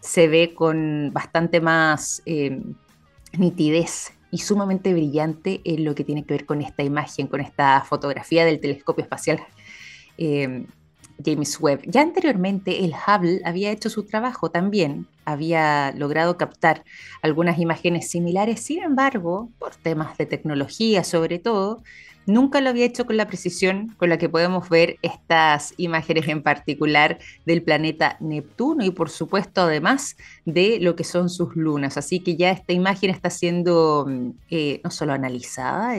se 0.00 0.26
ve 0.28 0.54
con 0.54 1.10
bastante 1.12 1.60
más 1.60 2.22
eh, 2.26 2.62
nitidez 3.38 4.12
y 4.30 4.38
sumamente 4.38 4.92
brillante 4.92 5.60
en 5.64 5.84
lo 5.84 5.94
que 5.94 6.04
tiene 6.04 6.24
que 6.24 6.34
ver 6.34 6.46
con 6.46 6.60
esta 6.60 6.82
imagen, 6.82 7.26
con 7.26 7.40
esta 7.40 7.82
fotografía 7.82 8.44
del 8.44 8.60
telescopio 8.60 9.02
espacial 9.02 9.40
eh, 10.18 10.66
James 11.22 11.58
Webb. 11.60 11.82
Ya 11.86 12.02
anteriormente 12.02 12.84
el 12.84 12.92
Hubble 12.92 13.40
había 13.44 13.70
hecho 13.70 13.90
su 13.90 14.04
trabajo 14.04 14.50
también, 14.50 15.06
había 15.24 15.92
logrado 15.92 16.36
captar 16.36 16.84
algunas 17.22 17.58
imágenes 17.58 18.10
similares, 18.10 18.60
sin 18.60 18.82
embargo, 18.82 19.50
por 19.58 19.74
temas 19.74 20.16
de 20.18 20.26
tecnología 20.26 21.04
sobre 21.04 21.38
todo, 21.38 21.82
Nunca 22.26 22.60
lo 22.60 22.70
había 22.70 22.86
hecho 22.86 23.04
con 23.04 23.16
la 23.16 23.26
precisión 23.26 23.94
con 23.98 24.08
la 24.08 24.18
que 24.18 24.28
podemos 24.28 24.68
ver 24.68 24.96
estas 25.02 25.74
imágenes 25.76 26.28
en 26.28 26.42
particular 26.42 27.18
del 27.44 27.62
planeta 27.62 28.16
Neptuno 28.20 28.84
y 28.84 28.90
por 28.90 29.10
supuesto 29.10 29.62
además 29.62 30.16
de 30.44 30.78
lo 30.80 30.96
que 30.96 31.04
son 31.04 31.28
sus 31.28 31.54
lunas. 31.56 31.96
Así 31.96 32.20
que 32.20 32.36
ya 32.36 32.50
esta 32.50 32.72
imagen 32.72 33.10
está 33.10 33.30
siendo 33.30 34.06
mm, 34.08 34.30
eh, 34.50 34.80
no 34.82 34.90
solo 34.90 35.12
analizada 35.12 35.94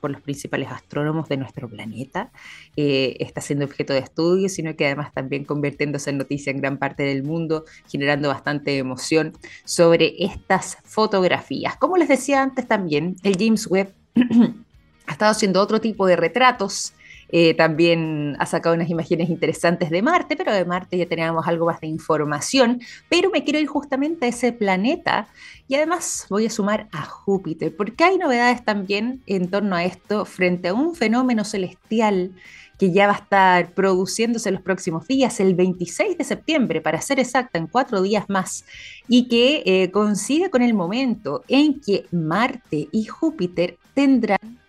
por 0.00 0.10
los 0.10 0.20
principales 0.20 0.68
astrónomos 0.70 1.28
de 1.28 1.36
nuestro 1.36 1.68
planeta, 1.68 2.30
eh, 2.76 3.16
está 3.20 3.40
siendo 3.40 3.64
objeto 3.64 3.92
de 3.92 4.00
estudio, 4.00 4.48
sino 4.48 4.76
que 4.76 4.86
además 4.86 5.12
también 5.12 5.44
convirtiéndose 5.44 6.10
en 6.10 6.18
noticia 6.18 6.50
en 6.50 6.60
gran 6.60 6.78
parte 6.78 7.02
del 7.02 7.22
mundo, 7.22 7.64
generando 7.88 8.28
bastante 8.28 8.76
emoción 8.78 9.32
sobre 9.64 10.14
estas 10.18 10.78
fotografías. 10.84 11.76
Como 11.76 11.96
les 11.96 12.08
decía 12.08 12.42
antes 12.42 12.66
también, 12.66 13.16
el 13.22 13.36
James 13.38 13.66
Webb 13.70 13.94
ha 15.10 15.14
estado 15.14 15.32
haciendo 15.32 15.60
otro 15.60 15.80
tipo 15.80 16.06
de 16.06 16.14
retratos. 16.14 16.94
Eh, 17.32 17.54
también 17.54 18.36
ha 18.38 18.46
sacado 18.46 18.74
unas 18.74 18.90
imágenes 18.90 19.28
interesantes 19.28 19.90
de 19.90 20.02
Marte, 20.02 20.36
pero 20.36 20.52
de 20.52 20.64
Marte 20.64 20.98
ya 20.98 21.06
teníamos 21.06 21.46
algo 21.46 21.66
más 21.66 21.80
de 21.80 21.88
información. 21.88 22.80
Pero 23.08 23.30
me 23.30 23.42
quiero 23.42 23.58
ir 23.58 23.66
justamente 23.66 24.26
a 24.26 24.28
ese 24.28 24.52
planeta 24.52 25.28
y 25.66 25.74
además 25.74 26.26
voy 26.30 26.46
a 26.46 26.50
sumar 26.50 26.88
a 26.92 27.02
Júpiter, 27.02 27.74
porque 27.76 28.04
hay 28.04 28.18
novedades 28.18 28.64
también 28.64 29.20
en 29.26 29.50
torno 29.50 29.74
a 29.74 29.84
esto 29.84 30.24
frente 30.24 30.68
a 30.68 30.74
un 30.74 30.94
fenómeno 30.94 31.44
celestial 31.44 32.32
que 32.78 32.92
ya 32.92 33.06
va 33.08 33.12
a 33.12 33.16
estar 33.16 33.74
produciéndose 33.74 34.48
en 34.48 34.54
los 34.54 34.62
próximos 34.62 35.06
días, 35.06 35.38
el 35.40 35.54
26 35.54 36.18
de 36.18 36.24
septiembre, 36.24 36.80
para 36.80 37.00
ser 37.00 37.18
exacta, 37.20 37.58
en 37.58 37.66
cuatro 37.66 38.00
días 38.00 38.24
más, 38.28 38.64
y 39.06 39.28
que 39.28 39.62
eh, 39.66 39.90
coincide 39.90 40.50
con 40.50 40.62
el 40.62 40.72
momento 40.72 41.44
en 41.48 41.80
que 41.80 42.06
Marte 42.10 42.88
y 42.90 43.04
Júpiter 43.04 43.76
tendrán 43.92 44.59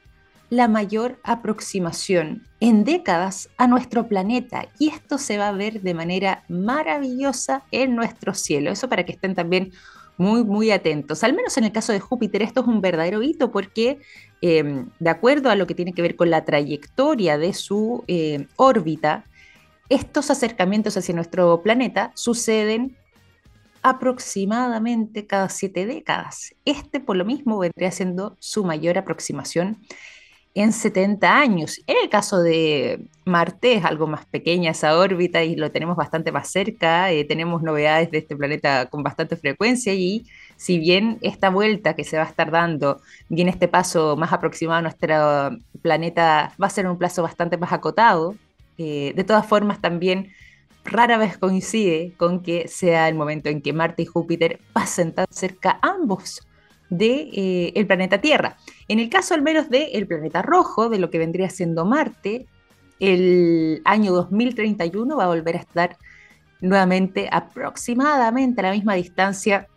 la 0.51 0.67
mayor 0.67 1.17
aproximación 1.23 2.45
en 2.59 2.83
décadas 2.83 3.49
a 3.57 3.67
nuestro 3.67 4.09
planeta 4.09 4.67
y 4.77 4.89
esto 4.89 5.17
se 5.17 5.37
va 5.37 5.47
a 5.47 5.53
ver 5.53 5.81
de 5.81 5.93
manera 5.93 6.43
maravillosa 6.49 7.63
en 7.71 7.95
nuestro 7.95 8.33
cielo. 8.33 8.69
Eso 8.69 8.89
para 8.89 9.05
que 9.05 9.13
estén 9.13 9.33
también 9.33 9.71
muy, 10.17 10.43
muy 10.43 10.69
atentos. 10.71 11.23
Al 11.23 11.33
menos 11.33 11.57
en 11.57 11.63
el 11.63 11.71
caso 11.71 11.93
de 11.93 12.01
Júpiter, 12.01 12.41
esto 12.41 12.59
es 12.59 12.67
un 12.67 12.81
verdadero 12.81 13.23
hito 13.23 13.49
porque 13.49 13.99
em, 14.41 14.89
de 14.99 15.09
acuerdo 15.09 15.49
a 15.49 15.55
lo 15.55 15.65
que 15.67 15.73
tiene 15.73 15.93
que 15.93 16.01
ver 16.01 16.17
con 16.17 16.29
la 16.29 16.43
trayectoria 16.43 17.37
de 17.37 17.53
su 17.53 18.03
eh, 18.09 18.45
órbita, 18.57 19.23
estos 19.87 20.29
acercamientos 20.31 20.97
hacia 20.97 21.15
nuestro 21.15 21.63
planeta 21.63 22.11
suceden 22.13 22.97
aproximadamente 23.83 25.25
cada 25.27 25.47
siete 25.47 25.85
décadas. 25.85 26.53
Este, 26.65 26.99
por 26.99 27.15
lo 27.15 27.23
mismo, 27.23 27.57
vendría 27.57 27.91
siendo 27.91 28.35
su 28.39 28.65
mayor 28.65 28.97
aproximación 28.97 29.77
en 30.53 30.73
70 30.73 31.37
años. 31.37 31.79
En 31.87 31.97
el 32.01 32.09
caso 32.09 32.41
de 32.41 33.05
Marte 33.25 33.75
es 33.75 33.85
algo 33.85 34.07
más 34.07 34.25
pequeña 34.25 34.71
esa 34.71 34.97
órbita 34.97 35.43
y 35.43 35.55
lo 35.55 35.71
tenemos 35.71 35.95
bastante 35.95 36.31
más 36.31 36.49
cerca, 36.51 37.11
eh, 37.11 37.23
tenemos 37.23 37.61
novedades 37.61 38.11
de 38.11 38.19
este 38.19 38.35
planeta 38.35 38.87
con 38.87 39.03
bastante 39.03 39.37
frecuencia 39.37 39.93
y 39.93 40.25
si 40.57 40.77
bien 40.79 41.17
esta 41.21 41.49
vuelta 41.49 41.95
que 41.95 42.03
se 42.03 42.17
va 42.17 42.23
a 42.23 42.27
estar 42.27 42.51
dando, 42.51 43.01
bien 43.29 43.47
este 43.47 43.67
paso 43.67 44.17
más 44.17 44.33
aproximado 44.33 44.79
a 44.79 44.81
nuestro 44.81 45.57
planeta 45.81 46.53
va 46.61 46.67
a 46.67 46.69
ser 46.69 46.87
un 46.87 46.97
plazo 46.97 47.23
bastante 47.23 47.57
más 47.57 47.71
acotado, 47.71 48.35
eh, 48.77 49.13
de 49.15 49.23
todas 49.23 49.45
formas 49.45 49.79
también 49.79 50.31
rara 50.83 51.17
vez 51.17 51.37
coincide 51.37 52.13
con 52.17 52.41
que 52.41 52.67
sea 52.67 53.07
el 53.07 53.15
momento 53.15 53.49
en 53.49 53.61
que 53.61 53.73
Marte 53.73 54.03
y 54.03 54.05
Júpiter 54.05 54.59
pasen 54.73 55.13
tan 55.13 55.27
cerca 55.29 55.79
ambos 55.81 56.41
del 56.91 57.31
de, 57.31 57.71
eh, 57.73 57.85
planeta 57.85 58.19
Tierra. 58.19 58.57
En 58.87 58.99
el 58.99 59.09
caso 59.09 59.33
al 59.33 59.41
menos 59.41 59.69
del 59.69 60.05
planeta 60.05 60.41
rojo, 60.41 60.89
de 60.89 60.99
lo 60.99 61.09
que 61.09 61.17
vendría 61.17 61.49
siendo 61.49 61.85
Marte, 61.85 62.45
el 62.99 63.81
año 63.85 64.11
2031 64.11 65.17
va 65.17 65.23
a 65.23 65.27
volver 65.27 65.55
a 65.55 65.59
estar 65.59 65.97
nuevamente 66.59 67.27
aproximadamente 67.31 68.61
a 68.61 68.65
la 68.65 68.71
misma 68.71 68.93
distancia 68.93 69.67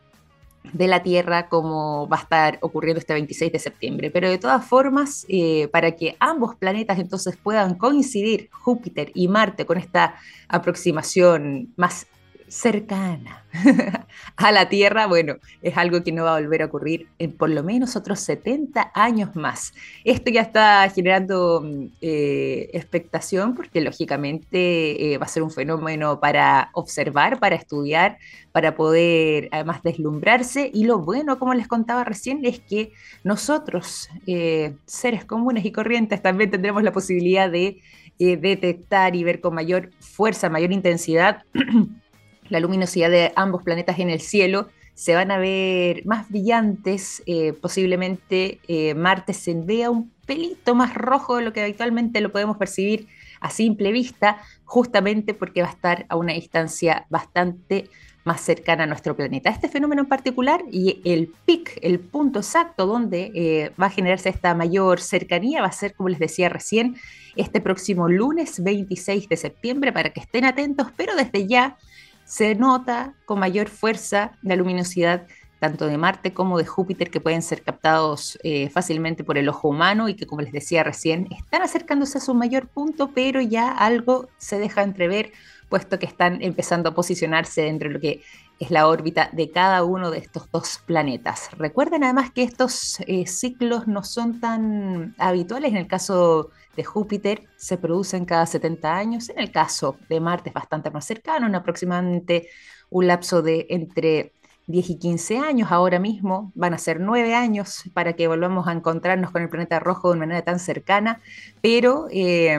de 0.73 0.89
la 0.89 1.03
Tierra 1.03 1.49
como 1.49 2.09
va 2.09 2.17
a 2.17 2.23
estar 2.23 2.59
ocurriendo 2.63 2.99
este 2.99 3.13
26 3.13 3.53
de 3.53 3.59
septiembre. 3.59 4.11
Pero 4.11 4.29
de 4.29 4.39
todas 4.39 4.65
formas, 4.67 5.25
eh, 5.29 5.69
para 5.69 5.93
que 5.93 6.17
ambos 6.19 6.57
planetas 6.57 6.99
entonces 6.99 7.37
puedan 7.37 7.77
coincidir, 7.77 8.49
Júpiter 8.51 9.13
y 9.15 9.29
Marte, 9.29 9.67
con 9.67 9.79
esta 9.79 10.17
aproximación 10.49 11.73
más 11.77 12.07
cercana 12.49 13.45
a 14.37 14.53
la 14.53 14.69
Tierra, 14.69 15.07
bueno, 15.07 15.37
es 15.63 15.77
algo 15.77 16.03
que 16.03 16.13
no 16.13 16.25
va 16.25 16.37
a 16.37 16.41
volver 16.41 16.63
a 16.63 16.67
ocurrir 16.67 17.09
en 17.19 17.33
por 17.33 17.51
lo 17.51 17.63
menos 17.63 17.97
otros 17.97 18.21
70 18.21 18.91
años 18.95 19.35
más. 19.35 19.73
Esto 20.05 20.31
ya 20.31 20.43
está 20.43 20.89
generando 20.91 21.63
mm, 21.65 21.87
eh, 22.01 22.71
expectación 22.73 23.55
porque 23.55 23.81
lógicamente 23.81 25.13
eh, 25.13 25.19
va 25.19 25.27
a 25.27 25.29
ser 25.29 25.43
un 25.43 25.51
fenómeno 25.51 26.21
para 26.21 26.71
observar, 26.73 27.39
para 27.39 27.57
estudiar, 27.57 28.19
para 28.53 28.75
poder 28.75 29.49
además 29.53 29.83
deslumbrarse. 29.83 30.71
Y 30.73 30.85
lo 30.85 30.99
bueno, 30.99 31.39
como 31.39 31.55
les 31.55 31.69
contaba 31.69 32.05
recién, 32.05 32.45
es 32.45 32.61
que 32.61 32.93
nosotros, 33.23 34.09
eh, 34.27 34.75
seres 34.87 35.25
comunes 35.25 35.65
y 35.65 35.73
corrientes, 35.73 36.23
también 36.23 36.51
tendremos 36.51 36.83
la 36.83 36.93
posibilidad 36.93 37.51
de 37.51 37.81
detectar 38.17 39.17
y 39.17 39.25
ver 39.25 39.41
con 39.41 39.55
mayor 39.55 39.91
fuerza, 39.99 40.49
mayor 40.49 40.71
intensidad 40.71 41.43
la 42.49 42.61
luminosidad 42.61 43.11
de 43.11 43.33
ambos 43.37 43.63
planetas 43.63 43.99
en 43.99 44.11
el 44.11 44.21
cielo, 44.21 44.69
se 44.95 45.15
van 45.15 45.31
a 45.33 45.39
ver 45.39 46.07
más 46.07 46.29
brillantes, 46.29 47.23
eh, 47.27 47.53
posiblemente 47.53 48.61
eh, 48.69 48.95
Marte 48.95 49.33
se 49.33 49.55
vea 49.55 49.91
un 49.91 50.13
pelito 50.25 50.75
más 50.75 50.95
rojo 50.95 51.37
de 51.37 51.43
lo 51.43 51.53
que 51.53 51.63
habitualmente 51.63 52.21
lo 52.21 52.31
podemos 52.31 52.57
percibir 52.57 53.09
a 53.41 53.51
simple 53.51 53.93
vista, 53.93 54.39
justamente 54.65 55.35
porque 55.35 55.63
va 55.63 55.69
a 55.69 55.73
estar 55.73 56.07
a 56.09 56.17
una 56.17 56.33
distancia 56.33 57.07
bastante 57.11 57.91
más 58.25 58.41
cercana 58.41 58.85
a 58.85 58.87
nuestro 58.87 59.15
planeta. 59.15 59.51
Este 59.51 59.69
fenómeno 59.69 60.03
en 60.03 60.09
particular 60.09 60.63
y 60.71 61.03
el 61.05 61.31
pic, 61.45 61.79
el 61.83 62.01
punto 62.01 62.39
exacto 62.39 62.87
donde 62.87 63.31
eh, 63.35 63.73
va 63.81 63.87
a 63.87 63.91
generarse 63.91 64.31
esta 64.31 64.55
mayor 64.55 65.01
cercanía, 65.01 65.61
va 65.61 65.67
a 65.67 65.73
ser, 65.73 65.95
como 65.95 66.09
les 66.09 66.19
decía 66.19 66.49
recién, 66.49 66.97
este 67.37 67.61
próximo 67.61 68.09
lunes 68.09 68.63
26 68.63 69.29
de 69.29 69.37
septiembre, 69.37 69.93
para 69.93 70.11
que 70.11 70.21
estén 70.21 70.45
atentos, 70.45 70.89
pero 70.97 71.15
desde 71.17 71.47
ya 71.47 71.77
se 72.25 72.55
nota 72.55 73.15
con 73.25 73.39
mayor 73.39 73.69
fuerza 73.69 74.33
la 74.43 74.57
luminosidad 74.57 75.27
tanto 75.65 75.87
de 75.87 75.97
Marte 75.97 76.35
como 76.35 76.59
de 76.59 76.67
Júpiter, 76.67 77.11
que 77.11 77.21
pueden 77.21 77.41
ser 77.41 77.63
captados 77.63 78.39
eh, 78.43 78.69
fácilmente 78.69 79.25
por 79.25 79.39
el 79.39 79.49
ojo 79.49 79.69
humano 79.69 80.11
y 80.11 80.15
que, 80.15 80.27
como 80.27 80.43
les 80.43 80.53
decía 80.53 80.83
recién, 80.83 81.27
están 81.31 81.63
acercándose 81.63 82.19
a 82.19 82.21
su 82.21 82.35
mayor 82.35 82.69
punto, 82.69 83.13
pero 83.15 83.41
ya 83.41 83.71
algo 83.71 84.29
se 84.37 84.59
deja 84.59 84.83
entrever, 84.83 85.33
puesto 85.71 85.99
que 85.99 86.05
están 86.05 86.43
empezando 86.43 86.91
a 86.91 86.95
posicionarse 86.95 87.63
dentro 87.63 87.89
de 87.89 87.95
lo 87.95 88.01
que 88.01 88.23
es 88.59 88.71
la 88.71 88.87
órbita 88.87 89.31
de 89.33 89.51
cada 89.51 89.85
uno 89.85 90.11
de 90.11 90.19
estos 90.19 90.51
dos 90.51 90.83
planetas. 90.85 91.49
Recuerden 91.57 92.05
además 92.05 92.31
que 92.31 92.43
estos 92.43 93.01
eh, 93.07 93.27
ciclos 93.27 93.87
no 93.87 94.05
son 94.05 94.41
tan 94.41 95.15
habituales 95.17 95.71
en 95.71 95.79
el 95.79 95.87
caso 95.87 96.51
de 96.51 96.64
Júpiter 96.83 97.43
se 97.57 97.77
producen 97.77 98.25
cada 98.25 98.47
70 98.47 98.97
años. 98.97 99.29
En 99.29 99.39
el 99.39 99.53
caso 99.53 99.97
de 100.09 100.19
Marte 100.19 100.49
es 100.49 100.55
bastante 100.55 100.91
más 100.91 101.05
cercano, 101.05 101.47
en 101.47 101.55
aproximadamente 101.55 102.49
un 102.91 103.07
lapso 103.07 103.43
de 103.43 103.67
entre 103.71 104.33
10 104.67 104.91
y 104.91 104.99
15 104.99 105.39
años. 105.39 105.71
Ahora 105.71 105.99
mismo 105.99 106.51
van 106.55 106.75
a 106.75 106.79
ser 106.79 107.01
9 107.01 107.35
años 107.35 107.85
para 107.93 108.15
que 108.15 108.27
volvamos 108.29 108.67
a 108.67 108.73
encontrarnos 108.73 109.31
con 109.31 109.43
el 109.43 109.49
planeta 109.49 109.79
rojo 109.79 110.13
de 110.13 110.19
manera 110.19 110.43
tan 110.43 110.59
cercana, 110.59 111.21
pero 111.61 112.07
eh, 112.11 112.59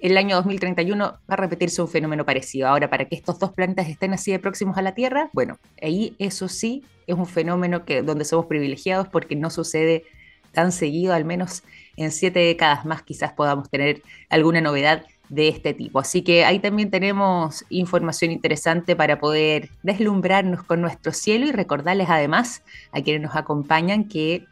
el 0.00 0.16
año 0.16 0.36
2031 0.36 1.04
va 1.04 1.18
a 1.26 1.36
repetirse 1.36 1.82
un 1.82 1.88
fenómeno 1.88 2.24
parecido. 2.24 2.68
Ahora, 2.68 2.90
para 2.90 3.06
que 3.06 3.16
estos 3.16 3.38
dos 3.38 3.52
planetas 3.52 3.88
estén 3.88 4.12
así 4.12 4.30
de 4.30 4.38
próximos 4.38 4.76
a 4.76 4.82
la 4.82 4.94
Tierra, 4.94 5.30
bueno, 5.32 5.58
ahí 5.80 6.14
eso 6.18 6.48
sí 6.48 6.84
es 7.06 7.16
un 7.16 7.26
fenómeno 7.26 7.84
que, 7.84 8.02
donde 8.02 8.24
somos 8.24 8.46
privilegiados 8.46 9.08
porque 9.08 9.34
no 9.34 9.50
sucede 9.50 10.04
tan 10.52 10.72
seguido, 10.72 11.14
al 11.14 11.24
menos 11.24 11.62
en 12.04 12.10
siete 12.10 12.40
décadas 12.40 12.84
más 12.84 13.02
quizás 13.02 13.32
podamos 13.32 13.68
tener 13.68 14.02
alguna 14.28 14.60
novedad 14.60 15.04
de 15.28 15.48
este 15.48 15.74
tipo. 15.74 16.00
Así 16.00 16.22
que 16.22 16.44
ahí 16.44 16.58
también 16.58 16.90
tenemos 16.90 17.64
información 17.68 18.32
interesante 18.32 18.96
para 18.96 19.20
poder 19.20 19.70
deslumbrarnos 19.82 20.64
con 20.64 20.80
nuestro 20.80 21.12
cielo 21.12 21.46
y 21.46 21.52
recordarles 21.52 22.08
además 22.10 22.62
a 22.92 23.00
quienes 23.00 23.22
nos 23.22 23.36
acompañan 23.36 24.04
que 24.04 24.44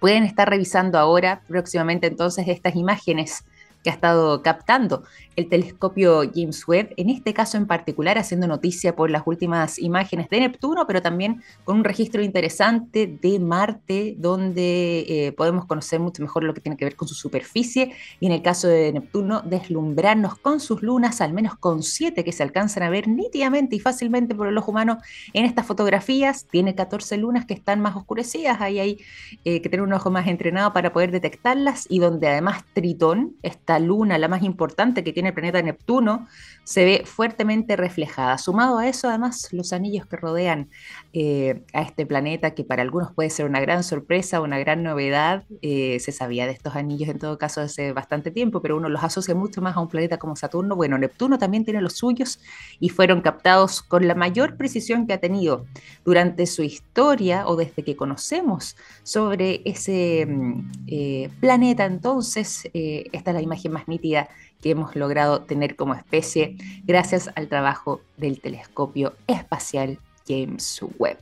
pueden 0.00 0.24
estar 0.24 0.48
revisando 0.50 0.98
ahora 0.98 1.40
próximamente 1.48 2.08
entonces 2.08 2.46
estas 2.48 2.76
imágenes 2.76 3.44
que 3.86 3.90
ha 3.90 3.92
estado 3.92 4.42
captando 4.42 5.04
el 5.36 5.48
telescopio 5.48 6.28
James 6.34 6.66
Webb, 6.66 6.92
en 6.96 7.08
este 7.08 7.32
caso 7.32 7.56
en 7.56 7.68
particular 7.68 8.18
haciendo 8.18 8.48
noticia 8.48 8.96
por 8.96 9.12
las 9.12 9.22
últimas 9.26 9.78
imágenes 9.78 10.28
de 10.28 10.40
Neptuno, 10.40 10.88
pero 10.88 11.02
también 11.02 11.40
con 11.62 11.76
un 11.76 11.84
registro 11.84 12.20
interesante 12.20 13.06
de 13.06 13.38
Marte, 13.38 14.16
donde 14.18 15.04
eh, 15.08 15.32
podemos 15.36 15.66
conocer 15.66 16.00
mucho 16.00 16.20
mejor 16.20 16.42
lo 16.42 16.52
que 16.52 16.60
tiene 16.60 16.76
que 16.76 16.84
ver 16.84 16.96
con 16.96 17.06
su 17.06 17.14
superficie 17.14 17.92
y 18.18 18.26
en 18.26 18.32
el 18.32 18.42
caso 18.42 18.66
de 18.66 18.92
Neptuno 18.92 19.42
deslumbrarnos 19.42 20.36
con 20.36 20.58
sus 20.58 20.82
lunas, 20.82 21.20
al 21.20 21.32
menos 21.32 21.54
con 21.54 21.84
siete 21.84 22.24
que 22.24 22.32
se 22.32 22.42
alcanzan 22.42 22.82
a 22.82 22.90
ver 22.90 23.06
nítidamente 23.06 23.76
y 23.76 23.78
fácilmente 23.78 24.34
por 24.34 24.48
el 24.48 24.58
ojo 24.58 24.72
humano 24.72 24.98
en 25.32 25.44
estas 25.44 25.64
fotografías. 25.64 26.48
Tiene 26.50 26.74
14 26.74 27.18
lunas 27.18 27.46
que 27.46 27.54
están 27.54 27.80
más 27.80 27.94
oscurecidas, 27.94 28.60
ahí 28.60 28.80
hay 28.80 28.98
eh, 29.44 29.62
que 29.62 29.68
tener 29.68 29.84
un 29.84 29.92
ojo 29.92 30.10
más 30.10 30.26
entrenado 30.26 30.72
para 30.72 30.92
poder 30.92 31.12
detectarlas 31.12 31.86
y 31.88 32.00
donde 32.00 32.26
además 32.26 32.64
Tritón, 32.74 33.36
esta 33.76 33.86
luna, 33.86 34.18
la 34.18 34.28
más 34.28 34.42
importante 34.42 35.04
que 35.04 35.12
tiene 35.12 35.30
el 35.30 35.34
planeta 35.34 35.60
Neptuno, 35.62 36.26
se 36.66 36.84
ve 36.84 37.02
fuertemente 37.04 37.76
reflejada. 37.76 38.36
Sumado 38.38 38.78
a 38.78 38.88
eso, 38.88 39.08
además, 39.08 39.52
los 39.52 39.72
anillos 39.72 40.04
que 40.04 40.16
rodean 40.16 40.68
eh, 41.12 41.62
a 41.72 41.82
este 41.82 42.04
planeta, 42.06 42.54
que 42.56 42.64
para 42.64 42.82
algunos 42.82 43.12
puede 43.12 43.30
ser 43.30 43.46
una 43.46 43.60
gran 43.60 43.84
sorpresa, 43.84 44.40
una 44.40 44.58
gran 44.58 44.82
novedad. 44.82 45.44
Eh, 45.62 46.00
se 46.00 46.10
sabía 46.10 46.44
de 46.44 46.50
estos 46.50 46.74
anillos 46.74 47.08
en 47.08 47.20
todo 47.20 47.38
caso 47.38 47.60
hace 47.60 47.92
bastante 47.92 48.32
tiempo, 48.32 48.60
pero 48.62 48.76
uno 48.76 48.88
los 48.88 49.04
asocia 49.04 49.32
mucho 49.32 49.62
más 49.62 49.76
a 49.76 49.80
un 49.80 49.86
planeta 49.86 50.18
como 50.18 50.34
Saturno. 50.34 50.74
Bueno, 50.74 50.98
Neptuno 50.98 51.38
también 51.38 51.64
tiene 51.64 51.80
los 51.80 51.92
suyos 51.92 52.40
y 52.80 52.88
fueron 52.88 53.20
captados 53.20 53.80
con 53.80 54.08
la 54.08 54.16
mayor 54.16 54.56
precisión 54.56 55.06
que 55.06 55.12
ha 55.12 55.20
tenido 55.20 55.66
durante 56.04 56.46
su 56.46 56.64
historia 56.64 57.46
o 57.46 57.54
desde 57.54 57.84
que 57.84 57.94
conocemos 57.94 58.74
sobre 59.04 59.62
ese 59.64 60.26
mm, 60.26 60.70
eh, 60.88 61.30
planeta. 61.38 61.84
Entonces, 61.84 62.68
esta 62.74 63.30
es 63.30 63.34
la 63.34 63.42
imagen 63.42 63.70
más 63.70 63.86
nítida 63.86 64.28
que 64.60 64.70
hemos 64.70 64.96
logrado 64.96 65.42
tener 65.42 65.76
como 65.76 65.94
especie 65.94 66.56
gracias 66.84 67.30
al 67.34 67.48
trabajo 67.48 68.00
del 68.16 68.40
telescopio 68.40 69.14
espacial 69.26 69.98
James 70.26 70.80
Webb. 70.98 71.18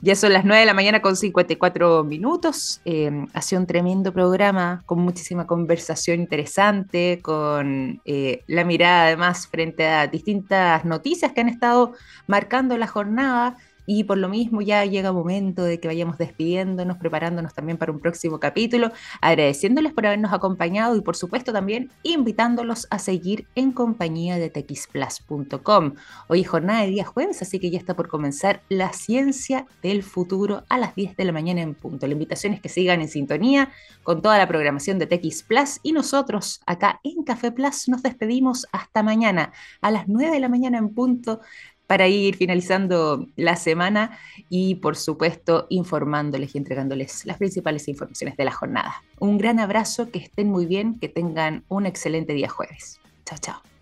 Ya 0.00 0.14
son 0.14 0.32
las 0.32 0.44
9 0.44 0.60
de 0.60 0.66
la 0.66 0.74
mañana 0.74 1.02
con 1.02 1.16
54 1.16 2.04
minutos. 2.04 2.80
Eh, 2.84 3.26
ha 3.32 3.42
sido 3.42 3.60
un 3.60 3.66
tremendo 3.66 4.12
programa 4.12 4.82
con 4.86 5.00
muchísima 5.00 5.46
conversación 5.46 6.20
interesante, 6.20 7.20
con 7.22 8.00
eh, 8.04 8.42
la 8.46 8.64
mirada 8.64 9.06
además 9.06 9.48
frente 9.48 9.86
a 9.86 10.06
distintas 10.06 10.84
noticias 10.84 11.32
que 11.32 11.40
han 11.40 11.48
estado 11.48 11.92
marcando 12.26 12.76
la 12.78 12.86
jornada 12.86 13.56
y 13.86 14.04
por 14.04 14.18
lo 14.18 14.28
mismo 14.28 14.60
ya 14.60 14.84
llega 14.84 15.12
momento 15.12 15.62
de 15.62 15.80
que 15.80 15.88
vayamos 15.88 16.18
despidiéndonos, 16.18 16.98
preparándonos 16.98 17.54
también 17.54 17.78
para 17.78 17.92
un 17.92 18.00
próximo 18.00 18.40
capítulo, 18.40 18.90
agradeciéndoles 19.20 19.92
por 19.92 20.06
habernos 20.06 20.32
acompañado 20.32 20.96
y 20.96 21.00
por 21.00 21.16
supuesto 21.16 21.52
también 21.52 21.90
invitándolos 22.02 22.86
a 22.90 22.98
seguir 22.98 23.46
en 23.54 23.72
compañía 23.72 24.36
de 24.36 24.50
texplus.com. 24.50 25.94
Hoy 26.28 26.40
es 26.40 26.48
jornada 26.48 26.82
de 26.82 26.88
día 26.88 27.04
jueves, 27.04 27.40
así 27.42 27.58
que 27.58 27.70
ya 27.70 27.78
está 27.78 27.94
por 27.94 28.08
comenzar 28.08 28.62
la 28.68 28.92
ciencia 28.92 29.66
del 29.82 30.02
futuro 30.02 30.64
a 30.68 30.78
las 30.78 30.94
10 30.94 31.16
de 31.16 31.24
la 31.24 31.32
mañana 31.32 31.62
en 31.62 31.74
punto. 31.74 32.06
La 32.06 32.12
invitación 32.12 32.52
es 32.52 32.60
que 32.60 32.68
sigan 32.68 33.00
en 33.00 33.08
sintonía 33.08 33.70
con 34.02 34.22
toda 34.22 34.38
la 34.38 34.48
programación 34.48 34.98
de 34.98 35.06
TX 35.06 35.44
Plus 35.44 35.80
y 35.82 35.92
nosotros 35.92 36.60
acá 36.66 37.00
en 37.04 37.22
Café 37.22 37.52
Plus 37.52 37.88
nos 37.88 38.02
despedimos 38.02 38.66
hasta 38.72 39.02
mañana 39.02 39.52
a 39.80 39.90
las 39.90 40.08
9 40.08 40.32
de 40.32 40.40
la 40.40 40.48
mañana 40.48 40.78
en 40.78 40.94
punto 40.94 41.40
para 41.86 42.08
ir 42.08 42.36
finalizando 42.36 43.26
la 43.36 43.56
semana 43.56 44.18
y 44.48 44.76
por 44.76 44.96
supuesto 44.96 45.66
informándoles 45.70 46.54
y 46.54 46.58
entregándoles 46.58 47.24
las 47.26 47.38
principales 47.38 47.88
informaciones 47.88 48.36
de 48.36 48.44
la 48.44 48.52
jornada. 48.52 49.02
Un 49.18 49.38
gran 49.38 49.60
abrazo, 49.60 50.10
que 50.10 50.18
estén 50.18 50.48
muy 50.48 50.66
bien, 50.66 50.98
que 50.98 51.08
tengan 51.08 51.64
un 51.68 51.86
excelente 51.86 52.32
día 52.32 52.48
jueves. 52.48 53.00
Chao, 53.24 53.38
chao. 53.38 53.75